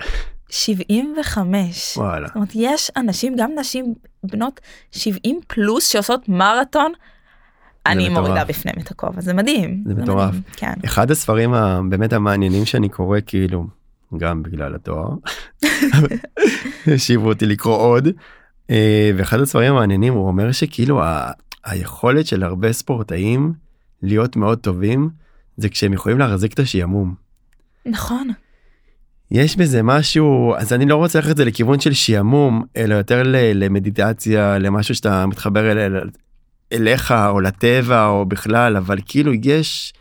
75. 0.50 1.96
וואלה. 1.96 2.26
זאת 2.26 2.36
אומרת, 2.36 2.48
יש 2.54 2.90
אנשים, 2.96 3.36
גם 3.36 3.50
נשים 3.58 3.94
בנות 4.24 4.60
70 4.90 5.40
פלוס 5.46 5.88
שעושות 5.88 6.28
מרתון. 6.28 6.92
אני 7.86 8.08
מטורף. 8.08 8.26
מורידה 8.26 8.44
בפניהם 8.44 8.78
את 8.78 8.90
הכובע, 8.90 9.20
זה 9.20 9.34
מדהים. 9.34 9.84
זה 9.86 9.94
מטורף. 9.94 10.28
מדהים, 10.28 10.42
כן. 10.56 10.72
אחד 10.84 11.10
הספרים 11.10 11.54
הבאמת 11.54 12.12
המעניינים 12.12 12.64
שאני 12.64 12.88
קורא 12.88 13.18
כאילו 13.26 13.66
גם 14.18 14.42
בגלל 14.42 14.74
התואר 14.74 15.08
השיבו 16.94 17.28
אותי 17.28 17.46
לקרוא 17.46 17.76
עוד 17.76 18.08
אה, 18.70 19.10
ואחד 19.16 19.40
הספרים 19.40 19.72
המעניינים 19.72 20.12
הוא 20.14 20.26
אומר 20.26 20.52
שכאילו 20.52 21.02
ה- 21.02 21.30
היכולת 21.64 22.26
של 22.26 22.42
הרבה 22.42 22.72
ספורטאים 22.72 23.52
להיות 24.02 24.36
מאוד 24.36 24.58
טובים 24.58 25.10
זה 25.56 25.68
כשהם 25.68 25.92
יכולים 25.92 26.18
להחזיק 26.18 26.52
את 26.54 26.58
השעמום. 26.58 27.14
נכון. 27.86 28.28
יש 29.30 29.56
בזה 29.56 29.82
משהו 29.82 30.54
אז 30.58 30.72
אני 30.72 30.86
לא 30.86 30.96
רוצה 30.96 31.18
ללכת 31.18 31.30
את 31.30 31.36
זה 31.36 31.44
לכיוון 31.44 31.80
של 31.80 31.92
שעמום 31.92 32.64
אלא 32.76 32.94
יותר 32.94 33.22
ל- 33.22 33.64
למדיטציה 33.64 34.58
למשהו 34.58 34.94
שאתה 34.94 35.26
מתחבר 35.26 35.72
אל, 35.72 35.78
אל, 35.78 36.10
אליך 36.72 37.12
או 37.28 37.40
לטבע 37.40 38.06
או 38.06 38.26
בכלל 38.26 38.76
אבל 38.76 38.98
כאילו 39.06 39.32
יש 39.44 39.92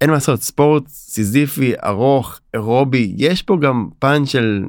אין 0.00 0.10
מה 0.10 0.14
לעשות 0.16 0.42
ספורט 0.42 0.88
סיזיפי 0.88 1.72
ארוך 1.84 2.40
אירובי 2.54 3.14
יש 3.16 3.42
פה 3.42 3.56
גם 3.62 3.88
פן 3.98 4.26
של 4.26 4.64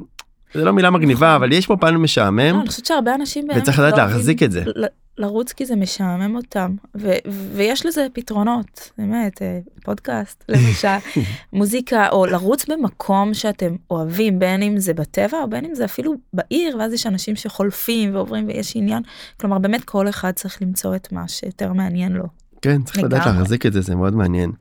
זה 0.54 0.64
לא 0.64 0.72
מילה 0.72 0.90
מגניבה 0.90 1.26
נכון. 1.26 1.34
אבל 1.34 1.52
יש 1.52 1.66
פה 1.66 1.76
פן 1.80 1.96
משעמם 1.96 2.38
לא, 2.38 2.60
אני 2.60 2.68
חושבת 2.68 2.86
שהרבה 2.86 3.14
אנשים 3.14 3.46
באמת 3.46 3.62
וצריך 3.62 3.78
לדעת 3.78 3.98
לא 3.98 4.04
להחזיק 4.04 4.42
את 4.42 4.52
זה. 4.52 4.62
ל- 4.66 4.84
לרוץ 5.18 5.52
כי 5.52 5.66
זה 5.66 5.76
משעמם 5.76 6.36
אותם 6.36 6.74
ו- 6.96 7.16
ויש 7.54 7.86
לזה 7.86 8.06
פתרונות 8.12 8.90
באמת 8.98 9.42
אה, 9.42 9.58
פודקאסט 9.84 10.44
למשל 10.48 10.88
מוזיקה 11.52 12.08
או 12.08 12.26
לרוץ 12.26 12.66
במקום 12.70 13.34
שאתם 13.34 13.76
אוהבים 13.90 14.38
בין 14.38 14.62
אם 14.62 14.78
זה 14.78 14.94
בטבע 14.94 15.38
או 15.42 15.50
בין 15.50 15.64
אם 15.64 15.74
זה 15.74 15.84
אפילו 15.84 16.12
בעיר 16.32 16.76
ואז 16.78 16.92
יש 16.92 17.06
אנשים 17.06 17.36
שחולפים 17.36 18.14
ועוברים 18.14 18.46
ויש 18.48 18.72
עניין 18.76 19.02
כלומר 19.40 19.58
באמת 19.58 19.84
כל 19.84 20.08
אחד 20.08 20.32
צריך 20.32 20.62
למצוא 20.62 20.96
את 20.96 21.12
מה 21.12 21.28
שיותר 21.28 21.72
מעניין 21.72 22.12
לו. 22.12 22.24
כן 22.62 22.82
צריך 22.82 22.98
לדעת 22.98 23.20
לגמרי. 23.26 23.38
להחזיק 23.38 23.66
את 23.66 23.72
זה 23.72 23.80
זה 23.80 23.94
מאוד 23.94 24.14
מעניין. 24.14 24.52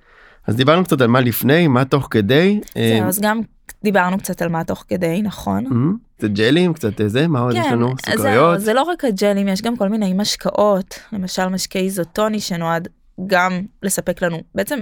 אז 0.49 0.55
דיברנו 0.55 0.83
קצת 0.83 1.01
על 1.01 1.07
מה 1.07 1.21
לפני 1.21 1.67
מה 1.67 1.85
תוך 1.85 2.07
כדי. 2.11 2.59
אה, 2.77 2.95
זהו, 2.99 3.07
אז 3.07 3.19
גם 3.19 3.41
דיברנו 3.83 4.17
קצת 4.17 4.41
על 4.41 4.49
מה 4.49 4.63
תוך 4.63 4.85
כדי 4.87 5.21
נכון. 5.21 5.65
אה, 5.65 5.71
קצת 6.17 6.29
ג'לים 6.29 6.73
קצת 6.73 7.01
אה, 7.01 7.07
זה 7.07 7.27
מה 7.27 7.39
עוד 7.39 7.55
יש 7.55 7.65
לנו 7.71 7.87
אז 7.91 7.97
זהו, 8.05 8.15
סוכריות. 8.17 8.59
זה 8.59 8.73
לא 8.73 8.81
רק 8.81 9.05
הג'לים, 9.05 9.47
יש 9.47 9.61
גם 9.61 9.77
כל 9.77 9.89
מיני 9.89 10.13
משקאות, 10.13 10.99
למשל 11.13 11.47
משקה 11.47 11.79
איזוטוני 11.79 12.39
שנועד 12.39 12.87
גם 13.27 13.61
לספק 13.83 14.21
לנו, 14.23 14.37
בעצם 14.55 14.79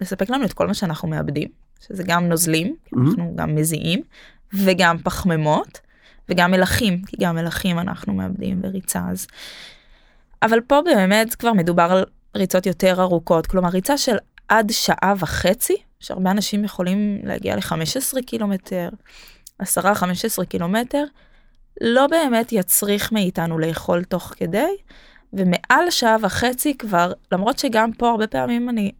לספק 0.00 0.30
לנו 0.30 0.44
את 0.44 0.52
כל 0.52 0.66
מה 0.66 0.74
שאנחנו 0.74 1.08
מאבדים, 1.08 1.48
שזה 1.86 2.02
גם 2.06 2.28
נוזלים, 2.28 2.66
Mhm. 2.94 2.98
אנחנו 3.08 3.32
גם 3.36 3.54
מזיעים, 3.54 4.00
וגם 4.54 4.98
פחמימות, 4.98 5.80
וגם 6.28 6.50
מלחים, 6.50 7.02
כי 7.06 7.16
גם 7.20 7.34
מלחים 7.34 7.78
אנחנו 7.78 8.14
מאבדים 8.14 8.62
בריצה 8.62 9.00
אז. 9.10 9.26
אבל 10.42 10.60
פה 10.60 10.80
באמת 10.84 11.34
כבר 11.34 11.52
מדובר 11.52 11.82
על 11.82 12.04
ריצות 12.36 12.66
יותר 12.66 13.02
ארוכות, 13.02 13.46
כלומר 13.46 13.68
ריצה 13.68 13.98
של 13.98 14.16
עד 14.48 14.70
שעה 14.70 15.14
וחצי, 15.18 15.76
שהרבה 16.00 16.30
אנשים 16.30 16.64
יכולים 16.64 17.20
להגיע 17.22 17.56
ל-15 17.56 18.22
קילומטר, 18.26 18.88
10-15 19.62 19.64
קילומטר, 20.48 21.04
לא 21.80 22.06
באמת 22.06 22.52
יצריך 22.52 23.12
מאיתנו 23.12 23.58
לאכול 23.58 24.04
תוך 24.04 24.34
כדי, 24.36 24.76
ומעל 25.32 25.90
שעה 25.90 26.16
וחצי 26.22 26.78
כבר, 26.78 27.12
למרות 27.32 27.58
שגם 27.58 27.92
פה 27.92 28.10
הרבה 28.10 28.26
פעמים 28.26 28.68
אני 28.68 28.92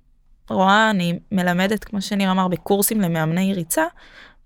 רואה, 0.51 0.91
אני 0.91 1.19
מלמדת, 1.33 1.85
כמו 1.85 2.01
שניר 2.01 2.31
אמר, 2.31 2.49
בקורסים 2.49 3.01
למאמני 3.01 3.55
ריצה, 3.55 3.85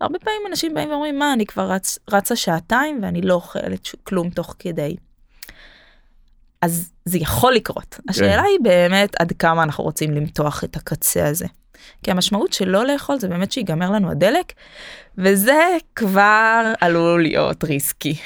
הרבה 0.01 0.19
פעמים 0.19 0.43
אנשים 0.49 0.75
באים 0.75 0.91
ואומרים, 0.91 1.19
מה, 1.19 1.33
אני 1.33 1.47
כבר 1.47 1.71
רצ, 1.73 1.99
רצה 2.11 2.37
שעתיים 2.37 2.99
ואני 3.03 3.23
לא 3.23 3.35
אוכלת 3.35 3.89
כלום 4.05 4.31
תוך 4.31 4.57
כדי. 4.59 4.97
אז 6.63 6.93
זה 7.05 7.19
יכול 7.19 7.55
לקרות. 7.55 8.01
השאלה 8.09 8.43
היא 8.43 8.59
באמת 8.63 9.15
עד 9.21 9.33
כמה 9.39 9.63
אנחנו 9.63 9.85
רוצים 9.85 10.11
למתוח 10.11 10.65
את 10.65 10.77
הקצה 10.77 11.29
הזה. 11.29 11.47
כי 12.03 12.11
המשמעות 12.11 12.53
של 12.53 12.69
לא 12.69 12.87
לאכול 12.87 13.19
זה 13.19 13.29
באמת 13.29 13.53
שיגמר 13.53 13.91
לנו 13.91 14.11
הדלק, 14.11 14.53
וזה 15.19 15.61
כבר 15.97 16.73
עלול 16.81 17.23
להיות 17.23 17.65
ריסקי. 17.65 18.17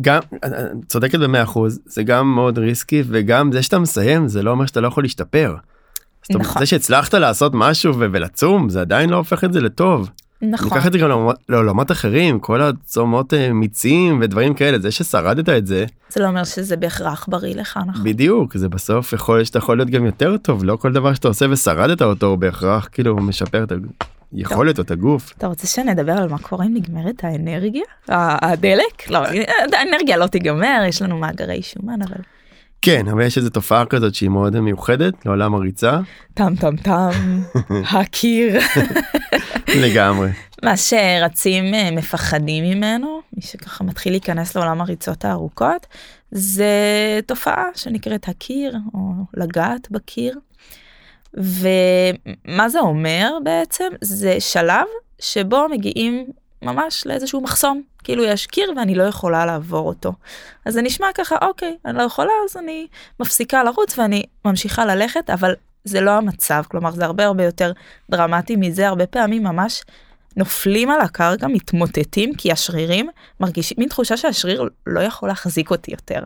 גם 0.00 0.20
אה, 0.44 0.48
צודקת 0.88 1.18
במאה 1.18 1.42
אחוז 1.42 1.80
זה 1.86 2.02
גם 2.02 2.34
מאוד 2.34 2.58
ריסקי 2.58 3.02
וגם 3.06 3.52
זה 3.52 3.62
שאתה 3.62 3.78
מסיים 3.78 4.28
זה 4.28 4.42
לא 4.42 4.50
אומר 4.50 4.66
שאתה 4.66 4.80
לא 4.80 4.88
יכול 4.88 5.04
להשתפר. 5.04 5.56
נכון. 6.30 6.62
זה 6.62 6.66
שהצלחת 6.66 7.14
לעשות 7.14 7.52
משהו 7.54 7.98
ולצום 7.98 8.68
זה 8.68 8.80
עדיין 8.80 9.10
לא 9.10 9.16
הופך 9.16 9.44
את 9.44 9.52
זה 9.52 9.60
לטוב. 9.60 10.10
נכון. 10.42 10.68
ניקח 10.68 10.86
את 10.86 10.92
זה 10.92 10.98
גם 10.98 11.08
לעולמות- 11.08 11.36
לעולמות 11.48 11.90
אחרים 11.90 12.38
כל 12.40 12.62
הצומות 12.62 13.34
אה, 13.34 13.52
מיצים 13.52 14.18
ודברים 14.22 14.54
כאלה 14.54 14.78
זה 14.78 14.90
ששרדת 14.90 15.48
את 15.48 15.66
זה 15.66 15.84
זה 16.08 16.20
לא 16.22 16.26
אומר 16.28 16.44
שזה 16.44 16.76
בהכרח 16.76 17.26
בריא 17.28 17.54
לך, 17.54 17.78
נכון? 17.86 18.04
בדיוק 18.04 18.56
זה 18.56 18.68
בסוף 18.68 19.12
יכול 19.12 19.36
להיות 19.36 19.46
שאתה 19.46 19.58
יכול 19.58 19.76
להיות 19.76 19.90
גם 19.90 20.06
יותר 20.06 20.36
טוב 20.36 20.64
לא 20.64 20.76
כל 20.76 20.92
דבר 20.92 21.14
שאתה 21.14 21.28
עושה 21.28 21.46
ושרדת 21.50 22.02
אותו 22.02 22.26
הוא 22.26 22.36
בהכרח 22.38 22.88
כאילו 22.92 23.16
משפר 23.16 23.64
את 23.64 23.72
היכולת 24.32 24.78
או 24.78 24.82
את 24.84 24.90
הגוף. 24.90 25.32
אתה 25.38 25.46
רוצה 25.46 25.66
שנדבר 25.66 26.12
על 26.12 26.28
מה 26.28 26.38
קורה 26.38 26.64
אם 26.66 26.74
נגמרת 26.74 27.24
האנרגיה? 27.24 27.82
הדלק? 28.08 29.10
לא, 29.10 29.18
האנרגיה 29.72 30.16
לא 30.16 30.26
תיגמר, 30.26 30.82
יש 30.88 31.02
לנו 31.02 31.18
מאגרי 31.18 31.62
שומן, 31.62 32.02
אבל 32.02 32.16
כן 32.82 33.08
אבל 33.08 33.22
יש 33.22 33.38
איזו 33.38 33.50
תופעה 33.50 33.86
כזאת 33.86 34.14
שהיא 34.14 34.28
מאוד 34.28 34.60
מיוחדת 34.60 35.26
לעולם 35.26 35.54
הריצה 35.54 36.00
טם 36.34 36.54
טם 36.60 36.76
טם, 36.76 37.40
הקיר. 37.92 38.60
לגמרי. 39.68 40.28
מה 40.62 40.76
שרצים 40.76 41.74
אה, 41.74 41.90
מפחדים 41.90 42.64
ממנו, 42.64 43.20
מי 43.36 43.42
שככה 43.42 43.84
מתחיל 43.84 44.12
להיכנס 44.12 44.56
לעולם 44.56 44.80
הריצות 44.80 45.24
הארוכות, 45.24 45.86
זה 46.30 46.70
תופעה 47.26 47.64
שנקראת 47.74 48.28
הקיר, 48.28 48.76
או 48.94 49.00
לגעת 49.34 49.90
בקיר. 49.90 50.38
ומה 51.34 52.68
זה 52.68 52.80
אומר 52.80 53.32
בעצם? 53.44 53.88
זה 54.00 54.36
שלב 54.40 54.86
שבו 55.18 55.66
מגיעים 55.70 56.26
ממש 56.62 57.06
לאיזשהו 57.06 57.40
מחסום. 57.40 57.82
כאילו 58.04 58.24
יש 58.24 58.46
קיר 58.46 58.72
ואני 58.76 58.94
לא 58.94 59.02
יכולה 59.02 59.46
לעבור 59.46 59.88
אותו. 59.88 60.12
אז 60.66 60.74
זה 60.74 60.82
נשמע 60.82 61.06
ככה, 61.14 61.36
אוקיי, 61.42 61.76
אני 61.86 61.98
לא 61.98 62.02
יכולה, 62.02 62.30
אז 62.50 62.56
אני 62.56 62.86
מפסיקה 63.20 63.64
לרוץ 63.64 63.98
ואני 63.98 64.22
ממשיכה 64.44 64.84
ללכת, 64.86 65.30
אבל 65.30 65.54
זה 65.84 66.00
לא 66.00 66.10
המצב, 66.10 66.62
כלומר 66.68 66.90
זה 66.90 67.04
הרבה 67.04 67.24
הרבה 67.26 67.44
יותר 67.44 67.72
דרמטי 68.10 68.56
מזה, 68.56 68.88
הרבה 68.88 69.06
פעמים 69.06 69.42
ממש 69.44 69.82
נופלים 70.36 70.90
על 70.90 71.00
הקרקע, 71.00 71.46
מתמוטטים, 71.46 72.34
כי 72.34 72.52
השרירים 72.52 73.08
מרגישים 73.40 73.76
מין 73.80 73.88
תחושה 73.88 74.16
שהשריר 74.16 74.68
לא 74.86 75.00
יכול 75.00 75.28
להחזיק 75.28 75.70
אותי 75.70 75.90
יותר. 75.90 76.20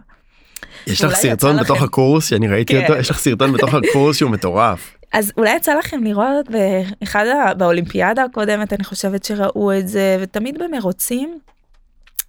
יש 0.87 1.05
לך 1.05 1.14
סרטון 1.14 1.57
בתוך 1.57 1.76
לכם- 1.76 1.84
הקורס 1.84 2.28
שאני 2.30 2.49
ראיתי 2.49 2.72
כן. 2.72 2.82
אותו 2.82 2.95
יש 2.97 3.11
לך 3.11 3.18
סרטון 3.18 3.53
בתוך 3.53 3.74
הקורס 3.74 4.16
שהוא 4.16 4.30
מטורף. 4.30 4.95
אז 5.16 5.32
אולי 5.36 5.56
יצא 5.56 5.74
לכם 5.74 6.04
לראות 6.04 6.46
באחד. 6.50 7.24
באולימפיאדה 7.58 8.24
הקודמת 8.24 8.72
אני 8.72 8.84
חושבת 8.84 9.24
שראו 9.24 9.72
את 9.72 9.88
זה 9.88 10.16
ותמיד 10.20 10.58
במרוצים 10.58 11.38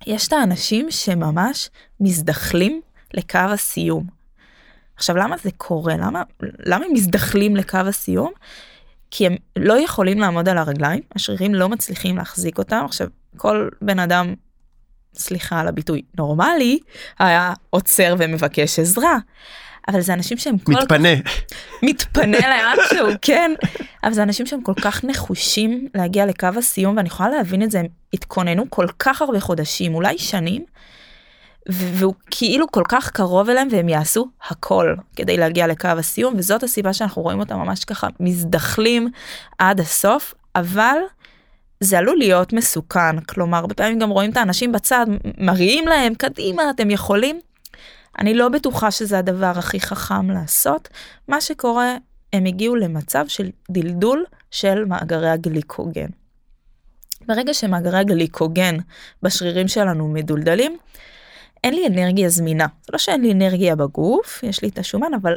יש 0.06 0.28
את 0.28 0.34
האנשים 0.34 0.92
שממש 0.92 1.70
מזדחלים 2.00 2.82
לקו 3.14 3.40
הסיום. 3.40 4.08
עכשיו 4.96 5.18
למה 5.18 5.36
זה 5.44 5.50
קורה 5.58 5.98
למה 5.98 6.24
למה 6.60 6.86
הם 6.86 6.94
מזדחלים 6.94 7.56
לקו 7.56 7.78
הסיום? 7.78 8.32
כי 9.12 9.26
הם 9.28 9.36
לא 9.56 9.80
יכולים 9.80 10.20
לעמוד 10.20 10.50
על 10.50 10.58
הרגליים 10.58 11.02
השרירים 11.16 11.56
לא 11.56 11.70
מצליחים 11.70 12.18
להחזיק 12.18 12.58
אותם 12.58 12.82
עכשיו 12.86 13.08
כל 13.38 13.70
בן 13.82 14.00
אדם 14.00 14.34
סליחה 15.16 15.60
על 15.60 15.68
הביטוי 15.68 16.02
נורמלי 16.18 16.80
היה 17.20 17.54
עוצר 17.70 18.16
ומבקש 18.18 18.80
עזרה. 18.80 19.18
אבל 19.88 20.02
זה 20.02 20.14
אנשים 20.14 20.38
שהם 20.38 20.58
כל 20.58 20.74
כך 20.76 20.82
מתפנה. 20.82 21.10
מתפנה 21.84 22.74
שהוא 22.90 23.12
כן 23.22 23.52
אבל 24.04 24.14
זה 24.14 24.24
אנשים 24.24 24.46
שהם 24.46 24.62
כל 24.62 24.74
כך 24.82 25.04
נחושים 25.04 25.88
להגיע 25.96 26.26
לקו 26.26 26.48
הסיום 26.58 26.98
ואני 26.98 27.08
יכולה 27.08 27.30
להבין 27.30 27.64
את 27.64 27.72
זה 27.72 27.80
הם 27.80 27.86
התכוננו 28.14 28.66
כל 28.70 28.88
כך 29.00 29.22
הרבה 29.22 29.40
חודשים 29.40 29.96
אולי 29.96 30.18
שנים. 30.18 30.66
והוא 31.70 32.14
כאילו 32.32 32.68
כל 32.72 32.84
כך 32.90 33.10
קרוב 33.12 33.50
אליהם 33.50 33.68
והם 33.72 33.90
יעשו 33.90 34.28
הכל 34.50 34.96
כדי 35.16 35.38
להגיע 35.38 35.68
לקו 35.68 35.88
הסיום 35.88 36.34
וזאת 36.38 36.64
הסיבה 36.64 36.94
שאנחנו 36.94 37.22
רואים 37.22 37.40
אותם 37.40 37.56
ממש 37.56 37.86
ככה 37.86 38.08
מזדחלים 38.20 39.10
עד 39.58 39.80
הסוף 39.80 40.34
אבל 40.56 40.98
זה 41.80 41.98
עלול 41.98 42.18
להיות 42.18 42.54
מסוכן 42.54 43.20
כלומר 43.20 43.58
הרבה 43.58 43.74
פעמים 43.74 44.00
גם 44.00 44.10
רואים 44.10 44.32
את 44.32 44.38
האנשים 44.38 44.72
בצד 44.72 45.06
מריעים 45.38 45.88
להם 45.88 46.16
קדימה 46.16 46.70
אתם 46.70 46.92
יכולים. 46.92 47.40
אני 48.20 48.34
לא 48.34 48.50
בטוחה 48.50 48.92
שזה 48.92 49.20
הדבר 49.20 49.52
הכי 49.56 49.80
חכם 49.80 50.32
לעשות. 50.32 50.90
מה 51.28 51.42
שקורה, 51.42 51.96
הם 52.34 52.46
הגיעו 52.46 52.76
למצב 52.76 53.26
של 53.28 53.50
דלדול 53.72 54.26
של 54.52 54.86
מאגרי 54.86 55.30
הגליקוגן. 55.30 56.10
ברגע 57.28 57.54
שמאגרי 57.54 57.98
הגליקוגן 57.98 58.78
בשרירים 59.24 59.68
שלנו 59.68 60.08
מדולדלים, 60.08 60.78
אין 61.64 61.74
לי 61.74 61.88
אנרגיה 61.88 62.30
זמינה. 62.30 62.68
זה 62.86 62.90
לא 62.94 62.98
שאין 62.98 63.22
לי 63.22 63.32
אנרגיה 63.32 63.76
בגוף, 63.76 64.44
יש 64.44 64.62
לי 64.62 64.70
את 64.70 64.80
השומן, 64.80 65.14
אבל 65.22 65.36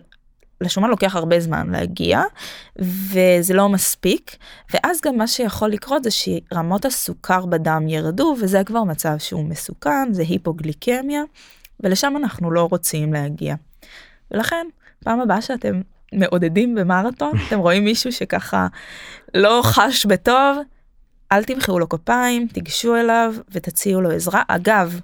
לשומן 0.60 0.90
לוקח 0.90 1.16
הרבה 1.16 1.40
זמן 1.40 1.70
להגיע 1.70 2.22
וזה 2.78 3.54
לא 3.54 3.68
מספיק 3.68 4.36
ואז 4.74 5.00
גם 5.04 5.16
מה 5.16 5.26
שיכול 5.26 5.70
לקרות 5.70 6.04
זה 6.04 6.10
שרמות 6.10 6.84
הסוכר 6.84 7.46
בדם 7.46 7.88
ירדו 7.88 8.36
וזה 8.40 8.64
כבר 8.64 8.84
מצב 8.84 9.18
שהוא 9.18 9.44
מסוכן 9.44 10.12
זה 10.12 10.22
היפוגליקמיה 10.22 11.22
ולשם 11.80 12.14
אנחנו 12.16 12.50
לא 12.50 12.68
רוצים 12.70 13.12
להגיע. 13.12 13.54
ולכן 14.30 14.66
פעם 15.04 15.20
הבאה 15.20 15.42
שאתם 15.42 15.80
מעודדים 16.12 16.74
במרתון 16.74 17.32
אתם 17.48 17.58
רואים 17.58 17.84
מישהו 17.84 18.12
שככה 18.12 18.66
לא 19.34 19.60
חש 19.64 20.06
בטוב 20.06 20.58
אל 21.32 21.44
תמחאו 21.44 21.78
לו 21.78 21.88
כפיים 21.88 22.46
תיגשו 22.46 22.96
אליו 22.96 23.34
ותציעו 23.50 24.00
לו 24.00 24.10
עזרה. 24.10 24.42
אגב 24.48 25.00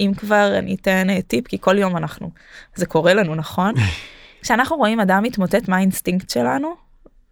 אם 0.00 0.12
כבר 0.16 0.58
אני 0.58 0.74
אתן 0.74 1.10
אה, 1.10 1.22
טיפ 1.22 1.48
כי 1.48 1.58
כל 1.60 1.78
יום 1.78 1.96
אנחנו 1.96 2.30
זה 2.74 2.86
קורה 2.86 3.14
לנו 3.14 3.34
נכון? 3.34 3.74
כשאנחנו 4.42 4.76
רואים 4.76 5.00
אדם 5.00 5.22
מתמוטט 5.22 5.68
מה 5.68 5.76
האינסטינקט 5.76 6.30
שלנו? 6.30 6.74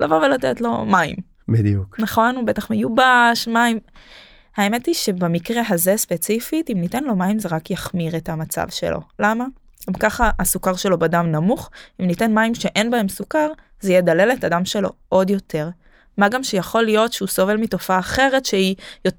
לבוא 0.01 0.17
ולתת 0.17 0.61
לו 0.61 0.85
מים. 0.85 1.17
בדיוק. 1.49 2.01
נכון? 2.01 2.37
הוא 2.37 2.47
בטח 2.47 2.71
מיובש 2.71 3.49
מים. 3.49 3.79
האמת 4.57 4.87
היא 4.87 4.95
שבמקרה 4.95 5.63
הזה 5.69 5.97
ספציפית 5.97 6.71
אם 6.71 6.81
ניתן 6.81 7.05
לו 7.05 7.17
מים 7.17 7.39
זה 7.39 7.49
רק 7.49 7.71
יחמיר 7.71 8.17
את 8.17 8.29
המצב 8.29 8.69
שלו 8.69 9.01
למה 9.19 9.45
גם 9.89 9.95
ככה 9.95 10.31
הסוכר 10.39 10.77
שלו 10.77 10.99
בדם 10.99 11.27
נמוך 11.33 11.71
אם 12.01 12.07
ניתן 12.07 12.35
מים 12.35 12.55
שאין 12.55 12.91
בהם 12.91 13.09
סוכר 13.09 13.53
זה 13.81 13.93
ידלל 13.93 14.33
את 14.33 14.45
הדם 14.45 14.65
שלו 14.65 14.91
עוד 15.09 15.31
יותר. 15.31 15.69
מה 16.17 16.29
גם 16.29 16.43
שיכול 16.43 16.83
להיות 16.83 17.13
שהוא 17.13 17.29
סובל 17.29 17.57
מתופעה 17.57 17.99
אחרת 17.99 18.47
שהיא 18.47 18.75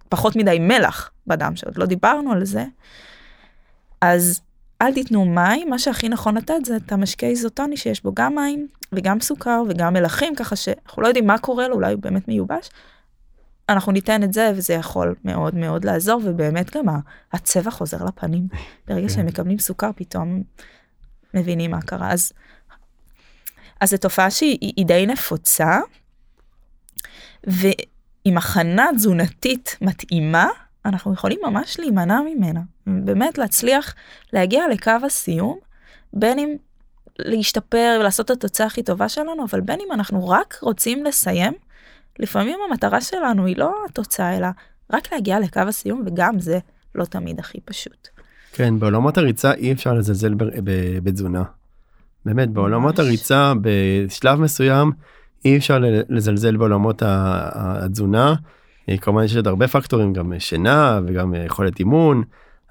פחות 0.09 0.35
מדי 0.35 0.59
מלח 0.59 1.11
בדם 1.27 1.55
שעוד 1.55 1.77
לא 1.77 1.85
דיברנו 1.85 2.31
על 2.31 2.45
זה. 2.45 2.65
אז 4.01 4.41
אל 4.81 4.93
תיתנו 4.93 5.25
מים, 5.25 5.69
מה 5.69 5.79
שהכי 5.79 6.09
נכון 6.09 6.37
לתת 6.37 6.65
זה 6.65 6.75
את 6.75 6.91
המשקה 6.91 7.27
איזוטוני 7.27 7.77
שיש 7.77 8.03
בו 8.03 8.11
גם 8.13 8.35
מים 8.35 8.67
וגם 8.91 9.19
סוכר 9.19 9.63
וגם 9.69 9.93
מלחים, 9.93 10.35
ככה 10.35 10.55
שאנחנו 10.55 11.01
לא 11.01 11.07
יודעים 11.07 11.27
מה 11.27 11.37
קורה 11.37 11.67
לו, 11.67 11.75
אולי 11.75 11.93
הוא 11.93 12.01
באמת 12.01 12.27
מיובש. 12.27 12.69
אנחנו 13.69 13.91
ניתן 13.91 14.23
את 14.23 14.33
זה 14.33 14.51
וזה 14.55 14.73
יכול 14.73 15.15
מאוד 15.23 15.55
מאוד 15.55 15.85
לעזור 15.85 16.21
ובאמת 16.25 16.77
גם 16.77 16.85
הצבע 17.33 17.71
חוזר 17.71 18.05
לפנים. 18.05 18.47
ברגע 18.87 19.09
שהם 19.09 19.25
מקבלים 19.25 19.59
סוכר 19.59 19.89
פתאום 19.95 20.43
מבינים 21.33 21.71
מה 21.71 21.81
קרה. 21.81 22.11
אז, 22.11 22.33
אז 23.79 23.89
זו 23.89 23.97
תופעה 23.97 24.31
שהיא 24.31 24.85
די 24.85 25.05
נפוצה 25.07 25.79
ועם 27.43 28.37
הכנה 28.37 28.87
תזונתית 28.95 29.77
מתאימה 29.81 30.47
אנחנו 30.85 31.13
יכולים 31.13 31.39
ממש 31.43 31.79
להימנע 31.79 32.21
ממנה. 32.21 32.61
באמת 32.87 33.37
להצליח 33.37 33.95
להגיע 34.33 34.67
לקו 34.71 34.91
הסיום, 35.05 35.59
בין 36.13 36.39
אם 36.39 36.55
להשתפר 37.19 37.97
ולעשות 37.99 38.25
את 38.25 38.37
התוצאה 38.37 38.67
הכי 38.67 38.83
טובה 38.83 39.09
שלנו, 39.09 39.45
אבל 39.45 39.61
בין 39.61 39.79
אם 39.87 39.91
אנחנו 39.91 40.29
רק 40.29 40.57
רוצים 40.61 41.03
לסיים, 41.03 41.53
לפעמים 42.21 42.59
המטרה 42.69 43.01
שלנו 43.01 43.45
היא 43.45 43.57
לא 43.57 43.75
התוצאה, 43.89 44.37
אלא 44.37 44.47
רק 44.93 45.13
להגיע 45.13 45.39
לקו 45.39 45.59
הסיום, 45.59 46.03
וגם 46.05 46.39
זה 46.39 46.59
לא 46.95 47.05
תמיד 47.05 47.39
הכי 47.39 47.59
פשוט. 47.65 48.07
כן, 48.53 48.79
בעולמות 48.79 49.17
הריצה 49.17 49.53
אי 49.53 49.71
אפשר 49.71 49.93
לזלזל 49.93 50.33
בתזונה. 51.03 51.43
באמת, 52.25 52.49
בעולמות 52.49 52.99
הריצה 52.99 53.53
בשלב 53.61 54.39
מסוים 54.39 54.91
אי 55.45 55.57
אפשר 55.57 55.79
לזלזל 56.09 56.57
בעולמות 56.57 57.03
התזונה. 57.05 58.35
אה, 58.89 58.97
כמובן 58.97 59.23
יש 59.23 59.35
עוד 59.35 59.47
הרבה 59.47 59.67
פקטורים 59.67 60.13
גם 60.13 60.33
שינה 60.39 60.99
וגם 61.07 61.33
יכולת 61.45 61.79
אימון 61.79 62.23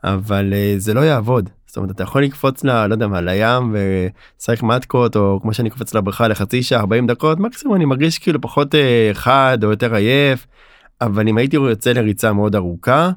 אבל 0.05 0.53
אה, 0.53 0.75
זה 0.79 0.95
לא 0.95 1.01
יעבוד 1.01 1.51
זאת 1.71 1.77
אומרת 1.77 1.91
אתה 1.91 2.03
יכול 2.03 2.25
לקפוץ 2.25 2.65
ל... 2.65 2.87
לא 2.87 2.95
יודע 2.95 3.07
מה 3.07 3.21
לים 3.21 3.75
ולשחק 3.75 4.63
מתקות 4.63 5.17
או 5.17 5.39
כמו 5.43 5.55
שאני 5.55 5.71
קופץ 5.71 5.95
לבריכה 5.95 6.29
לחצי 6.29 6.63
שעה 6.63 6.81
40 6.81 7.07
דקות 7.07 7.39
מקסימום 7.39 7.77
אני 7.77 7.85
מרגיש 7.85 8.19
כאילו 8.19 8.41
פחות 8.41 8.75
אה, 8.75 9.11
חד 9.13 9.59
או 9.65 9.71
יותר 9.71 9.95
עייף. 9.95 10.47
אבל 11.01 11.29
אם 11.29 11.39
הייתי 11.39 11.57
יוצא 11.57 11.93
לריצה 11.93 12.33
מאוד 12.33 12.57
ארוכה 12.57 13.11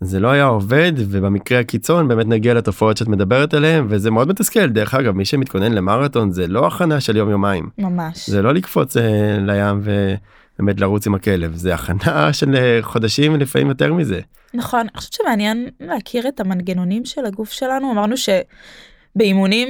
זה 0.00 0.20
לא 0.20 0.28
היה 0.28 0.44
עובד 0.44 0.92
ובמקרה 0.96 1.60
הקיצון 1.60 2.08
באמת 2.08 2.26
נגיע 2.26 2.54
לתופעות 2.54 2.96
שאת 2.96 3.08
מדברת 3.08 3.54
עליהן 3.54 3.86
וזה 3.88 4.10
מאוד 4.10 4.28
מתסכל. 4.28 4.66
דרך 4.66 4.94
אגב 4.94 5.16
מי 5.16 5.24
שמתכונן 5.24 5.72
למרתון 5.72 6.30
זה 6.30 6.46
לא 6.46 6.66
הכנה 6.66 7.00
של 7.00 7.16
יום 7.16 7.30
יומיים 7.30 7.68
ממש. 7.78 8.30
זה 8.30 8.42
לא 8.42 8.54
לקפוץ 8.54 8.96
אה, 8.96 9.38
לים 9.40 9.80
ו... 9.82 10.14
באמת 10.58 10.80
לרוץ 10.80 11.06
עם 11.06 11.14
הכלב 11.14 11.54
זה 11.54 11.74
הכנה 11.74 12.32
של 12.32 12.56
אה, 12.56 12.78
חודשים 12.82 13.36
לפעמים 13.36 13.68
יותר 13.68 13.92
מזה. 13.92 14.20
נכון 14.54 14.80
אני 14.80 14.88
חושבת 14.96 15.12
שמעניין 15.12 15.68
להכיר 15.80 16.28
את 16.28 16.40
המנגנונים 16.40 17.04
של 17.04 17.24
הגוף 17.24 17.52
שלנו 17.52 17.92
אמרנו 17.92 18.14
שבאימונים 18.16 19.68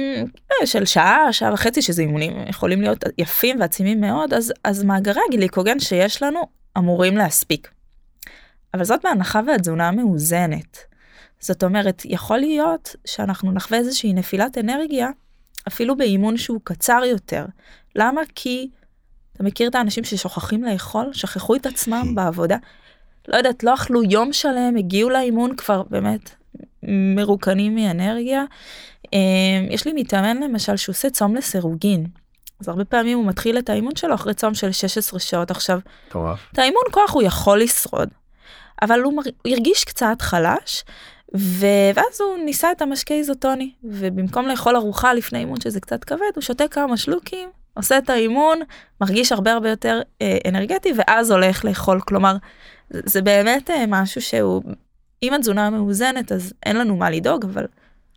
אה, 0.51 0.67
של 0.67 0.85
שעה 0.85 1.33
שעה 1.33 1.53
וחצי 1.53 1.81
שזה 1.81 2.01
אימונים 2.01 2.33
יכולים 2.49 2.81
להיות 2.81 3.03
יפים 3.17 3.59
ועצימים 3.59 4.01
מאוד 4.01 4.33
אז 4.33 4.53
אז 4.63 4.83
מאגרי 4.83 5.21
הגליקוגן 5.29 5.79
שיש 5.79 6.23
לנו 6.23 6.39
אמורים 6.77 7.17
להספיק. 7.17 7.69
אבל 8.73 8.83
זאת 8.83 8.99
בהנחה 9.03 9.41
והתזונה 9.47 9.91
מאוזנת. 9.91 10.77
זאת 11.39 11.63
אומרת 11.63 12.01
יכול 12.05 12.37
להיות 12.37 12.95
שאנחנו 13.05 13.51
נחווה 13.51 13.79
איזושהי 13.79 14.13
נפילת 14.13 14.57
אנרגיה 14.57 15.09
אפילו 15.67 15.97
באימון 15.97 16.37
שהוא 16.37 16.59
קצר 16.63 17.01
יותר. 17.05 17.45
למה? 17.95 18.21
כי 18.35 18.69
אתה 19.35 19.43
מכיר 19.43 19.69
את 19.69 19.75
האנשים 19.75 20.03
ששוכחים 20.03 20.63
לאכול? 20.63 21.09
שכחו 21.13 21.55
את 21.55 21.65
עצמם 21.65 22.11
בעבודה? 22.15 22.57
לא 23.27 23.37
יודעת, 23.37 23.63
לא 23.63 23.73
אכלו 23.73 24.03
יום 24.03 24.33
שלם, 24.33 24.75
הגיעו 24.77 25.09
לאימון 25.09 25.55
כבר 25.55 25.83
באמת 25.89 26.35
מרוקנים 26.83 27.75
מאנרגיה. 27.75 28.43
אמ, 29.13 29.19
יש 29.69 29.85
לי 29.85 29.93
מתאמן 29.93 30.37
למשל 30.37 30.77
שהוא 30.77 30.93
עושה 30.93 31.09
צום 31.09 31.35
לסירוגין. 31.35 32.05
אז 32.61 32.67
הרבה 32.67 32.85
פעמים 32.85 33.17
הוא 33.17 33.25
מתחיל 33.25 33.57
את 33.57 33.69
האימון 33.69 33.95
שלו 33.95 34.15
אחרי 34.15 34.33
צום 34.33 34.53
של 34.53 34.71
16 34.71 35.19
שעות 35.19 35.51
עכשיו. 35.51 35.79
טוב. 36.09 36.27
את 36.53 36.59
האימון 36.59 36.83
כוח 36.91 37.13
הוא 37.13 37.23
יכול 37.23 37.61
לשרוד. 37.61 38.09
אבל 38.81 38.99
הוא, 39.01 39.13
מר... 39.13 39.21
הוא 39.45 39.53
הרגיש 39.53 39.83
קצת 39.83 40.21
חלש 40.21 40.83
ו... 41.35 41.65
ואז 41.95 42.21
הוא 42.21 42.37
ניסה 42.45 42.71
את 42.71 42.81
המשקה 42.81 43.13
איזוטוני 43.13 43.71
ובמקום 43.83 44.47
לאכול 44.47 44.75
ארוחה 44.75 45.13
לפני 45.13 45.39
אימון 45.39 45.61
שזה 45.61 45.79
קצת 45.79 46.03
כבד 46.03 46.19
הוא 46.35 46.41
שותה 46.41 46.67
כמה 46.67 46.97
שלוקים 46.97 47.49
עושה 47.75 47.97
את 47.97 48.09
האימון, 48.09 48.59
מרגיש 49.01 49.31
הרבה 49.31 49.53
הרבה 49.53 49.69
יותר 49.69 50.01
אה, 50.21 50.37
אנרגטי 50.47 50.93
ואז 50.97 51.31
הולך 51.31 51.65
לאכול. 51.65 52.01
כלומר, 52.01 52.35
זה, 52.89 53.01
זה 53.05 53.21
באמת 53.21 53.69
אה, 53.69 53.83
משהו 53.87 54.21
שהוא, 54.21 54.63
אם 55.23 55.33
התזונה 55.33 55.69
מאוזנת 55.69 56.31
אז 56.31 56.53
אין 56.65 56.75
לנו 56.75 56.95
מה 56.95 57.09
לדאוג, 57.09 57.45
אבל 57.45 57.65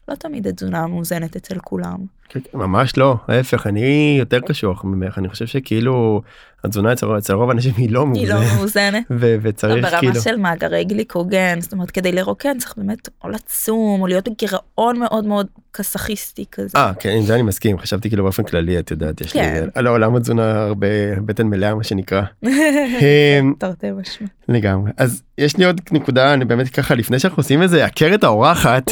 לא 0.08 0.14
תמיד 0.14 0.46
התזונה 0.46 0.86
מאוזנת 0.86 1.36
אצל 1.36 1.58
כולם. 1.58 2.17
כן, 2.28 2.40
כן, 2.40 2.58
ממש 2.58 2.96
לא, 2.96 3.16
ההפך, 3.28 3.66
אני 3.66 4.16
יותר 4.18 4.40
קשוח 4.40 4.84
ממך, 4.84 5.18
אני 5.18 5.28
חושב 5.28 5.46
שכאילו 5.46 6.22
התזונה 6.64 6.92
אצל, 6.92 7.18
אצל 7.18 7.32
רוב 7.32 7.50
האנשים 7.50 7.72
היא 7.76 7.90
לא 7.90 8.06
מאוזנת. 8.06 8.24
היא 8.24 8.34
לא 8.34 8.40
מאוזנת. 8.56 9.04
ו- 9.10 9.36
וצריך 9.42 9.84
ברמה 9.84 9.98
כאילו... 10.00 10.12
ברמה 10.12 10.24
של 10.24 10.36
מאגרי 10.36 10.84
גליקוגן, 10.84 11.60
זאת 11.60 11.72
אומרת 11.72 11.90
כדי 11.90 12.12
לרוקן 12.12 12.58
צריך 12.58 12.74
באמת 12.76 13.08
או 13.24 13.28
לצום 13.28 14.00
או 14.00 14.06
להיות 14.06 14.28
בגירעון 14.28 14.98
מאוד 14.98 15.26
מאוד 15.26 15.46
כסאכיסטי 15.74 16.44
כזה. 16.52 16.78
אה 16.78 16.92
כן 17.00 17.10
עם 17.10 17.22
זה 17.22 17.34
אני 17.34 17.42
מסכים 17.42 17.78
חשבתי 17.78 18.08
כאילו 18.08 18.24
באופן 18.24 18.42
כללי 18.42 18.78
את 18.78 18.90
יודעת 18.90 19.20
יש 19.20 19.32
כן. 19.32 19.60
לי 19.62 19.70
על 19.74 19.86
העולם 19.86 20.16
התזונה 20.16 20.62
הרבה 20.62 20.86
בטן 21.26 21.46
מלאה 21.46 21.74
מה 21.74 21.84
שנקרא. 21.84 22.22
אמ, 22.44 23.54
תרתי 23.58 23.86
משמע. 23.90 24.26
לגמרי 24.48 24.90
אז 24.96 25.22
יש 25.38 25.56
לי 25.56 25.64
עוד 25.64 25.80
נקודה 25.90 26.34
אני 26.34 26.44
באמת 26.44 26.68
ככה 26.68 26.94
לפני 26.94 27.18
שאנחנו 27.18 27.40
עושים 27.40 27.62
איזה 27.62 27.84
עקרת 27.84 28.24
האורחת 28.24 28.90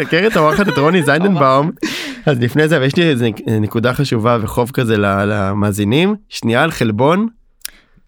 עקרת 0.00 0.36
האורחת 0.36 0.68
את 0.68 0.78
רוני 0.78 1.02
זיינדנבאום 1.02 1.70
אז 2.26 2.40
לפני 2.40 2.57
זה 2.66 2.80
ויש 2.80 2.96
לי 2.96 3.10
איזה 3.10 3.28
נקודה 3.60 3.94
חשובה 3.94 4.38
וחוב 4.40 4.70
כזה 4.70 4.96
למאזינים 4.98 6.16
שנייה 6.28 6.62
על 6.62 6.70
חלבון 6.70 7.28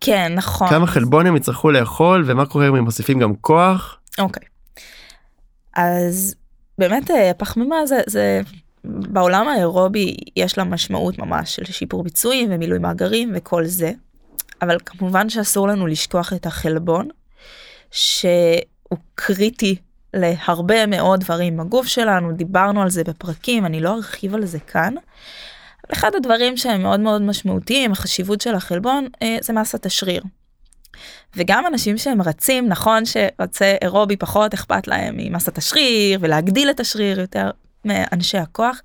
כן 0.01 0.33
נכון. 0.35 0.69
כמה 0.69 0.87
חלבון 0.87 1.27
הם 1.27 1.37
יצטרכו 1.37 1.71
לאכול 1.71 2.25
ומה 2.27 2.47
קורה 2.47 2.69
אם 2.69 2.75
הם 2.75 2.85
מוסיפים 2.85 3.19
גם 3.19 3.35
כוח. 3.41 3.99
אוקיי. 4.19 4.43
אז 5.77 6.35
באמת 6.79 7.11
אה, 7.11 7.31
פחמימה 7.37 7.87
זה 7.87 8.01
זה 8.07 8.41
בעולם 8.85 9.49
האירובי 9.49 10.17
יש 10.37 10.59
לה 10.59 10.65
משמעות 10.65 11.19
ממש 11.19 11.57
של 11.57 11.65
שיפור 11.65 12.03
ביצועים 12.03 12.49
ומילוי 12.53 12.79
מאגרים 12.79 13.33
וכל 13.35 13.65
זה. 13.65 13.93
אבל 14.63 14.77
כמובן 14.87 15.29
שאסור 15.29 15.69
לנו 15.69 15.87
לשכוח 15.87 16.33
את 16.33 16.47
החלבון 16.47 17.09
שהוא 17.91 18.99
קריטי 19.15 19.77
להרבה 20.15 20.87
מאוד 20.87 21.21
דברים 21.21 21.57
בגוף 21.57 21.87
שלנו 21.87 22.33
דיברנו 22.33 22.83
על 22.83 22.91
זה 22.91 23.05
בפרקים 23.05 23.67
אני 23.67 23.81
לא 23.81 23.95
ארחיב 23.95 24.35
על 24.35 24.45
זה 24.45 24.59
כאן. 24.59 24.95
אחד 25.93 26.15
הדברים 26.15 26.57
שהם 26.57 26.83
מאוד 26.83 27.01
מאוד 27.01 27.23
משמעותיים 27.23 27.93
החשיבות 27.93 28.41
של 28.41 28.55
החלבון 28.55 29.09
אה, 29.23 29.37
זה 29.41 29.53
מסת 29.53 29.87
השריר. 29.87 30.23
וגם 31.37 31.67
אנשים 31.67 31.99
שהם 31.99 32.23
רצים 32.23 32.69
נכון 32.69 33.03
שרצה 33.05 33.77
אירובי 33.83 34.17
פחות 34.17 34.55
אכפת 34.55 34.89
להם 34.89 35.15
ממסת 35.19 35.59
השריר 35.59 36.19
ולהגדיל 36.23 36.71
את 36.71 36.81
השריר 36.81 37.21
יותר 37.21 37.51
מאנשי 37.85 38.39
הכוח. 38.39 38.83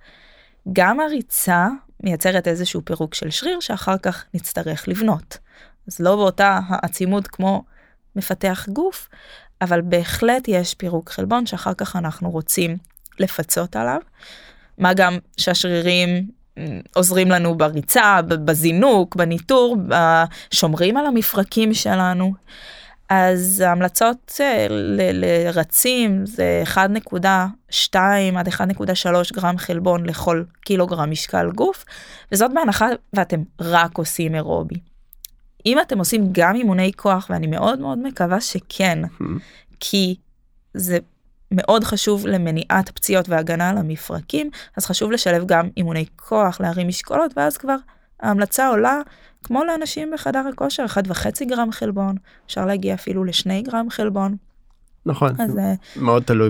גם 0.74 1.00
הריצה 1.00 1.68
מייצרת 2.04 2.48
איזשהו 2.48 2.82
פירוק 2.86 3.14
של 3.14 3.30
שריר 3.30 3.60
שאחר 3.60 3.98
כך 3.98 4.26
נצטרך 4.34 4.88
לבנות. 4.88 5.38
אז 5.88 6.00
לא 6.00 6.16
באותה 6.16 6.60
העצימות 6.68 7.28
כמו 7.28 7.64
מפתח 8.16 8.68
גוף 8.70 9.10
אבל 9.62 9.82
בהחלט 9.82 10.48
יש 10.48 10.74
פירוק 10.74 11.10
חלבון 11.10 11.46
שאחר 11.46 11.74
כך 11.74 11.96
אנחנו 11.96 12.30
רוצים 12.30 12.78
לפצות 13.20 13.76
עליו. 13.76 14.00
מה 14.78 14.94
גם 14.94 15.18
שהשרירים 15.38 16.28
עוזרים 16.96 17.32
לנו 17.32 17.56
בריצה, 17.56 18.20
בזינוק, 18.22 19.16
בניטור, 19.16 19.78
שומרים 20.52 20.98
על 20.98 21.06
המפרקים 21.06 21.74
שלנו. 21.74 22.34
אז 23.10 23.64
ההמלצות 23.66 24.38
אה, 24.42 24.68
לרצים 25.14 26.26
זה 26.26 26.64
1.2 26.66 27.96
עד 28.38 28.48
1.3 28.48 28.54
גרם 29.34 29.58
חלבון 29.58 30.06
לכל 30.06 30.44
קילוגרם 30.62 31.12
משקל 31.12 31.52
גוף, 31.52 31.86
וזאת 32.32 32.52
בהנחה 32.54 32.88
ואתם 33.14 33.44
רק 33.62 33.98
עושים 33.98 34.36
אירובי. 34.36 34.76
אם 35.66 35.80
אתם 35.82 36.00
עושים 36.00 36.30
גם 36.32 36.56
אימוני 36.56 36.92
כוח, 36.96 37.28
ואני 37.30 37.48
מאוד 37.48 37.80
מאוד 37.80 37.98
מקווה 37.98 38.42
שכן, 38.42 39.00
כי 39.80 40.16
זה 40.74 40.98
מאוד 41.52 41.84
חשוב 41.84 42.28
למניעת 42.28 42.90
פציעות 42.90 43.30
והגנה 43.30 43.70
על 43.70 43.78
המפרקים, 43.78 44.50
אז 44.78 44.86
חשוב 44.86 45.12
לשלב 45.12 45.46
גם 45.46 45.70
אימוני 45.78 46.06
כוח, 46.16 46.62
להרים 46.62 46.88
משקולות, 46.88 47.34
ואז 47.38 47.58
כבר 47.58 47.76
ההמלצה 48.20 48.68
עולה 48.68 49.02
כמו 49.44 49.64
לאנשים 49.64 50.12
בחדר 50.14 50.44
הכושר, 50.54 50.86
1.5 50.86 51.46
גרם 51.46 51.72
חלבון, 51.72 52.16
אפשר 52.46 52.66
להגיע 52.66 52.94
אפילו 52.94 53.24
לשני 53.24 53.62
גרם 53.62 53.90
חלבון. 53.90 54.36
נכון, 55.06 55.32
אז, 55.40 55.58
אה, 55.58 55.74
מאוד 55.96 56.24
תלוי 56.24 56.50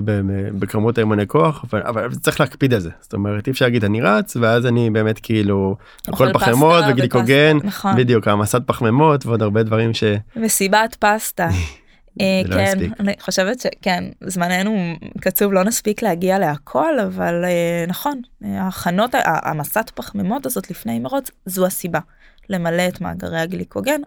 בכמות 0.58 0.98
האימוני 0.98 1.26
כוח, 1.26 1.64
אבל, 1.70 1.82
אבל 1.82 2.14
צריך 2.14 2.40
להקפיד 2.40 2.74
על 2.74 2.80
זה. 2.80 2.90
זאת 3.00 3.12
אומרת, 3.12 3.46
אי 3.46 3.52
אפשר 3.52 3.64
להגיד 3.64 3.84
אני 3.84 4.00
רץ, 4.00 4.36
ואז 4.36 4.66
אני 4.66 4.90
באמת 4.90 5.18
כאילו, 5.22 5.76
הכל 6.08 6.32
פחמימות 6.32 6.84
וגליקוגן, 6.88 7.58
נכון. 7.64 7.96
בדיוק, 7.96 8.28
העמסת 8.28 8.62
פחמימות 8.66 9.26
ועוד 9.26 9.42
הרבה 9.42 9.62
דברים 9.62 9.94
ש... 9.94 10.04
וסיבת 10.42 10.96
פסטה. 11.00 11.48
אה, 12.20 12.42
לא 12.44 12.54
כן, 12.54 12.78
אני 13.00 13.12
חושבת 13.20 13.60
שכן, 13.60 14.04
זמננו 14.26 14.94
קצוב, 15.20 15.52
לא 15.52 15.64
נספיק 15.64 16.02
להגיע 16.02 16.38
להכל, 16.38 17.00
אבל 17.00 17.44
אה, 17.44 17.84
נכון, 17.88 18.20
ההכנות, 18.44 19.10
העמסת 19.14 19.90
פחמימות 19.94 20.46
הזאת 20.46 20.70
לפני 20.70 20.98
מרוץ, 20.98 21.30
זו 21.46 21.66
הסיבה. 21.66 22.00
למלא 22.48 22.88
את 22.88 23.00
מאגרי 23.00 23.40
הגליקוגן, 23.40 24.00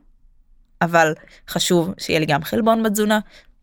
אבל 0.81 1.13
חשוב 1.49 1.93
שיהיה 1.97 2.19
לי 2.19 2.25
גם 2.25 2.43
חלבון 2.43 2.83
בתזונה, 2.83 3.19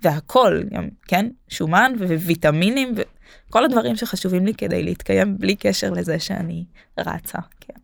והכל, 0.06 0.62
גם, 0.74 0.88
כן, 1.08 1.28
שומן 1.48 1.92
וויטמינים 1.98 2.94
וכל 2.96 3.64
הדברים 3.64 3.96
שחשובים 3.96 4.46
לי 4.46 4.54
כדי 4.54 4.82
להתקיים 4.82 5.38
בלי 5.38 5.56
קשר 5.56 5.90
לזה 5.90 6.18
שאני 6.18 6.64
רצה, 6.98 7.38
כן. 7.60 7.74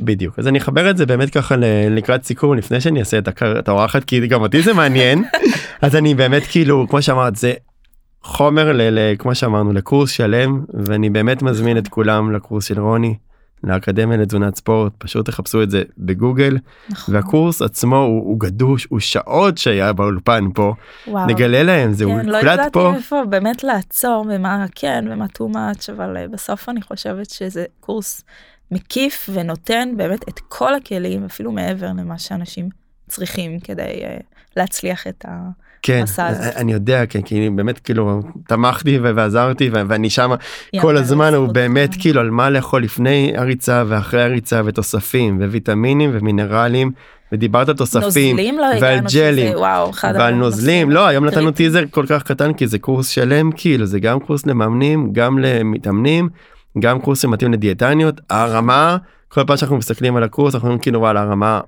בדיוק. 0.00 0.38
אז 0.38 0.48
אני 0.48 0.58
אחבר 0.58 0.90
את 0.90 0.96
זה 0.96 1.06
באמת 1.06 1.30
ככה 1.30 1.54
לקראת 1.90 2.24
סיכום 2.24 2.54
לפני 2.54 2.80
שאני 2.80 3.00
אעשה 3.00 3.18
את 3.58 3.68
האורחת 3.68 4.04
כי 4.04 4.26
גם 4.26 4.42
אותי 4.42 4.62
זה 4.62 4.72
מעניין. 4.72 5.24
אז 5.82 5.96
אני 5.96 6.14
באמת 6.14 6.42
כאילו 6.50 6.86
כמו 6.88 7.02
שאמרת 7.02 7.36
זה 7.36 7.52
חומר 8.22 8.72
ל, 8.72 9.16
כמו 9.18 9.34
שאמרנו 9.34 9.72
לקורס 9.72 10.10
שלם 10.10 10.64
ואני 10.74 11.10
באמת 11.10 11.42
מזמין 11.42 11.78
את 11.78 11.88
כולם 11.88 12.32
לקורס 12.32 12.64
של 12.64 12.80
רוני 12.80 13.14
לאקדמיה 13.64 14.16
לתזונת 14.16 14.56
ספורט 14.56 14.92
פשוט 14.98 15.26
תחפשו 15.26 15.62
את 15.62 15.70
זה 15.70 15.82
בגוגל 15.98 16.58
נכון. 16.90 17.14
והקורס 17.14 17.62
עצמו 17.62 17.96
הוא, 17.96 18.24
הוא 18.24 18.40
גדוש 18.40 18.86
הוא 18.90 19.00
שעות 19.00 19.58
שהיה 19.58 19.92
באולפן 19.92 20.44
פה 20.54 20.74
וואו. 21.06 21.26
נגלה 21.26 21.62
להם 21.62 21.92
זה 21.92 22.04
כן, 22.04 22.10
הוא 22.10 22.20
לא 22.22 22.36
ידעתי 22.36 22.70
פה 22.72 22.94
איפה 22.94 23.24
באמת 23.24 23.64
לעצור 23.64 24.26
ומה 24.28 24.66
כן 24.74 25.04
ומה 25.10 25.26
too 25.26 25.54
much 25.54 25.92
אבל 25.92 26.16
uh, 26.16 26.32
בסוף 26.32 26.68
אני 26.68 26.82
חושבת 26.82 27.30
שזה 27.30 27.64
קורס 27.80 28.24
מקיף 28.70 29.30
ונותן 29.32 29.88
באמת 29.96 30.28
את 30.28 30.40
כל 30.48 30.74
הכלים 30.74 31.24
אפילו 31.24 31.52
מעבר 31.52 31.86
למה 31.86 32.18
שאנשים 32.18 32.68
צריכים 33.08 33.60
כדי 33.60 34.02
uh, 34.02 34.22
להצליח 34.56 35.06
את 35.06 35.24
ה... 35.28 35.50
כן 35.82 36.04
אני 36.56 36.72
יודע 36.72 37.06
כן 37.06 37.22
כי 37.22 37.50
באמת 37.50 37.78
כאילו 37.78 38.22
תמכתי 38.46 38.98
ועזרתי 38.98 39.70
ואני 39.72 40.10
שם 40.10 40.30
כל 40.80 40.96
הזמן 40.96 41.34
הוא 41.34 41.48
באמת 41.48 41.90
כאילו 42.00 42.20
על 42.20 42.30
מה 42.30 42.50
לאכול 42.50 42.82
לפני 42.82 43.32
הריצה 43.36 43.84
ואחרי 43.86 44.22
הריצה 44.22 44.62
ותוספים 44.64 45.38
וויטמינים 45.40 46.10
ומינרלים 46.12 46.90
ודיברת 47.32 47.68
על 47.68 47.76
תוספים 47.76 48.36
לא 48.58 48.66
ועל 48.80 48.98
ג'לים 49.12 49.56
ועל 50.02 50.34
נוזלים. 50.34 50.90
לא 50.90 51.06
היום 51.06 51.24
נתנו 51.24 51.50
טיזר 51.50 51.82
כל 51.90 52.06
כך 52.08 52.22
קטן 52.22 52.52
כי 52.52 52.66
זה 52.66 52.78
קורס 52.78 53.08
שלם 53.08 53.50
כאילו 53.52 53.86
זה 53.86 54.00
גם 54.00 54.20
קורס 54.20 54.46
למאמנים 54.46 55.12
גם 55.12 55.38
למתאמנים 55.38 56.28
גם 56.78 57.00
קורס 57.00 57.22
שמתאים 57.22 57.52
לדיאטניות. 57.52 58.20
הרמה 58.30 58.96
כל 59.28 59.44
פעם 59.46 59.56
שאנחנו 59.56 59.76
מסתכלים 59.76 60.16
על 60.16 60.22
הקורס 60.22 60.54
אנחנו 60.54 60.68
אומרים 60.68 60.82
כאילו 60.82 61.00
וואלה 61.00 61.20
הרמה 61.20 61.60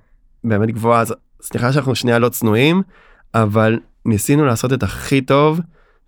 באמת 0.44 0.70
גבוהה 0.70 1.00
אז 1.00 1.14
סליחה 1.42 1.72
שאנחנו 1.72 1.94
שנייה 1.94 2.18
לא 2.18 2.28
צנועים 2.28 2.82
אבל 3.34 3.78
ניסינו 4.06 4.44
לעשות 4.44 4.72
את 4.72 4.82
הכי 4.82 5.20
טוב 5.20 5.60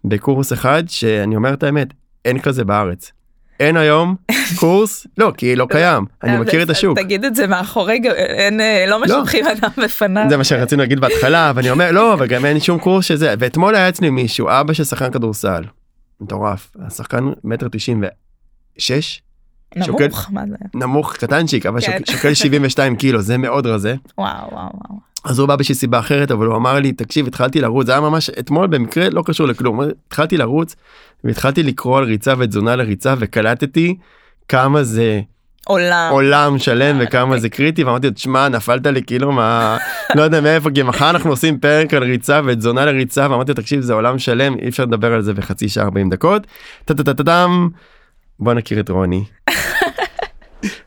בקורס 0.05 0.53
אחד 0.53 0.83
שאני 0.87 1.37
אומר 1.37 1.55
את 1.55 1.63
האמת 1.63 1.89
אין 2.25 2.41
כזה 2.41 2.65
בארץ. 2.65 3.13
אין 3.61 3.77
היום 3.77 4.17
קורס 4.61 5.07
לא 5.19 5.33
כי 5.37 5.57
לא 5.57 5.67
קיים 5.71 6.05
אני 6.23 6.37
מכיר 6.37 6.63
את 6.63 6.71
השוק 6.71 6.99
תגיד 6.99 7.25
את 7.25 7.35
זה 7.35 7.47
מאחורי 7.47 8.01
אין 8.17 8.61
לא, 8.89 9.01
לא. 9.01 9.05
משבחים 9.05 9.47
אדם 9.47 9.71
בפניו 9.85 10.25
זה 10.31 10.37
מה 10.37 10.45
שרצינו 10.45 10.83
להגיד 10.83 11.01
בהתחלה 11.01 11.53
ואני 11.55 11.71
אומר 11.71 11.93
לא 11.93 12.15
אבל 12.15 12.27
גם 12.27 12.45
אין 12.45 12.61
שום 12.61 12.79
קורס 12.79 13.05
שזה 13.05 13.35
ואתמול 13.39 13.75
היה 13.75 13.89
אצלי 13.89 14.11
מישהו 14.11 14.49
אבא 14.49 14.73
של 14.73 14.85
שחקן 14.85 15.11
כדורסל 15.11 15.65
מטורף 16.21 16.71
השחקן 16.87 17.25
מטר 17.45 17.69
תשעים 17.73 18.05
ושש. 18.79 19.23
נמוך 19.77 20.29
מה 20.31 20.43
זה 20.51 20.57
נמוך 20.75 21.13
קטנצ'יק 21.13 21.67
אבל 21.67 21.81
כן. 21.81 21.99
שוקל 22.11 22.35
72 22.35 22.97
קילו 22.97 23.23
זה 23.23 23.39
מאוד 23.39 23.67
רזה. 23.67 23.95
וואו 24.19 24.29
וואו 24.53 24.53
וואו. 24.53 25.06
אז 25.27 25.39
הוא 25.39 25.49
בא 25.49 25.57
בשביל 25.57 25.77
סיבה 25.77 25.99
אחרת 25.99 26.31
אבל 26.31 26.47
הוא 26.47 26.57
אמר 26.57 26.75
לי 26.75 26.93
תקשיב 26.93 27.27
התחלתי 27.27 27.61
לרוץ 27.61 27.87
זה 27.87 27.93
היה 27.93 28.01
ממש 28.01 28.31
אתמול 28.31 28.67
במקרה 28.67 29.11
לא 29.11 29.23
קשור 29.27 29.47
לכלום 29.47 29.81
התחלתי 30.07 30.37
לרוץ 30.37 30.77
והתחלתי 31.25 31.63
לקרוא 31.63 31.99
על 31.99 32.05
ריצה 32.05 32.35
ותזונה 32.39 32.77
לריצה 32.77 33.15
וקלטתי 33.19 33.97
כמה 34.49 34.83
זה 34.83 35.21
עולם 35.67 36.09
עולם 36.13 36.59
שלם 36.59 36.97
וכמה 37.01 37.39
זה 37.39 37.49
קריטי 37.49 37.85
ואמרתי 37.85 38.11
תשמע 38.11 38.49
נפלת 38.49 38.87
לי 38.87 39.03
כאילו 39.03 39.33
מה 39.33 39.77
לא 40.15 40.23
יודע 40.23 40.41
מאיפה 40.41 40.71
כי 40.75 40.83
מחר 40.83 41.11
אנחנו 41.11 41.31
עושים 41.31 41.59
פרק 41.59 41.95
על 41.95 42.03
ריצה 42.03 42.41
ותזונה 42.45 42.85
לריצה 42.85 43.27
ואמרתי 43.31 43.55
תקשיב 43.55 43.81
זה 43.81 43.95
עולם 43.95 44.19
שלם 44.19 44.59
אי 44.59 44.69
אפשר 44.69 44.85
לדבר 44.85 45.13
על 45.13 45.23
זה 45.23 45.35
בחצי 45.35 45.69
שעה 45.69 45.85
40 45.85 46.11
דקות. 46.11 46.47
בוא 48.41 48.55
נכיר 48.55 48.81
את 48.81 48.91
רוני. 48.91 49.25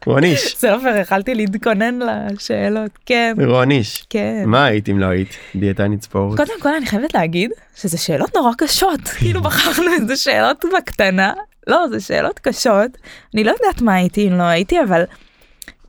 רוניש. 0.06 0.56
סופר, 0.58 0.96
יכלתי 1.02 1.36
להתכונן 1.36 2.00
לשאלות, 2.00 2.92
כן. 3.06 3.36
רוניש. 3.46 4.06
כן. 4.10 4.44
מה 4.46 4.66
היית 4.66 4.90
אם 4.90 5.00
לא 5.00 5.06
היית 5.06 5.30
דיאטנית 5.56 6.04
ספורט? 6.04 6.38
קודם 6.38 6.62
כל 6.62 6.74
אני 6.74 6.86
חייבת 6.86 7.14
להגיד 7.14 7.52
שזה 7.76 7.98
שאלות 7.98 8.36
נורא 8.36 8.52
קשות, 8.58 9.00
כאילו 9.20 9.42
בחרנו 9.42 9.94
איזה 9.94 10.16
שאלות 10.16 10.66
בקטנה. 10.78 11.34
לא, 11.68 11.88
זה 11.90 12.00
שאלות 12.00 12.40
קשות. 12.40 12.98
אני 13.34 13.44
לא 13.44 13.52
יודעת 13.52 13.82
מה 13.82 13.96
הייתי 13.96 14.28
אם 14.28 14.34
לא 14.34 14.44
הייתי, 14.44 14.76
אבל 14.84 15.04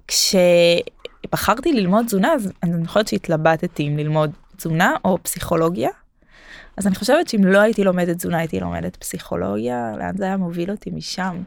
כשבחרתי 0.09 1.73
ללמוד 1.73 2.07
תזונה, 2.07 2.33
אז 2.33 2.53
אני 2.63 2.87
חושבת 2.87 3.09
שהתלבטתי 3.09 3.89
אם 3.89 3.97
ללמוד 3.99 4.31
תזונה 4.57 4.95
או 5.05 5.19
פסיכולוגיה. 5.23 5.91
אז 6.77 6.87
אני 6.87 6.95
חושבת 6.95 7.29
שאם 7.29 7.45
לא 7.45 7.59
הייתי 7.59 7.85
לומדת 7.85 8.17
תזונה, 8.17 8.39
הייתי 8.39 8.61
לומדת 8.61 8.97
פסיכולוגיה, 8.97 9.93
לאן 9.99 10.17
זה 10.17 10.25
היה 10.25 10.37
מוביל 10.37 10.71
אותי 10.71 10.91
משם? 10.91 11.43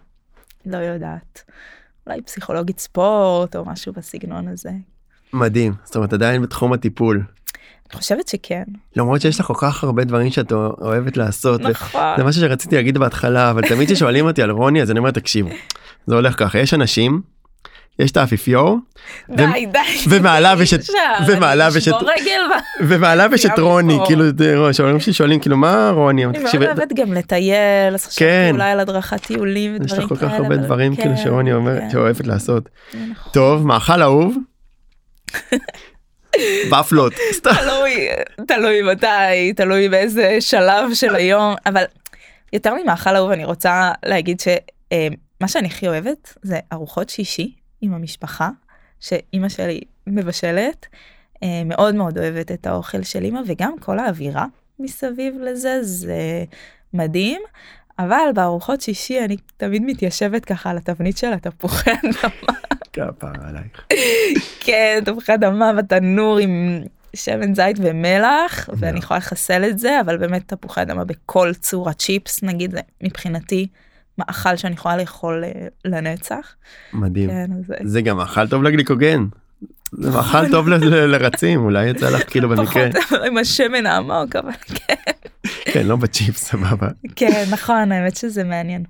לא 0.65 0.77
יודעת. 0.77 1.43
אולי 2.07 2.21
פסיכולוגית 2.21 2.79
ספורט 2.79 3.55
או 3.55 3.65
משהו 3.65 3.93
בסגנון 3.93 4.47
הזה. 4.47 4.71
מדהים, 5.33 5.73
זאת 5.83 5.95
אומרת 5.95 6.13
עדיין 6.13 6.41
בתחום 6.41 6.73
הטיפול. 6.73 7.23
אני 7.91 7.99
חושבת 7.99 8.27
שכן. 8.27 8.63
למרות 8.95 9.21
שיש 9.21 9.39
לך 9.39 9.45
כל 9.45 9.53
כך 9.57 9.83
הרבה 9.83 10.03
דברים 10.03 10.31
שאת 10.31 10.51
אוהבת 10.51 11.17
לעשות. 11.17 11.61
נכון. 11.61 12.01
זה 12.17 12.23
משהו 12.23 12.41
שרציתי 12.41 12.75
להגיד 12.75 12.97
בהתחלה 12.97 13.51
אבל 13.51 13.67
תמיד 13.67 13.91
כששואלים 13.91 14.25
אותי 14.25 14.41
על 14.41 14.51
רוני 14.51 14.81
אז 14.81 14.91
אני 14.91 14.99
אומר 14.99 15.11
תקשיבו. 15.11 15.49
זה 16.07 16.15
הולך 16.15 16.39
ככה 16.39 16.59
יש 16.59 16.73
אנשים 16.73 17.21
יש 17.99 18.11
את 18.11 18.17
האפיפיור. 18.17 18.77
די 19.29 19.65
די. 19.71 19.79
ומעליו 20.09 20.57
יש 20.61 20.73
את 20.73 20.79
ומעליו 21.27 21.73
יש 21.77 21.87
את 21.87 21.93
ומעליו 22.81 23.29
יש 23.33 23.45
את 23.45 23.59
רוני 23.59 23.97
כאילו 24.05 24.23
שאומרים 24.73 24.99
ששואלים 24.99 25.39
כאילו 25.39 25.57
מה 25.57 25.89
רוני. 25.89 26.25
אני 26.25 26.39
מאוד 26.39 26.55
אוהבת 26.55 26.93
גם 26.93 27.13
לטייל 27.13 27.93
אז 27.93 28.05
חשבתי 28.05 28.19
כן. 28.19 28.49
אולי 28.53 28.71
על 28.71 28.79
הדרכת 28.79 29.25
טיולים 29.25 29.75
ודברים 29.75 29.89
כאלה. 29.89 29.99
יש 29.99 30.11
לך 30.11 30.19
כל 30.19 30.27
כך 30.27 30.33
הרבה 30.33 30.57
דברים 30.57 30.95
כאילו 30.95 31.15
כן, 31.15 31.23
שרוני 31.23 31.53
אומרת 31.53 31.81
כן. 31.81 31.89
שאוהבת 31.89 32.27
לעשות. 32.27 32.69
נכון. 32.93 33.33
טוב 33.33 33.67
מאכל 33.67 34.01
אהוב. 34.01 34.37
ופלות. 36.71 37.13
תלוי 37.43 38.07
תלוי 38.47 38.81
מתי 38.81 39.53
תלוי 39.55 39.89
באיזה 39.89 40.37
שלב 40.39 40.93
של 40.93 41.15
היום 41.15 41.55
אבל 41.65 41.83
יותר 42.53 42.73
ממאכל 42.83 43.15
אהוב 43.15 43.31
אני 43.31 43.45
רוצה 43.45 43.91
להגיד 44.05 44.39
שמה 44.39 44.53
אה, 45.41 45.47
שאני 45.47 45.67
הכי 45.67 45.87
אוהבת 45.87 46.33
זה 46.41 46.59
ארוחות 46.73 47.09
שישי 47.09 47.62
עם 47.83 47.93
המשפחה, 47.93 48.49
שאימא 48.99 49.49
שלי 49.49 49.81
מבשלת, 50.07 50.85
אה, 51.43 51.63
מאוד 51.65 51.95
מאוד 51.95 52.17
אוהבת 52.17 52.51
את 52.51 52.67
האוכל 52.67 53.03
של 53.03 53.23
אימא, 53.23 53.41
וגם 53.47 53.73
כל 53.79 53.99
האווירה 53.99 54.45
מסביב 54.79 55.35
לזה, 55.41 55.83
זה 55.83 56.43
מדהים. 56.93 57.41
אבל 57.99 58.29
בארוחות 58.35 58.81
שישי 58.81 59.19
אני 59.25 59.37
תמיד 59.57 59.81
מתיישבת 59.85 60.45
ככה 60.45 60.69
על 60.69 60.77
התבנית 60.77 61.17
של 61.17 61.33
התפוחי 61.33 61.91
אדמה. 61.91 62.33
כפרה 62.93 63.49
עלייך. 63.49 63.85
כן, 64.65 64.99
תפוחי 65.05 65.33
אדמה 65.33 65.73
בתנור 65.73 66.37
עם 66.37 66.83
שמן 67.15 67.55
זית 67.55 67.77
ומלח, 67.79 68.69
ואני 68.77 68.99
יכולה 68.99 69.17
לחסל 69.17 69.65
את 69.65 69.79
זה, 69.79 70.01
אבל 70.01 70.17
באמת 70.17 70.53
תפוחי 70.53 70.81
אדמה 70.81 71.03
בכל 71.03 71.53
צורה 71.53 71.93
צ'יפס, 71.93 72.43
נגיד, 72.43 72.75
מבחינתי 73.03 73.67
מאכל 74.17 74.55
שאני 74.55 74.73
יכולה 74.73 74.97
לאכול 74.97 75.43
אה, 75.43 75.67
לנצח. 75.85 76.55
מדהים. 76.93 77.29
כן, 77.29 77.51
אז 77.59 77.65
זה 77.67 77.75
זה 77.83 78.01
גם 78.01 78.17
מאכל 78.17 78.47
טוב 78.47 78.63
לגליקוגן. 78.63 79.25
זה 79.91 80.11
מאכל 80.11 80.51
טוב 80.51 80.69
לרצים 80.69 81.63
אולי 81.63 81.89
יצא 81.89 82.09
לך 82.09 82.31
כאילו 82.31 82.49
במקרה 82.49 82.89
פחות 82.91 83.21
עם 83.27 83.37
השמן 83.37 83.85
העמוק, 83.85 84.35
אבל 84.35 84.51
כן. 84.51 84.93
כן 85.65 85.87
לא 85.87 85.95
בצ'יפס 85.95 86.43
סבבה. 86.43 86.87
כן, 87.15 87.45
נכון, 87.51 87.91
האמת 87.91 88.15
שזה 88.15 88.43
מעניין. 88.43 88.83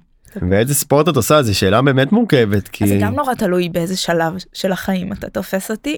ואיזה 0.50 0.76
ספורט 0.76 1.10
את 1.10 1.16
עושה 1.16 1.44
זו 1.44 1.58
שאלה 1.58 1.82
באמת 1.82 2.12
מורכבת 2.12 2.68
כי 2.68 2.84
אז 2.84 2.90
זה 2.90 2.98
גם 3.02 3.16
נורא 3.16 3.34
תלוי 3.34 3.70
באיזה 3.70 3.98
שלב 3.98 4.34
של 4.54 4.72
החיים 4.72 5.14
אתה 5.14 5.30
תופס 5.30 5.72
אותי. 5.72 5.98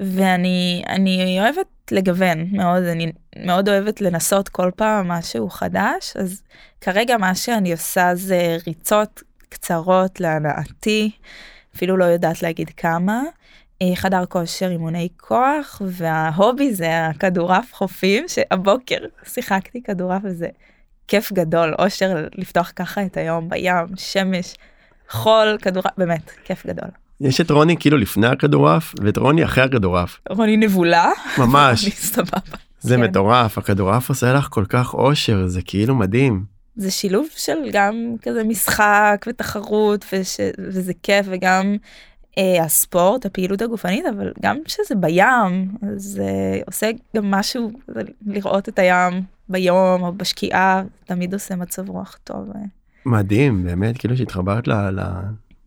ואני 0.00 0.82
אני 0.88 1.40
אוהבת 1.40 1.66
לגוון 1.90 2.46
מאוד 2.52 2.82
אני 2.82 3.12
מאוד 3.44 3.68
אוהבת 3.68 4.00
לנסות 4.00 4.48
כל 4.48 4.70
פעם 4.76 5.08
משהו 5.08 5.50
חדש 5.50 6.16
אז 6.16 6.42
כרגע 6.80 7.16
מה 7.16 7.34
שאני 7.34 7.72
עושה 7.72 8.14
זה 8.14 8.56
ריצות 8.66 9.22
קצרות 9.48 10.20
להנאתי 10.20 11.10
אפילו 11.76 11.96
לא 11.96 12.04
יודעת 12.04 12.42
להגיד 12.42 12.70
כמה. 12.76 13.22
אה, 13.82 13.96
חדר 13.96 14.26
כושר 14.26 14.70
אימוני 14.70 15.08
כוח 15.16 15.82
וההובי 15.84 16.74
זה 16.74 17.06
הכדורעף 17.06 17.74
חופים 17.74 18.28
שהבוקר 18.28 18.98
שיחקתי 19.24 19.82
כדורעף 19.82 20.22
וזה 20.24 20.48
כיף 21.08 21.32
גדול 21.32 21.74
אושר 21.78 22.26
לפתוח 22.34 22.72
ככה 22.76 23.06
את 23.06 23.16
היום 23.16 23.48
בים 23.48 23.96
שמש 23.96 24.54
חול 25.08 25.58
כדורעף 25.62 25.92
באמת 25.98 26.30
כיף 26.44 26.66
גדול. 26.66 27.05
יש 27.20 27.40
את 27.40 27.50
רוני 27.50 27.76
כאילו 27.76 27.96
לפני 27.96 28.26
הכדורעף 28.26 28.94
ואת 29.02 29.16
רוני 29.18 29.44
אחרי 29.44 29.64
הכדורעף 29.64 30.18
רוני 30.30 30.56
נבולה. 30.56 31.10
ממש 31.38 31.88
סבבה. 32.12 32.38
זה 32.80 32.94
כן. 32.96 33.02
מטורף 33.02 33.58
הכדורעף 33.58 34.08
עושה 34.08 34.32
לך 34.32 34.46
כל 34.50 34.64
כך 34.68 34.94
אושר 34.94 35.46
זה 35.46 35.60
כאילו 35.64 35.94
מדהים. 35.94 36.44
זה 36.76 36.90
שילוב 36.90 37.26
של 37.36 37.56
גם 37.72 37.94
כזה 38.22 38.44
משחק 38.44 39.24
ותחרות 39.28 40.04
וש... 40.12 40.36
וזה 40.58 40.92
כיף 41.02 41.26
וגם 41.30 41.76
אה, 42.38 42.64
הספורט 42.64 43.26
הפעילות 43.26 43.62
הגופנית 43.62 44.04
אבל 44.16 44.32
גם 44.42 44.56
שזה 44.66 44.94
בים 44.94 45.68
אז 45.92 46.20
אה, 46.24 46.60
עושה 46.66 46.90
גם 47.16 47.30
משהו 47.30 47.70
זה 47.88 48.00
לראות 48.26 48.68
את 48.68 48.78
הים 48.78 49.12
ביום 49.48 50.02
או 50.02 50.12
בשקיעה 50.12 50.82
תמיד 51.04 51.34
עושה 51.34 51.56
מצב 51.56 51.88
רוח 51.88 52.18
טוב. 52.24 52.50
אה. 52.54 52.60
מדהים 53.06 53.64
באמת 53.64 53.98
כאילו 53.98 54.16
שהתחברת 54.16 54.68
ל- 54.68 54.90
ל- 55.00 55.20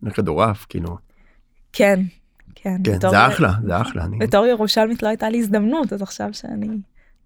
לכדורעף 0.04 0.66
כאילו 0.70 0.98
כן 1.74 2.00
כן 2.56 2.78
כן 2.84 2.94
בתור- 2.96 3.12
זה 3.12 3.28
אחלה 3.28 3.52
זה 3.64 3.82
אחלה 3.82 4.06
אני 4.06 4.18
בתור 4.18 4.46
ירושלמית 4.46 5.04
לא 5.04 5.08
הייתה 5.08 5.30
לי 5.30 5.38
הזדמנות 5.40 5.94
אז 5.94 6.02
עכשיו 6.02 6.30
שאני 6.32 6.68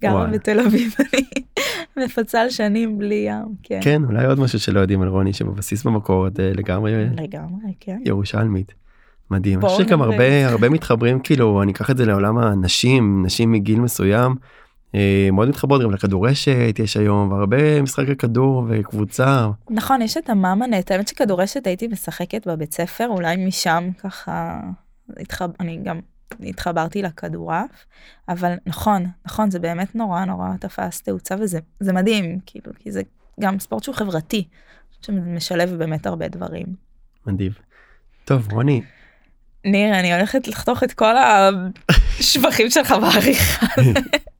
גרה 0.01 0.13
וואלה. 0.15 0.29
בתל 0.31 0.59
אביב 0.59 0.95
אני 1.97 2.05
מפצה 2.05 2.41
על 2.41 2.49
שנים 2.49 2.97
בלי 2.97 3.25
ים 3.27 3.45
כן. 3.63 3.79
כן 3.83 4.01
אולי 4.03 4.25
עוד 4.25 4.39
משהו 4.39 4.59
שלא 4.59 4.79
יודעים 4.79 5.01
על 5.01 5.07
רוני 5.07 5.33
שבבסיס 5.33 5.83
במקור 5.83 6.27
את 6.27 6.39
אה, 6.39 6.51
לגמרי 6.53 6.93
לגמרי 7.05 7.73
כן. 7.79 7.97
ירושלמית. 8.05 8.73
מדהים. 9.31 9.59
אני 9.59 9.69
חושב 9.69 9.87
שגם 9.87 10.01
נראה. 10.01 10.11
הרבה 10.13 10.47
הרבה 10.47 10.69
מתחברים 10.69 11.19
כאילו 11.19 11.61
אני 11.63 11.71
אקח 11.71 11.89
את 11.91 11.97
זה 11.97 12.05
לעולם 12.05 12.37
הנשים 12.37 13.23
נשים 13.25 13.51
מגיל 13.51 13.79
מסוים. 13.79 14.35
אה, 14.95 15.29
מאוד 15.31 15.49
מתחברות 15.49 15.81
גם 15.81 15.91
לכדורשת 15.91 16.79
יש 16.79 16.97
היום 16.97 17.31
והרבה 17.31 17.81
משחקי 17.81 18.15
כדור 18.15 18.65
וקבוצה 18.69 19.49
נכון 19.69 20.01
יש 20.01 20.17
את 20.17 20.29
המאמאנט 20.29 20.91
האמת 20.91 21.07
שכדורשת 21.07 21.67
הייתי 21.67 21.87
משחקת 21.87 22.47
בבית 22.47 22.73
ספר 22.73 23.07
אולי 23.07 23.45
משם 23.45 23.89
ככה 23.97 24.59
התחב... 25.17 25.49
אני 25.59 25.79
גם 25.83 25.99
התחברתי 26.39 27.01
לכדורעף 27.01 27.85
אבל 28.29 28.53
נכון 28.65 29.05
נכון 29.25 29.51
זה 29.51 29.59
באמת 29.59 29.95
נורא 29.95 30.25
נורא 30.25 30.47
תפס 30.59 31.01
תאוצה 31.01 31.35
וזה 31.39 31.59
זה 31.79 31.93
מדהים 31.93 32.39
כאילו 32.45 32.71
כי 32.79 32.91
זה 32.91 33.01
גם 33.39 33.59
ספורט 33.59 33.83
שהוא 33.83 33.95
חברתי 33.95 34.47
שמשלב 35.01 35.75
באמת 35.77 36.05
הרבה 36.05 36.27
דברים. 36.27 36.65
מדהים. 37.25 37.51
טוב 38.25 38.53
רוני 38.53 38.81
ניר 39.65 39.99
אני 39.99 40.13
הולכת 40.13 40.47
לחתוך 40.47 40.83
את 40.83 40.93
כל 40.93 41.15
השבחים 42.19 42.69
שלך 42.69 42.95
בעריכה. 43.01 43.65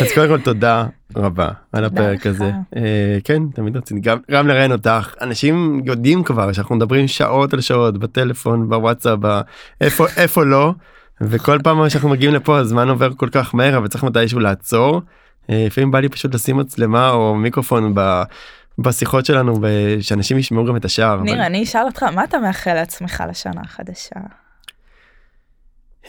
אז 0.00 0.12
קודם 0.14 0.28
כל 0.28 0.40
תודה 0.40 0.86
רבה 1.16 1.48
על 1.72 1.84
הפרק. 1.84 2.26
הזה. 2.26 2.52
אה, 2.76 3.18
כן 3.24 3.42
תמיד 3.54 3.76
רציתי 3.76 4.00
גם 4.30 4.48
לראיין 4.48 4.72
אותך 4.72 5.14
אנשים 5.20 5.80
יודעים 5.84 6.24
כבר 6.24 6.52
שאנחנו 6.52 6.74
מדברים 6.76 7.08
שעות 7.08 7.54
על 7.54 7.60
שעות 7.60 7.98
בטלפון 7.98 8.68
בוואטסאפ 8.68 9.18
איפה 10.16 10.44
לא 10.44 10.72
וכל 11.20 11.58
פעם 11.62 11.88
שאנחנו 11.88 12.08
מגיעים 12.08 12.34
לפה 12.34 12.58
הזמן 12.58 12.88
עובר 12.88 13.14
כל 13.16 13.28
כך 13.32 13.54
מהר 13.54 13.76
אבל 13.76 13.88
צריך 13.88 14.04
מתישהו 14.04 14.40
לעצור. 14.40 15.02
אה, 15.50 15.64
לפעמים 15.66 15.90
בא 15.90 16.00
לי 16.00 16.08
פשוט 16.08 16.34
לשים 16.34 16.56
מצלמה 16.56 17.10
או 17.10 17.34
מיקרופון 17.34 17.92
ב... 17.94 18.22
בשיחות 18.78 19.26
שלנו 19.26 19.58
ושאנשים 19.62 20.38
ישמעו 20.38 20.64
גם 20.64 20.76
את. 20.76 20.86
אבל- 20.98 21.22
ניר 21.22 21.46
אני 21.46 21.62
אשאל 21.62 21.82
אותך 21.82 22.02
מה 22.02 22.24
אתה 22.24 22.38
מאחל 22.38 22.74
לעצמך 22.74 23.24
לשנה 23.28 23.60
החדשה. 23.64 24.20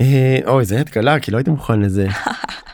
אה, 0.02 0.38
אוי 0.48 0.66
זה 0.66 0.80
התקלה 0.82 1.20
כי 1.20 1.32
לא 1.32 1.38
הייתי 1.38 1.50
מוכן 1.52 1.80
לזה. 1.80 2.08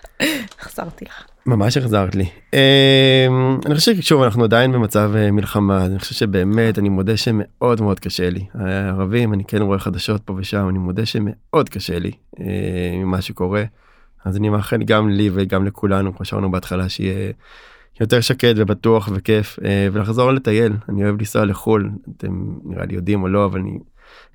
החזרתי 0.60 1.06
לך. 1.06 1.24
ממש 1.46 1.78
החזרת 1.78 2.16
לי. 2.16 2.30
אה, 2.54 3.28
אני 3.66 3.76
חושב 3.76 3.96
ששוב 3.96 4.24
אנחנו 4.24 4.44
עדיין 4.44 4.72
במצב 4.72 5.12
אה, 5.16 5.32
מלחמה 5.32 5.86
אני 5.86 6.00
חושב 6.00 6.16
שבאמת 6.16 6.80
אני 6.80 6.90
מודה 6.90 7.18
שמאוד 7.18 7.82
מאוד 7.82 8.00
קשה 8.00 8.30
לי. 8.30 8.46
הערבים 8.54 9.34
אני 9.34 9.44
כן 9.44 9.62
רואה 9.62 9.80
חדשות 9.80 10.22
פה 10.24 10.34
ושם 10.38 10.70
אני 10.70 10.78
מודה 10.78 11.06
שמאוד 11.06 11.70
קשה 11.70 12.00
לי 12.00 12.12
אה, 12.40 12.46
ממה 12.94 13.22
שקורה. 13.22 13.64
אז 14.26 14.38
אני 14.38 14.50
מאחל 14.50 14.84
גם 14.84 15.10
לי 15.10 15.30
וגם 15.34 15.66
לכולנו 15.66 16.16
כמו 16.16 16.26
שאמרנו 16.26 16.52
בהתחלה 16.52 16.90
שיהיה 16.90 17.32
יותר 18.02 18.22
שקט 18.22 18.54
ובטוח 18.56 19.10
וכיף 19.14 19.60
ולחזור 19.92 20.32
לטייל 20.32 20.74
אני 20.90 21.04
אוהב 21.04 21.20
לנסוע 21.20 21.46
לחו"ל 21.46 21.90
אתם 22.18 22.54
נראה 22.64 22.86
לי 22.86 22.96
יודעים 22.96 23.24
או 23.24 23.28
לא 23.28 23.46
אבל 23.46 23.60
אני 23.60 23.78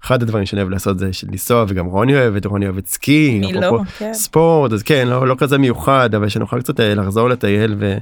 אחד 0.04 0.22
הדברים 0.22 0.46
שאני 0.46 0.62
אוהב 0.62 0.70
לעשות 0.70 0.98
זה 0.98 1.10
לנסוע 1.30 1.64
וגם 1.68 1.86
רוני 1.86 2.14
אוהבת 2.14 2.46
רוני 2.46 2.66
אוהבת 2.66 2.86
סקי 2.86 3.40
מי 3.40 3.50
אפרופו 3.50 3.76
לא? 3.76 3.82
כן. 3.98 4.14
ספורט 4.14 4.72
אז 4.72 4.82
כן 4.82 5.08
לא 5.08 5.28
לא 5.28 5.34
כזה 5.38 5.58
מיוחד 5.58 6.14
אבל 6.14 6.28
שנוכל 6.28 6.60
קצת 6.60 6.80
אה, 6.80 6.94
לחזור 6.94 7.28
לטייל 7.28 7.76
ו... 7.78 7.98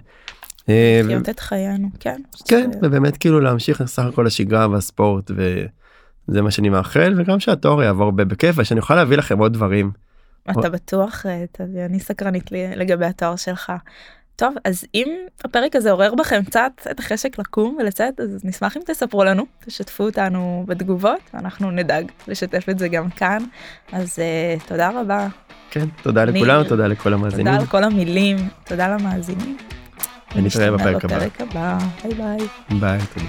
אה, 0.68 1.00
ו- 1.04 1.06
לחיות 1.06 1.28
את 1.28 1.40
חיינו 1.40 1.88
כן. 2.00 2.20
כן 2.48 2.70
ובאמת 2.82 3.16
כאילו 3.16 3.40
להמשיך 3.40 3.84
סך 3.84 4.02
הכל 4.02 4.26
השגרה 4.26 4.68
והספורט 4.68 5.30
וזה 5.30 6.42
מה 6.42 6.50
שאני 6.50 6.68
מאחל 6.68 7.14
וגם 7.16 7.40
שהתואר 7.40 7.82
יעבור 7.82 8.10
בכיף 8.10 8.54
ושאני 8.58 8.80
אוכל 8.80 8.94
להביא 8.94 9.16
לכם 9.16 9.38
עוד 9.38 9.52
דברים. 9.52 9.90
אתה 10.50 10.70
בטוח 10.70 11.26
אה, 11.26 11.44
תביא 11.52 11.84
אני 11.84 12.00
סקרנית 12.00 12.50
לגבי 12.52 13.06
התואר 13.06 13.36
שלך. 13.36 13.72
טוב 14.36 14.54
אז 14.64 14.84
אם 14.94 15.08
הפרק 15.44 15.76
הזה 15.76 15.90
עורר 15.90 16.14
בכם 16.14 16.42
קצת 16.44 16.72
את 16.90 17.00
החשק 17.00 17.38
לקום 17.38 17.76
ולצאת 17.80 18.20
אז 18.20 18.44
נשמח 18.44 18.76
אם 18.76 18.82
תספרו 18.86 19.24
לנו 19.24 19.46
תשתפו 19.64 20.04
אותנו 20.04 20.64
בתגובות 20.68 21.20
אנחנו 21.34 21.70
נדאג 21.70 22.10
לשתף 22.28 22.68
את 22.68 22.78
זה 22.78 22.88
גם 22.88 23.10
כאן 23.10 23.38
אז 23.92 24.18
אה, 24.18 24.68
תודה 24.68 24.90
רבה 25.00 25.28
כן 25.70 25.84
תודה 26.02 26.22
אני- 26.22 26.32
לכולם 26.40 26.64
תודה 26.64 26.86
לכל 26.86 27.12
המאזינים 27.14 27.46
תודה 27.46 27.60
על 27.60 27.66
כל 27.66 27.84
המילים 27.84 28.36
תודה 28.64 28.88
למאזינים. 28.88 29.56
ונתראה 30.36 30.70
בפרק 30.70 31.04
הבא. 31.04 31.16
בפרק 31.18 31.40
הבא 31.40 31.78
ביי 32.04 32.14
ביי. 32.14 32.46
ביי 32.80 32.98
תודה. 33.14 33.26